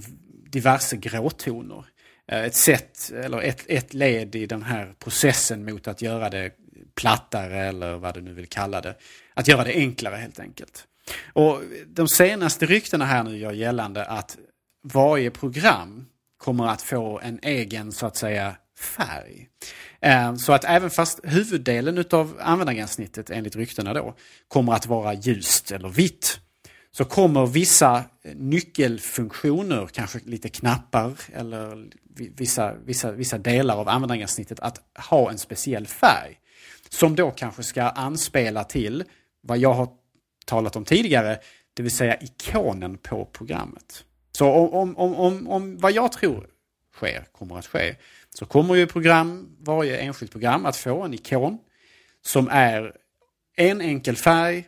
diverse 0.50 0.98
gråtoner. 0.98 1.86
Eh, 2.32 2.44
ett 2.44 2.56
sätt, 2.56 3.12
eller 3.24 3.42
ett, 3.42 3.66
ett 3.68 3.94
led 3.94 4.36
i 4.36 4.46
den 4.46 4.64
här 4.64 4.94
processen 5.00 5.66
mot 5.66 5.88
att 5.88 6.02
göra 6.02 6.30
det 6.30 6.52
plattare 6.96 7.64
eller 7.66 7.94
vad 7.96 8.14
du 8.14 8.22
nu 8.22 8.34
vill 8.34 8.48
kalla 8.48 8.82
det. 8.82 8.96
Att 9.34 9.48
göra 9.48 9.64
det 9.64 9.74
enklare 9.74 10.16
helt 10.16 10.40
enkelt. 10.40 10.88
Och 11.34 11.62
de 11.88 12.08
senaste 12.08 12.66
ryktena 12.66 13.06
här 13.06 13.24
nu 13.24 13.38
gör 13.38 13.52
gällande 13.52 14.06
att 14.06 14.38
varje 14.84 15.32
program 15.32 16.06
kommer 16.46 16.68
att 16.68 16.82
få 16.82 17.20
en 17.20 17.40
egen 17.42 17.92
så 17.92 18.06
att 18.06 18.18
säga 18.18 18.56
färg. 18.78 19.48
Eh, 20.02 20.36
så 20.36 20.54
att 20.54 20.64
även 20.64 20.90
fast 20.90 21.20
huvuddelen 21.24 21.98
utav 21.98 22.38
användargränssnittet 22.42 23.30
enligt 23.30 23.56
ryktena 23.56 23.94
då 23.94 24.16
kommer 24.48 24.74
att 24.74 24.86
vara 24.86 25.14
ljust 25.14 25.72
eller 25.72 25.90
vitt 25.90 26.40
så 26.92 27.06
kommer 27.06 27.46
vissa 27.46 28.04
nyckelfunktioner, 28.36 29.88
kanske 29.88 30.20
lite 30.24 30.50
knappar 30.50 31.14
eller 31.34 31.88
vissa, 32.38 32.74
vissa, 32.74 33.12
vissa 33.12 33.38
delar 33.38 33.78
av 33.78 33.90
användargränssnittet 33.90 34.60
att 34.60 34.80
ha 35.10 35.32
en 35.32 35.38
speciell 35.38 35.88
färg. 35.88 36.40
Som 36.90 37.16
då 37.16 37.32
kanske 37.32 37.64
ska 37.64 37.84
anspela 37.84 38.64
till 38.64 39.04
vad 39.42 39.58
jag 39.58 39.74
har 39.74 39.90
talat 40.46 40.76
om 40.76 40.86
tidigare, 40.86 41.40
det 41.74 41.84
vill 41.84 41.96
säga 41.96 42.18
ikonen 42.22 42.98
på 42.98 43.26
programmet. 43.26 44.04
Så 44.36 44.50
om, 44.50 44.74
om, 44.74 44.98
om, 44.98 45.16
om, 45.16 45.48
om 45.48 45.78
vad 45.78 45.92
jag 45.92 46.12
tror 46.12 46.48
sker, 46.94 47.26
kommer 47.32 47.58
att 47.58 47.66
ske, 47.66 47.96
så 48.30 48.46
kommer 48.46 48.76
ju 48.76 48.88
program, 48.88 49.56
varje 49.60 49.98
enskilt 49.98 50.32
program 50.32 50.66
att 50.66 50.76
få 50.78 51.02
en 51.02 51.14
ikon 51.14 51.58
som 52.22 52.48
är 52.52 52.94
en 53.56 53.82
enkel 53.82 54.16
färg 54.16 54.68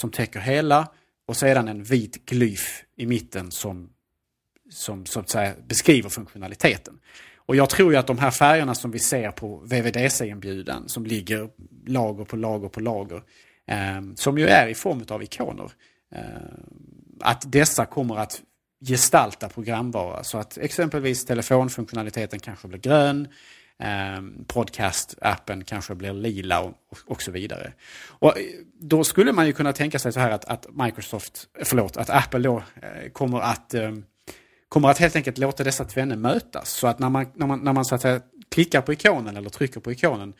som 0.00 0.10
täcker 0.10 0.40
hela 0.40 0.88
och 1.26 1.36
sedan 1.36 1.68
en 1.68 1.82
vit 1.82 2.24
glyf 2.24 2.84
i 2.96 3.06
mitten 3.06 3.50
som, 3.50 3.90
som 4.70 5.06
så 5.06 5.20
att 5.20 5.30
säga 5.30 5.54
beskriver 5.66 6.08
funktionaliteten. 6.08 6.98
Och 7.36 7.56
jag 7.56 7.70
tror 7.70 7.92
ju 7.92 7.98
att 7.98 8.06
de 8.06 8.18
här 8.18 8.30
färgerna 8.30 8.74
som 8.74 8.90
vi 8.90 8.98
ser 8.98 9.30
på 9.30 9.56
VVDC-inbjudan 9.56 10.88
som 10.88 11.06
ligger 11.06 11.48
lager 11.86 12.24
på 12.24 12.36
lager 12.36 12.68
på 12.68 12.80
lager, 12.80 13.22
eh, 13.66 14.00
som 14.14 14.38
ju 14.38 14.46
är 14.46 14.66
i 14.66 14.74
form 14.74 15.04
av 15.08 15.22
ikoner, 15.22 15.72
eh, 16.14 16.22
att 17.20 17.52
dessa 17.52 17.86
kommer 17.86 18.16
att 18.16 18.42
gestalta 18.80 19.48
programvara. 19.48 20.24
Så 20.24 20.38
att 20.38 20.58
exempelvis 20.58 21.24
telefonfunktionaliteten 21.24 22.38
kanske 22.38 22.68
blir 22.68 22.78
grön, 22.78 23.28
eh, 23.82 24.20
podcast-appen 24.46 25.64
kanske 25.64 25.94
blir 25.94 26.12
lila 26.12 26.60
och, 26.60 26.74
och 27.06 27.22
så 27.22 27.30
vidare. 27.30 27.72
Och 28.08 28.38
eh, 28.38 28.44
då 28.80 29.04
skulle 29.04 29.32
man 29.32 29.46
ju 29.46 29.52
kunna 29.52 29.72
tänka 29.72 29.98
sig 29.98 30.12
så 30.12 30.20
här 30.20 30.30
att, 30.30 30.44
att 30.44 30.66
Microsoft, 30.72 31.48
eh, 31.58 31.64
förlåt, 31.64 31.96
att 31.96 32.10
Apple 32.10 32.40
då 32.40 32.56
eh, 32.56 33.10
kommer 33.12 33.40
att 33.40 33.74
eh, 33.74 33.92
kommer 34.68 34.88
att 34.88 34.98
helt 34.98 35.16
enkelt 35.16 35.38
låta 35.38 35.64
dessa 35.64 35.84
tvenne 35.84 36.16
mötas. 36.16 36.70
Så 36.70 36.86
att 36.86 36.98
när 36.98 37.08
man, 37.08 37.26
när 37.34 37.46
man, 37.46 37.60
när 37.60 37.72
man 37.72 37.84
så 37.84 37.94
att 37.94 38.00
säga, 38.00 38.20
klickar 38.50 38.80
på 38.80 38.92
ikonen 38.92 39.36
eller 39.36 39.50
trycker 39.50 39.80
på 39.80 39.92
ikonen 39.92 40.34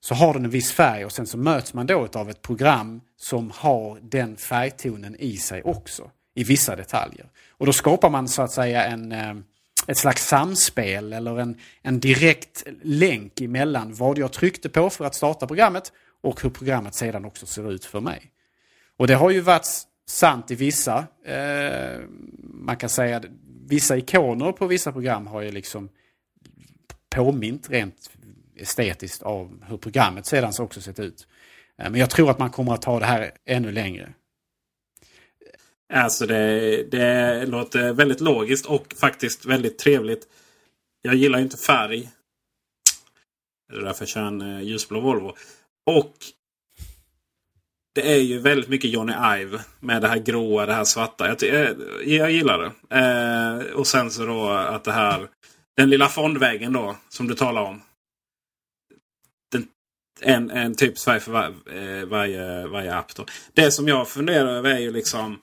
så 0.00 0.14
har 0.14 0.34
den 0.34 0.44
en 0.44 0.50
viss 0.50 0.72
färg 0.72 1.04
och 1.04 1.12
sen 1.12 1.26
så 1.26 1.38
möts 1.38 1.74
man 1.74 1.86
då 1.86 2.08
av 2.14 2.30
ett 2.30 2.42
program 2.42 3.00
som 3.16 3.52
har 3.54 3.98
den 4.02 4.36
färgtonen 4.36 5.16
i 5.18 5.36
sig 5.36 5.62
också. 5.62 6.10
I 6.34 6.44
vissa 6.44 6.76
detaljer. 6.76 7.26
Och 7.50 7.66
då 7.66 7.72
skapar 7.72 8.10
man 8.10 8.28
så 8.28 8.42
att 8.42 8.52
säga 8.52 8.84
en, 8.84 9.12
eh, 9.12 9.34
ett 9.86 9.96
slags 9.96 10.26
samspel 10.26 11.12
eller 11.12 11.40
en, 11.40 11.56
en 11.82 12.00
direkt 12.00 12.64
länk 12.82 13.40
emellan 13.40 13.94
vad 13.94 14.18
jag 14.18 14.32
tryckte 14.32 14.68
på 14.68 14.90
för 14.90 15.04
att 15.04 15.14
starta 15.14 15.46
programmet 15.46 15.92
och 16.22 16.42
hur 16.42 16.50
programmet 16.50 16.94
sedan 16.94 17.24
också 17.24 17.46
ser 17.46 17.72
ut 17.72 17.84
för 17.84 18.00
mig. 18.00 18.30
Och 18.96 19.06
det 19.06 19.14
har 19.14 19.30
ju 19.30 19.40
varit 19.40 19.66
sant 20.06 20.50
i 20.50 20.54
vissa. 20.54 21.06
Eh, 21.24 22.00
man 22.42 22.76
kan 22.76 22.88
säga 22.88 23.16
att 23.16 23.24
vissa 23.66 23.96
ikoner 23.96 24.52
på 24.52 24.66
vissa 24.66 24.92
program 24.92 25.26
har 25.26 25.40
ju 25.40 25.50
liksom 25.50 25.88
påmint 27.10 27.70
rent 27.70 28.10
estetiskt 28.56 29.22
av 29.22 29.64
hur 29.68 29.76
programmet 29.76 30.26
sedan 30.26 30.52
också 30.58 30.80
sett 30.80 30.98
ut. 30.98 31.26
Eh, 31.78 31.90
men 31.90 32.00
jag 32.00 32.10
tror 32.10 32.30
att 32.30 32.38
man 32.38 32.50
kommer 32.50 32.74
att 32.74 32.82
ta 32.82 33.00
det 33.00 33.06
här 33.06 33.30
ännu 33.44 33.72
längre. 33.72 34.12
Alltså 35.92 36.26
det, 36.26 36.82
det 36.90 37.46
låter 37.46 37.92
väldigt 37.92 38.20
logiskt 38.20 38.66
och 38.66 38.94
faktiskt 39.00 39.46
väldigt 39.46 39.78
trevligt. 39.78 40.28
Jag 41.02 41.14
gillar 41.14 41.38
ju 41.38 41.44
inte 41.44 41.56
färg. 41.56 42.10
Det 43.68 43.76
är 43.76 43.80
därför 43.80 44.02
jag 44.02 44.08
kör 44.08 44.22
en 44.22 44.40
eh, 44.40 44.62
ljusblå 44.62 45.00
Volvo. 45.00 45.36
Och 45.86 46.14
det 47.94 48.12
är 48.12 48.18
ju 48.18 48.38
väldigt 48.38 48.68
mycket 48.68 48.90
Johnny 48.90 49.12
Ive 49.12 49.60
med 49.80 50.02
det 50.02 50.08
här 50.08 50.18
gråa, 50.18 50.66
det 50.66 50.74
här 50.74 50.84
svarta. 50.84 51.28
Jag, 51.28 51.42
eh, 51.42 51.76
jag 52.04 52.30
gillar 52.30 52.58
det. 52.58 52.96
Eh, 52.96 53.74
och 53.74 53.86
sen 53.86 54.10
så 54.10 54.26
då 54.26 54.48
att 54.48 54.84
det 54.84 54.92
här, 54.92 55.28
den 55.76 55.90
lilla 55.90 56.08
fondväggen 56.08 56.72
då 56.72 56.96
som 57.08 57.28
du 57.28 57.34
talar 57.34 57.62
om. 57.62 57.82
Den, 59.52 59.68
en, 60.20 60.50
en 60.50 60.74
typ 60.74 60.98
färg 60.98 61.20
för 61.20 61.32
var, 61.32 61.54
eh, 61.76 62.06
varje, 62.06 62.66
varje 62.66 62.94
app. 62.94 63.14
Då. 63.14 63.26
Det 63.52 63.70
som 63.70 63.88
jag 63.88 64.08
funderar 64.08 64.48
över 64.48 64.70
är 64.70 64.78
ju 64.78 64.92
liksom 64.92 65.38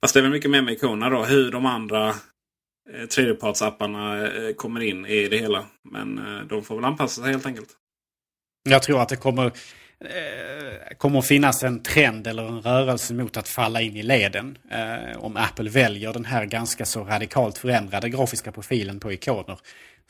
Fast 0.00 0.14
det 0.14 0.20
är 0.20 0.22
väl 0.22 0.30
mycket 0.32 0.50
mer 0.50 0.62
med 0.62 0.74
ikonerna 0.74 1.10
då. 1.10 1.24
Hur 1.24 1.50
de 1.50 1.66
andra 1.66 2.08
eh, 2.08 3.06
tredjepartsapparna 3.14 4.26
eh, 4.26 4.54
kommer 4.54 4.80
in 4.80 5.06
i 5.06 5.28
det 5.28 5.38
hela. 5.38 5.64
Men 5.90 6.18
eh, 6.18 6.46
de 6.46 6.64
får 6.64 6.76
väl 6.76 6.84
anpassa 6.84 7.22
sig 7.22 7.30
helt 7.30 7.46
enkelt. 7.46 7.68
Jag 8.68 8.82
tror 8.82 9.02
att 9.02 9.08
det 9.08 9.16
kommer, 9.16 9.46
eh, 9.46 10.96
kommer 10.98 11.18
att 11.18 11.26
finnas 11.26 11.62
en 11.62 11.82
trend 11.82 12.26
eller 12.26 12.48
en 12.48 12.60
rörelse 12.62 13.14
mot 13.14 13.36
att 13.36 13.48
falla 13.48 13.80
in 13.80 13.96
i 13.96 14.02
leden. 14.02 14.58
Eh, 14.70 15.18
om 15.18 15.36
Apple 15.36 15.70
väljer 15.70 16.12
den 16.12 16.24
här 16.24 16.44
ganska 16.44 16.84
så 16.84 17.04
radikalt 17.04 17.58
förändrade 17.58 18.08
grafiska 18.08 18.52
profilen 18.52 19.00
på 19.00 19.12
ikoner. 19.12 19.58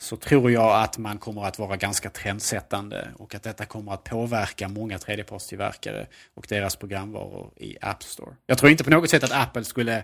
Så 0.01 0.15
tror 0.15 0.51
jag 0.51 0.83
att 0.83 0.97
man 0.97 1.17
kommer 1.17 1.45
att 1.45 1.59
vara 1.59 1.77
ganska 1.77 2.09
trendsättande 2.09 3.07
och 3.17 3.35
att 3.35 3.43
detta 3.43 3.65
kommer 3.65 3.93
att 3.93 4.03
påverka 4.03 4.67
många 4.67 4.97
tredjepartstillverkare 4.97 6.07
och 6.33 6.45
deras 6.49 6.75
programvaror 6.75 7.51
i 7.55 7.77
App 7.81 8.03
Store. 8.03 8.35
Jag 8.45 8.57
tror 8.57 8.71
inte 8.71 8.83
på 8.83 8.89
något 8.89 9.09
sätt 9.09 9.23
att 9.23 9.31
Apple 9.31 9.63
skulle 9.63 9.97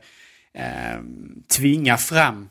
eh, 0.54 1.00
tvinga 1.58 1.98
fram 1.98 2.50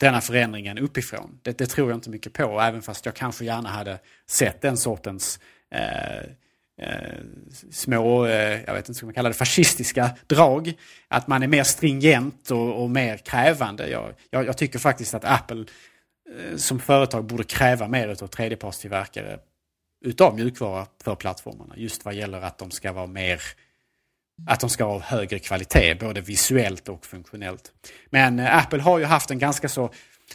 denna 0.00 0.20
förändringen 0.20 0.78
uppifrån. 0.78 1.38
Det, 1.42 1.58
det 1.58 1.66
tror 1.66 1.90
jag 1.90 1.96
inte 1.96 2.10
mycket 2.10 2.32
på, 2.32 2.60
även 2.60 2.82
fast 2.82 3.06
jag 3.06 3.14
kanske 3.14 3.44
gärna 3.44 3.68
hade 3.68 3.98
sett 4.26 4.60
den 4.60 4.76
sortens 4.76 5.40
eh, 5.70 6.18
eh, 6.86 7.18
små, 7.70 8.26
eh, 8.26 8.62
jag 8.62 8.74
vet 8.74 8.88
inte, 8.88 9.00
vad 9.00 9.06
man 9.06 9.14
kalla 9.14 9.28
det 9.28 9.34
fascistiska 9.34 10.10
drag. 10.26 10.72
Att 11.08 11.26
man 11.26 11.42
är 11.42 11.46
mer 11.46 11.64
stringent 11.64 12.50
och, 12.50 12.82
och 12.82 12.90
mer 12.90 13.16
krävande. 13.16 13.88
Jag, 13.88 14.14
jag, 14.30 14.46
jag 14.46 14.58
tycker 14.58 14.78
faktiskt 14.78 15.14
att 15.14 15.24
Apple 15.24 15.60
eh, 15.60 15.66
Eh, 16.38 16.56
som 16.56 16.80
företag 16.80 17.24
borde 17.24 17.44
kräva 17.44 17.88
mer 17.88 18.08
av 18.08 18.26
tredjepartstillverkare 18.26 19.38
utav 20.04 20.36
mjukvara 20.36 20.86
för 21.04 21.14
plattformarna. 21.14 21.74
Just 21.76 22.04
vad 22.04 22.14
gäller 22.14 22.40
att 22.40 22.58
de 22.58 22.70
ska 22.70 22.92
vara 22.92 23.06
mer 23.06 23.42
att 24.46 24.60
de 24.60 24.70
ska 24.70 24.84
ha 24.84 24.98
högre 24.98 25.38
kvalitet, 25.38 25.94
både 25.94 26.20
visuellt 26.20 26.88
och 26.88 27.06
funktionellt. 27.06 27.72
Men 28.10 28.38
eh, 28.38 28.56
Apple 28.56 28.82
har 28.82 28.98
ju 28.98 29.04
haft 29.04 29.30
en 29.30 29.38
ganska 29.38 29.68
så 29.68 29.90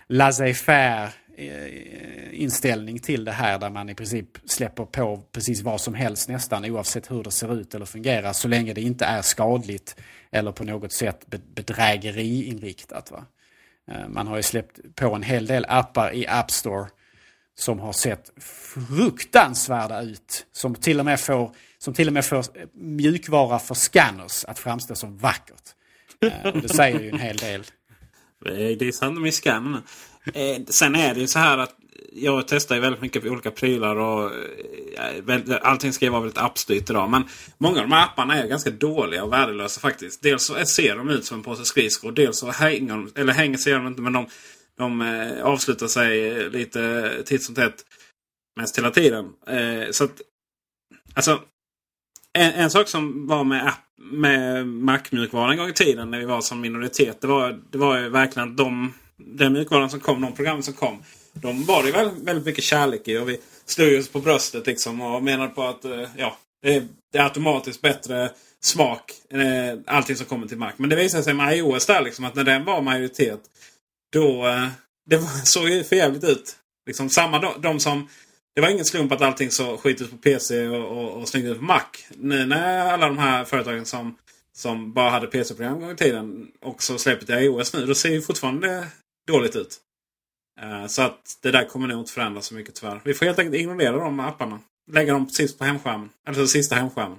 laissez-faire 0.07 1.09
eh, 1.37 2.41
inställning 2.41 2.99
till 2.99 3.25
det 3.25 3.31
här 3.31 3.59
där 3.59 3.69
man 3.69 3.89
i 3.89 3.95
princip 3.95 4.27
släpper 4.45 4.85
på 4.85 5.23
precis 5.31 5.61
vad 5.61 5.81
som 5.81 5.93
helst 5.93 6.29
nästan 6.29 6.65
oavsett 6.65 7.11
hur 7.11 7.23
det 7.23 7.31
ser 7.31 7.59
ut 7.59 7.75
eller 7.75 7.85
fungerar 7.85 8.33
så 8.33 8.47
länge 8.47 8.73
det 8.73 8.81
inte 8.81 9.05
är 9.05 9.21
skadligt 9.21 9.95
eller 10.31 10.51
på 10.51 10.63
något 10.63 10.91
sätt 10.91 11.25
bedrägeriinriktat. 11.55 13.11
Va? 13.11 13.25
Eh, 13.91 14.07
man 14.07 14.27
har 14.27 14.37
ju 14.37 14.43
släppt 14.43 14.95
på 14.95 15.15
en 15.15 15.23
hel 15.23 15.45
del 15.45 15.65
appar 15.69 16.13
i 16.13 16.27
App 16.27 16.51
Store 16.51 16.87
som 17.55 17.79
har 17.79 17.93
sett 17.93 18.31
fruktansvärda 18.39 20.01
ut. 20.01 20.45
Som 20.51 20.75
till 20.75 20.99
och 20.99 21.05
med 21.05 21.19
får, 21.19 21.51
som 21.77 21.93
till 21.93 22.07
och 22.07 22.13
med 22.13 22.25
får 22.25 22.37
eh, 22.37 22.43
mjukvara 22.73 23.59
för 23.59 23.75
scanners 23.75 24.45
att 24.45 24.59
framstå 24.59 24.95
som 24.95 25.17
vackert. 25.17 25.63
Eh, 26.21 26.53
och 26.53 26.61
det 26.61 26.69
säger 26.69 26.99
ju 26.99 27.09
en 27.09 27.19
hel 27.19 27.37
del. 27.37 27.63
Det 28.43 28.81
är 28.81 28.91
sant 28.91 29.21
med 29.21 29.33
scannen. 29.33 29.81
Sen 30.67 30.95
är 30.95 31.13
det 31.13 31.19
ju 31.19 31.27
så 31.27 31.39
här 31.39 31.57
att 31.57 31.75
jag 32.11 32.47
testar 32.47 32.75
ju 32.75 32.81
väldigt 32.81 33.01
mycket 33.01 33.25
olika 33.25 33.51
prylar 33.51 33.95
och 33.95 34.31
eh, 35.27 35.57
allting 35.61 35.93
ska 35.93 36.05
ju 36.05 36.11
vara 36.11 36.21
väldigt 36.21 36.37
appstyrt 36.37 36.89
idag. 36.89 37.09
Men 37.09 37.23
många 37.57 37.77
av 37.81 37.89
de 37.89 37.91
här 37.91 38.03
apparna 38.03 38.35
är 38.35 38.47
ganska 38.47 38.69
dåliga 38.69 39.23
och 39.23 39.33
värdelösa 39.33 39.81
faktiskt. 39.81 40.21
Dels 40.21 40.43
så 40.43 40.65
ser 40.65 40.95
de 40.95 41.09
ut 41.09 41.25
som 41.25 41.37
en 41.37 41.43
påse 41.43 41.65
skridskor. 41.65 42.11
Dels 42.11 42.37
så 42.37 42.51
hänger 42.51 42.93
de, 42.93 43.11
eller 43.15 43.33
hänger 43.33 43.57
sig 43.57 43.73
de 43.73 43.87
inte 43.87 44.01
men 44.01 44.13
de, 44.13 44.27
de 44.77 45.01
eh, 45.01 45.43
avslutar 45.43 45.87
sig 45.87 46.29
eh, 46.29 46.49
lite 46.49 47.11
titt 47.25 47.43
som 47.43 47.55
tätt. 47.55 47.85
Mest 48.59 48.77
hela 48.77 48.91
tiden. 48.91 49.25
Så 49.91 50.03
att, 50.03 50.21
alltså, 51.13 51.41
en, 52.33 52.51
en 52.51 52.69
sak 52.69 52.87
som 52.87 53.27
var 53.27 53.43
med, 53.43 53.67
app, 53.67 53.79
med 53.97 54.67
Mac-mjukvaran 54.67 55.51
en 55.51 55.57
gång 55.57 55.69
i 55.69 55.73
tiden 55.73 56.11
när 56.11 56.19
vi 56.19 56.25
var 56.25 56.41
som 56.41 56.61
minoritet. 56.61 57.21
Det 57.21 57.27
var, 57.27 57.59
det 57.71 57.77
var 57.77 57.99
ju 57.99 58.09
verkligen 58.09 58.49
att 58.49 58.57
de, 58.57 58.93
den 59.17 59.53
mjukvaran 59.53 59.89
som 59.89 59.99
kom, 59.99 60.21
de 60.21 60.35
program 60.35 60.61
som 60.61 60.73
kom. 60.73 61.03
De 61.41 61.65
var 61.65 61.83
det 61.83 61.91
väldigt, 61.91 62.23
väldigt 62.23 62.45
mycket 62.45 62.63
kärlek 62.63 63.07
i. 63.07 63.17
Och 63.17 63.29
vi 63.29 63.39
slog 63.65 63.99
oss 63.99 64.09
på 64.09 64.19
bröstet 64.19 64.67
liksom 64.67 65.01
och 65.01 65.23
menade 65.23 65.49
på 65.49 65.63
att 65.63 65.85
eh, 65.85 66.09
ja, 66.17 66.37
det, 66.61 66.75
är, 67.13 67.23
automatiskt 67.23 67.81
bättre 67.81 68.31
smak. 68.61 69.11
än 69.29 69.83
allting 69.87 70.15
som 70.15 70.25
kommer 70.25 70.47
till 70.47 70.57
Mac. 70.57 70.71
Men 70.77 70.89
det 70.89 70.95
visade 70.95 71.23
sig 71.23 71.33
med 71.33 71.57
iOS 71.57 71.85
där 71.85 72.01
liksom 72.01 72.25
att 72.25 72.35
när 72.35 72.43
den 72.43 72.65
var 72.65 72.81
majoritet. 72.81 73.39
Då 74.13 74.47
eh, 74.47 74.67
det 75.09 75.17
var, 75.17 75.27
såg 75.45 75.69
ju 75.69 75.83
förjävligt 75.83 76.23
ut. 76.23 76.55
Liksom 76.87 77.09
samma 77.09 77.39
de, 77.39 77.61
de 77.61 77.79
som 77.79 78.07
det 78.55 78.61
var 78.61 78.69
ingen 78.69 78.85
slump 78.85 79.11
att 79.11 79.21
allting 79.21 79.51
så 79.51 79.77
skit 79.77 80.01
ut 80.01 80.11
på 80.11 80.17
PC 80.17 80.67
och, 80.67 80.97
och, 80.97 81.21
och 81.21 81.27
snyggt 81.27 81.45
ut 81.45 81.57
på 81.57 81.63
Mac. 81.63 81.81
Nu 82.15 82.45
när 82.45 82.79
alla 82.79 83.07
de 83.07 83.17
här 83.17 83.45
företagen 83.45 83.85
som, 83.85 84.17
som 84.53 84.93
bara 84.93 85.09
hade 85.09 85.27
PC-program 85.27 85.73
en 85.73 85.81
gång 85.81 85.91
i 85.91 85.95
tiden 85.95 86.47
också 86.61 86.97
släpper 86.97 87.25
till 87.25 87.35
iOS 87.35 87.73
nu. 87.73 87.85
Då 87.85 87.95
ser 87.95 88.09
ju 88.09 88.21
fortfarande 88.21 88.87
dåligt 89.27 89.55
ut. 89.55 89.79
Eh, 90.61 90.87
så 90.87 91.01
att 91.01 91.39
det 91.41 91.51
där 91.51 91.65
kommer 91.65 91.87
nog 91.87 91.99
inte 91.99 92.11
förändras 92.11 92.45
så 92.45 92.55
mycket 92.55 92.75
tyvärr. 92.75 93.01
Vi 93.05 93.13
får 93.13 93.25
helt 93.25 93.39
enkelt 93.39 93.55
ignorera 93.55 93.97
de 93.97 94.19
apparna. 94.19 94.59
Lägga 94.91 95.13
dem 95.13 95.29
sist 95.29 95.59
på 95.59 95.65
hemskärmen. 95.65 96.09
Eller 96.27 96.45
sista 96.45 96.75
hemskärmen. 96.75 97.17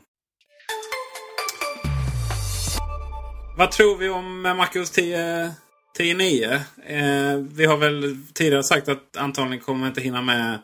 Vad 3.57 3.71
tror 3.71 3.97
vi 3.97 4.09
om 4.09 4.43
MacOS 4.43 4.91
10 4.91 5.53
10.9? 5.99 6.55
Eh, 6.87 7.37
vi 7.37 7.65
har 7.65 7.77
väl 7.77 8.17
tidigare 8.35 8.63
sagt 8.63 8.89
att 8.89 9.17
antagligen 9.17 9.65
kommer 9.65 9.87
inte 9.87 10.01
hinna 10.01 10.23
med 10.23 10.59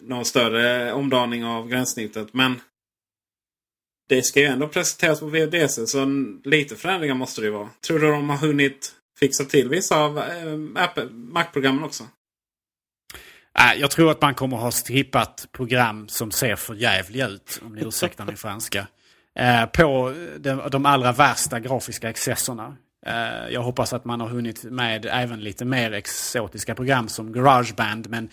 någon 0.00 0.24
större 0.24 0.92
omdaning 0.92 1.44
av 1.44 1.68
gränssnittet. 1.68 2.34
Men 2.34 2.60
det 4.08 4.22
ska 4.22 4.40
ju 4.40 4.46
ändå 4.46 4.68
presenteras 4.68 5.20
på 5.20 5.26
VDC 5.26 5.86
så 5.86 6.06
lite 6.44 6.76
förändringar 6.76 7.14
måste 7.14 7.40
det 7.40 7.44
ju 7.44 7.52
vara. 7.52 7.70
Tror 7.86 7.98
du 7.98 8.10
de 8.10 8.30
har 8.30 8.36
hunnit 8.36 8.94
fixa 9.20 9.44
till 9.44 9.68
vissa 9.68 9.96
av 9.96 10.18
eh, 10.18 11.04
Mac-programmen 11.10 11.84
också? 11.84 12.04
Äh, 13.58 13.80
jag 13.80 13.90
tror 13.90 14.10
att 14.10 14.22
man 14.22 14.34
kommer 14.34 14.56
ha 14.56 14.70
strippat 14.70 15.46
program 15.52 16.08
som 16.08 16.30
ser 16.30 16.56
för 16.56 16.74
jävliga 16.74 17.28
ut, 17.28 17.60
om 17.66 17.74
ni 17.74 17.82
ursäktar 17.82 18.24
min 18.24 18.36
franska. 18.36 18.86
Eh, 19.34 19.66
på 19.66 20.14
de, 20.70 20.86
allra 20.86 21.12
värsta 21.12 21.60
grafiska 21.60 22.10
excesserna. 22.10 22.76
Eh, 23.06 23.48
jag 23.50 23.62
hoppas 23.62 23.92
att 23.92 24.04
man 24.04 24.20
har 24.20 24.28
hunnit 24.28 24.64
med 24.64 25.06
även 25.06 25.40
lite 25.40 25.64
mer 25.64 25.92
exotiska 25.92 26.74
program 26.74 27.08
som 27.08 27.32
Garageband. 27.32 28.08
Men 28.08 28.28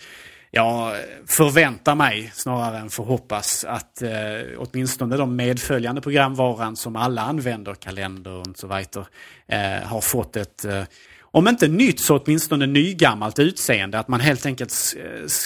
jag 0.50 0.96
förväntar 1.26 1.94
mig 1.94 2.30
snarare 2.34 2.78
än 2.78 2.90
förhoppas 2.90 3.64
att 3.64 4.02
eh, 4.02 4.10
åtminstone 4.56 5.16
de 5.16 5.36
medföljande 5.36 6.00
programvaran 6.00 6.76
som 6.76 6.96
alla 6.96 7.22
använder, 7.22 7.74
kalender 7.74 8.32
och 8.32 8.46
så 8.54 8.66
vidare, 8.66 9.06
eh, 9.46 9.88
har 9.88 10.00
fått 10.00 10.36
ett 10.36 10.64
eh, 10.64 10.82
om 11.30 11.48
inte 11.48 11.68
nytt 11.68 12.00
så 12.00 12.18
åtminstone 12.18 12.66
nygammalt 12.66 13.38
utseende. 13.38 13.98
Att 13.98 14.08
man 14.08 14.20
helt 14.20 14.46
enkelt 14.46 14.72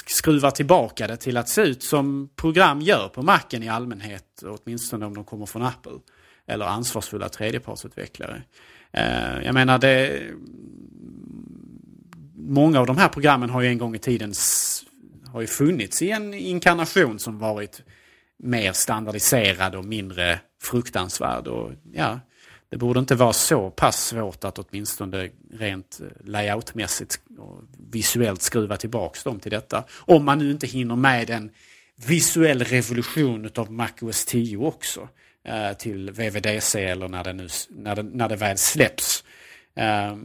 skruvar 0.06 0.50
tillbaka 0.50 1.06
det 1.06 1.16
till 1.16 1.36
att 1.36 1.48
se 1.48 1.62
ut 1.62 1.82
som 1.82 2.28
program 2.36 2.80
gör 2.80 3.08
på 3.08 3.22
marken 3.22 3.62
i 3.62 3.68
allmänhet. 3.68 4.42
Åtminstone 4.46 5.06
om 5.06 5.14
de 5.14 5.24
kommer 5.24 5.46
från 5.46 5.62
Apple. 5.62 5.92
Eller 6.46 6.64
ansvarsfulla 6.64 7.28
tredjepartsutvecklare. 7.28 8.42
Eh, 8.92 9.44
jag 9.44 9.54
menar 9.54 9.78
det... 9.78 10.22
Många 12.34 12.80
av 12.80 12.86
de 12.86 12.98
här 12.98 13.08
programmen 13.08 13.50
har 13.50 13.62
ju 13.62 13.68
en 13.68 13.78
gång 13.78 13.94
i 13.94 13.98
tiden 13.98 14.34
har 15.32 15.40
ju 15.40 15.46
funnits 15.46 16.02
i 16.02 16.10
en 16.10 16.34
inkarnation 16.34 17.18
som 17.18 17.38
varit 17.38 17.82
mer 18.38 18.72
standardiserad 18.72 19.74
och 19.74 19.84
mindre 19.84 20.40
fruktansvärd. 20.62 21.46
Och, 21.48 21.72
ja, 21.92 22.20
det 22.68 22.76
borde 22.76 23.00
inte 23.00 23.14
vara 23.14 23.32
så 23.32 23.70
pass 23.70 24.06
svårt 24.06 24.44
att 24.44 24.58
åtminstone 24.58 25.30
rent 25.52 26.00
eh, 26.00 26.26
layoutmässigt 26.26 27.20
och 27.38 27.62
visuellt 27.90 28.42
skruva 28.42 28.76
tillbaka 28.76 29.18
dem 29.24 29.40
till 29.40 29.50
detta. 29.50 29.84
Om 29.90 30.24
man 30.24 30.38
nu 30.38 30.50
inte 30.50 30.66
hinner 30.66 30.96
med 30.96 31.30
en 31.30 31.50
visuell 32.06 32.64
revolution 32.64 33.50
av 33.54 33.72
MacOS 33.72 34.24
10 34.24 34.56
också 34.56 35.08
eh, 35.44 35.72
till 35.72 36.10
VVDC 36.10 36.84
eller 36.84 37.08
när 37.08 37.24
det, 37.24 37.32
nu, 37.32 37.48
när 37.70 37.96
det, 37.96 38.02
när 38.02 38.28
det 38.28 38.36
väl 38.36 38.58
släpps. 38.58 39.24
Eh, 39.74 40.16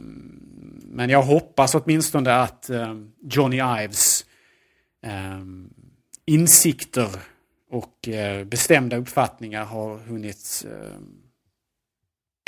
men 0.82 1.10
jag 1.10 1.22
hoppas 1.22 1.74
åtminstone 1.74 2.34
att 2.34 2.70
eh, 2.70 2.94
Johnny 3.30 3.56
Ives 3.56 4.22
eh, 4.22 4.27
insikter 6.26 7.08
och 7.70 8.08
eh, 8.08 8.44
bestämda 8.44 8.96
uppfattningar 8.96 9.64
har 9.64 9.98
hunnit 9.98 10.66
eh, 10.70 10.98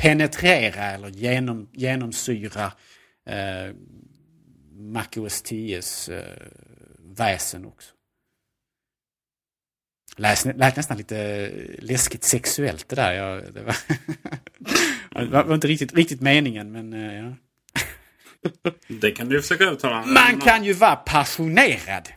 penetrera 0.03 0.84
eller 0.84 1.09
genom, 1.09 1.68
genomsyra 1.72 2.72
eh, 3.26 3.74
MacOS 4.72 5.44
10s 5.44 6.12
eh, 6.12 6.46
väsen 6.98 7.66
också. 7.66 7.94
Läs, 10.16 10.44
lät 10.44 10.76
nästan 10.76 10.96
lite 10.96 11.51
läskigt 11.78 12.24
sexuellt 12.24 12.88
det 12.88 12.96
där. 12.96 13.12
Jag, 13.12 13.55
det, 13.55 13.62
var 13.62 13.76
det 15.24 15.44
var 15.44 15.55
inte 15.55 15.68
riktigt, 15.68 15.94
riktigt 15.94 16.20
meningen 16.20 16.72
men 16.72 16.92
eh, 16.92 17.14
ja. 17.14 17.34
Det 18.88 19.11
kan 19.11 19.28
du 19.28 19.42
försöka 19.42 19.64
övertala. 19.64 20.07
Man 20.07 20.40
kan 20.40 20.64
ju 20.64 20.72
vara 20.72 20.96
passionerad 20.96 22.09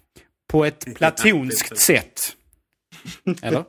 på 0.53 0.65
ett 0.65 0.95
platonskt 0.95 1.77
sätt. 1.77 2.35
Eller? 3.41 3.65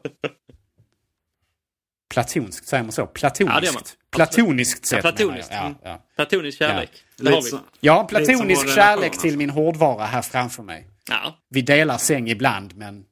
Platonskt, 2.10 2.68
säger 2.68 2.82
man 2.82 2.92
så? 2.92 3.06
Platoniskt? 3.06 3.64
Ja, 3.64 3.72
man. 3.72 3.82
Platoniskt 4.10 4.86
sätt 4.86 5.04
ja, 5.04 5.10
platoniskt. 5.12 5.50
Ja, 5.52 5.66
mm. 5.66 5.78
ja. 5.82 6.06
Platonisk 6.16 6.58
kärlek. 6.58 6.90
Ja. 7.16 7.24
Det 7.24 7.30
har 7.34 7.42
vi. 7.42 7.58
Ja, 7.80 8.04
platonisk 8.04 8.74
kärlek 8.74 9.18
till 9.18 9.36
min 9.36 9.50
hårdvara 9.50 10.04
här 10.04 10.22
framför 10.22 10.62
mig. 10.62 10.88
Ja. 11.10 11.38
Vi 11.48 11.62
delar 11.62 11.98
säng 11.98 12.28
ibland, 12.30 12.76
men 12.76 13.04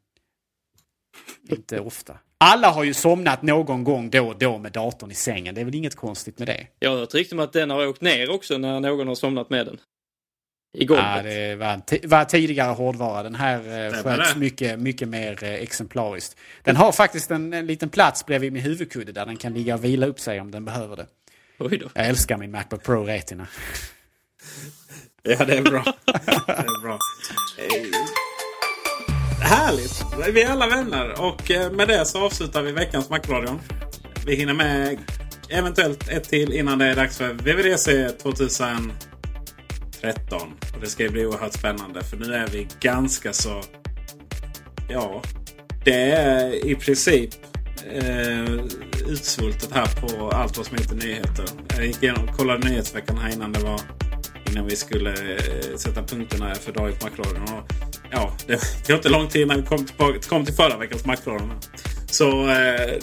inte 1.51 1.81
ofta. 1.81 2.19
Alla 2.39 2.71
har 2.71 2.85
ju 2.85 2.95
somnat 2.95 3.43
någon 3.43 3.85
gång 3.85 4.11
då 4.11 4.29
och 4.29 4.39
då 4.39 4.59
med 4.59 4.73
datorn 4.73 5.11
i 5.11 5.15
sängen. 5.15 5.55
Det 5.55 5.61
är 5.61 5.65
väl 5.65 5.75
inget 5.75 5.97
konstigt 5.97 6.39
med 6.39 6.49
det. 6.49 6.67
Jag 6.79 6.91
har 6.91 6.99
hört 6.99 7.15
rykten 7.15 7.39
om 7.39 7.45
att 7.45 7.53
den 7.53 7.71
har 7.71 7.87
åkt 7.87 8.01
ner 8.01 8.31
också 8.31 8.59
när 8.59 8.81
någon 8.81 9.09
har 9.09 9.15
somnat 9.15 9.51
med 9.51 9.67
den. 9.67 9.79
I 10.75 10.85
golvet. 10.85 11.07
Ja, 11.17 11.23
det 11.23 11.57
var, 11.57 12.07
var 12.09 12.25
tidigare 12.25 12.73
hårdvara. 12.73 13.23
Den 13.23 13.35
här 13.35 13.87
eh, 13.87 14.03
sköts 14.03 14.37
mycket, 14.37 14.79
mycket 14.79 15.09
mer 15.09 15.45
eh, 15.45 15.53
exemplariskt. 15.55 16.37
Den 16.63 16.77
har 16.77 16.93
faktiskt 16.93 17.31
en, 17.31 17.53
en 17.53 17.67
liten 17.67 17.89
plats 17.89 18.27
bredvid 18.27 18.53
min 18.53 18.63
huvudkudde 18.63 19.13
där 19.13 19.27
den 19.27 19.37
kan 19.37 19.55
ligga 19.55 19.75
och 19.75 19.85
vila 19.85 20.07
upp 20.07 20.21
sig 20.21 20.41
om 20.41 20.51
den 20.51 20.65
behöver 20.65 20.97
det. 20.97 21.07
Oj 21.59 21.79
då. 21.79 21.89
Jag 21.95 22.07
älskar 22.07 22.37
min 22.37 22.51
Macbook 22.51 22.85
Pro 22.85 23.05
Retina. 23.05 23.47
ja, 25.23 25.45
det 25.45 25.59
är 25.59 25.63
bra. 25.63 25.85
det 26.07 26.53
är 26.53 26.83
bra. 26.83 26.99
Härligt! 29.41 30.05
Vi 30.35 30.43
är 30.43 30.51
alla 30.51 30.67
vänner 30.67 31.21
och 31.21 31.51
eh, 31.51 31.73
med 31.73 31.89
det 31.89 32.07
så 32.07 32.27
avslutar 32.27 32.63
vi 32.63 32.73
veckans 32.73 33.11
Macradion. 33.11 33.61
Vi 34.27 34.35
hinner 34.35 34.55
med 34.55 34.99
eventuellt 35.49 36.09
ett 36.09 36.29
till 36.29 36.53
innan 36.53 36.79
det 36.79 36.87
är 36.87 36.97
dags 36.97 37.19
för 37.19 37.33
VVDC 37.33 38.09
13. 40.03 40.41
Och 40.75 40.81
det 40.81 40.87
ska 40.87 41.09
bli 41.09 41.27
oerhört 41.27 41.53
spännande 41.53 42.05
för 42.05 42.17
nu 42.17 42.35
är 42.35 42.47
vi 42.47 42.69
ganska 42.81 43.33
så... 43.33 43.63
Ja, 44.89 45.23
det 45.85 46.11
är 46.11 46.67
i 46.67 46.75
princip 46.75 47.31
eh, 47.93 48.55
utsvultet 49.09 49.73
här 49.73 49.87
på 49.87 50.31
allt 50.31 50.57
vad 50.57 50.67
som 50.67 50.77
heter 50.77 50.95
nyheter. 50.95 51.45
Jag 51.77 51.87
gick 51.87 52.03
igenom 52.03 52.29
och 52.29 52.37
kollade 52.37 52.69
nyhetsveckan 52.69 53.19
här 53.19 53.33
innan 53.33 53.53
det 53.53 53.61
var 53.61 53.81
innan 54.51 54.67
vi 54.67 54.77
skulle 54.77 55.11
eh, 55.11 55.77
sätta 55.77 56.03
punkterna 56.03 56.55
för 56.55 56.73
dagens 56.73 57.03
Macradion 57.03 57.63
ja, 58.13 58.33
det 58.47 58.89
var 58.89 58.97
inte 58.97 59.09
lång 59.09 59.29
tid 59.29 59.43
innan 59.43 59.61
vi 59.61 59.67
kom, 59.67 59.87
tillbaka, 59.87 60.19
kom 60.29 60.45
till 60.45 60.55
förra 60.55 60.77
veckans 60.77 61.05
Macradion. 61.05 61.53
Så 62.07 62.49
eh, 62.49 62.99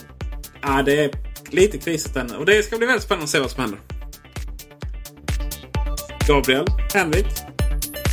ja, 0.62 0.82
det 0.86 1.04
är 1.04 1.12
lite 1.50 1.78
krisigt 1.78 2.16
än. 2.16 2.36
Och 2.36 2.46
det 2.46 2.64
ska 2.64 2.78
bli 2.78 2.88
väldigt 2.88 3.04
spännande 3.04 3.24
att 3.24 3.30
se 3.30 3.40
vad 3.40 3.52
som 3.52 3.62
händer. 3.62 3.80
Gabriel, 6.30 6.66
Henrik. 6.94 7.26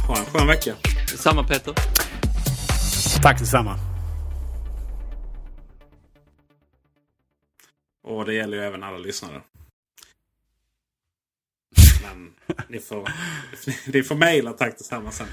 Ha 0.08 0.18
en 0.18 0.24
skön 0.24 0.46
vecka. 0.46 0.74
Samma 1.16 1.44
Peter. 1.44 1.74
Tack 3.22 3.38
detsamma. 3.38 3.78
Och 8.02 8.24
det 8.24 8.34
gäller 8.34 8.56
ju 8.56 8.62
även 8.62 8.82
alla 8.82 8.98
lyssnare. 8.98 9.42
Men 12.02 12.32
ni 12.68 12.78
får, 12.78 13.08
ni 13.92 14.02
får 14.02 14.14
mejla 14.14 14.52
tack 14.52 14.78
detsamma 14.78 15.10
sen. 15.10 15.26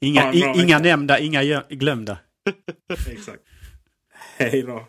inga, 0.00 0.32
inga 0.32 0.78
nämnda, 0.78 1.18
inga 1.18 1.62
glömda. 1.70 2.18
Exakt. 3.06 3.42
Hej 4.36 4.62
då. 4.62 4.88